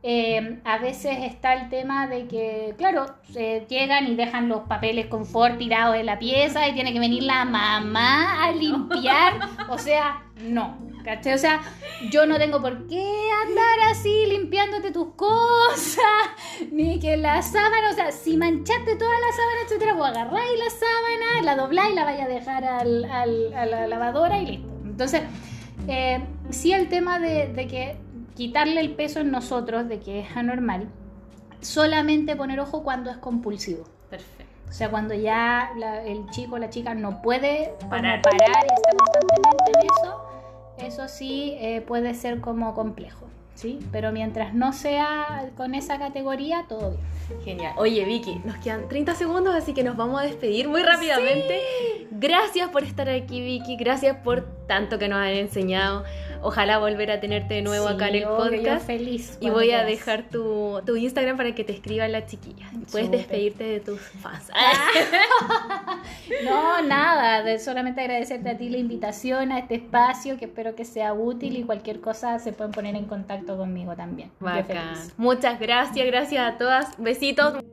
eh, 0.03 0.59
a 0.63 0.77
veces 0.77 1.17
está 1.23 1.53
el 1.53 1.69
tema 1.69 2.07
de 2.07 2.27
que, 2.27 2.75
claro, 2.77 3.05
se 3.31 3.65
llegan 3.69 4.07
y 4.07 4.15
dejan 4.15 4.47
los 4.47 4.61
papeles 4.61 5.07
confort 5.07 5.57
tirados 5.57 5.95
en 5.95 6.05
la 6.05 6.19
pieza 6.19 6.67
y 6.67 6.73
tiene 6.73 6.93
que 6.93 6.99
venir 6.99 7.23
la 7.23 7.45
mamá 7.45 8.43
a 8.45 8.51
limpiar. 8.51 9.39
O 9.69 9.77
sea, 9.77 10.23
no. 10.41 10.77
¿cachai? 11.03 11.33
O 11.33 11.37
sea, 11.37 11.61
yo 12.11 12.25
no 12.25 12.37
tengo 12.37 12.61
por 12.61 12.85
qué 12.87 13.01
andar 13.47 13.89
así 13.91 14.25
limpiándote 14.27 14.91
tus 14.91 15.13
cosas, 15.15 16.03
ni 16.71 16.99
que 16.99 17.15
la 17.17 17.41
sábana, 17.41 17.91
o 17.91 17.93
sea, 17.93 18.11
si 18.11 18.35
manchaste 18.37 18.95
toda 18.97 19.11
la 19.11 19.31
sábana, 19.31 19.61
etcétera, 19.65 19.93
vos 19.93 20.07
agarráis 20.07 20.59
la 20.59 20.69
sábana, 20.69 21.41
la 21.43 21.55
dobláis, 21.55 21.95
la 21.95 22.03
vais 22.03 22.21
a 22.21 22.27
dejar 22.27 22.63
al- 22.65 23.05
al- 23.05 23.53
a 23.53 23.65
la 23.65 23.87
lavadora 23.87 24.37
y 24.39 24.45
listo. 24.47 24.67
Entonces, 24.83 25.21
eh, 25.87 26.19
sí 26.49 26.73
el 26.73 26.89
tema 26.89 27.19
de, 27.19 27.47
de 27.53 27.67
que 27.67 27.97
quitarle 28.37 28.79
el 28.79 28.91
peso 28.95 29.19
en 29.19 29.31
nosotros, 29.31 29.89
de 29.89 29.99
que 29.99 30.19
es 30.21 30.37
anormal, 30.37 30.87
solamente 31.61 32.35
poner 32.35 32.59
ojo 32.59 32.83
cuando 32.83 33.09
es 33.09 33.17
compulsivo. 33.17 33.83
Perfecto. 34.09 34.45
O 34.69 34.71
sea, 34.71 34.89
cuando 34.89 35.13
ya 35.13 35.71
la- 35.77 36.03
el 36.03 36.29
chico 36.29 36.55
o 36.55 36.57
la 36.59 36.69
chica 36.69 36.93
no 36.93 37.21
puede 37.21 37.73
Parar. 37.89 38.21
parar 38.21 38.65
y 38.69 38.73
está 38.73 38.91
constantemente 38.97 39.71
en 39.73 39.85
eso, 39.85 40.21
eso 40.77 41.07
sí 41.07 41.55
eh, 41.59 41.81
puede 41.81 42.13
ser 42.13 42.39
como 42.41 42.73
complejo. 42.73 43.25
¿sí? 43.55 43.79
Pero 43.91 44.11
mientras 44.11 44.53
no 44.53 44.71
sea 44.71 45.49
con 45.57 45.73
esa 45.73 45.97
categoría, 45.97 46.65
todo 46.69 46.91
bien. 46.91 47.41
Genial. 47.43 47.73
Oye, 47.77 48.05
Vicky, 48.05 48.39
nos 48.45 48.55
quedan 48.57 48.87
30 48.87 49.15
segundos, 49.15 49.55
así 49.55 49.73
que 49.73 49.83
nos 49.83 49.97
vamos 49.97 50.21
a 50.21 50.25
despedir 50.25 50.69
muy 50.69 50.83
rápidamente. 50.83 51.61
Gracias 52.11 52.69
por 52.69 52.83
estar 52.83 53.09
aquí, 53.09 53.41
Vicky. 53.41 53.75
Gracias 53.75 54.15
por 54.17 54.43
tanto 54.67 54.99
que 54.99 55.07
nos 55.07 55.17
han 55.17 55.29
enseñado. 55.29 56.03
Ojalá 56.41 56.79
volver 56.79 57.11
a 57.11 57.19
tenerte 57.19 57.55
de 57.55 57.61
nuevo 57.61 57.87
acá 57.87 58.09
en 58.09 58.15
el 58.15 58.23
podcast. 58.23 58.85
feliz. 58.85 59.37
Y 59.39 59.49
voy 59.49 59.71
a 59.71 59.83
dejar 59.83 60.29
tu, 60.29 60.81
tu, 60.85 60.95
Instagram 60.95 61.37
para 61.37 61.53
que 61.53 61.63
te 61.63 61.73
escriban 61.73 62.11
las 62.11 62.27
chiquillas. 62.27 62.69
puedes 62.91 63.11
despedirte 63.11 63.63
de 63.63 63.79
tus 63.79 63.99
fans. 63.99 64.49
no, 66.45 66.81
nada. 66.83 67.43
De 67.43 67.59
solamente 67.59 68.01
agradecerte 68.01 68.49
a 68.49 68.57
ti 68.57 68.69
la 68.69 68.77
invitación 68.77 69.51
a 69.51 69.59
este 69.59 69.75
espacio, 69.75 70.37
que 70.37 70.45
espero 70.45 70.75
que 70.75 70.85
sea 70.85 71.13
útil 71.13 71.57
y 71.57 71.63
cualquier 71.63 72.01
cosa 72.01 72.39
se 72.39 72.53
pueden 72.53 72.71
poner 72.71 72.95
en 72.95 73.05
contacto 73.05 73.57
conmigo 73.57 73.95
también. 73.95 74.31
Muchas 75.17 75.59
gracias, 75.59 76.05
gracias 76.05 76.53
a 76.53 76.57
todas. 76.57 76.97
Besitos. 76.97 77.63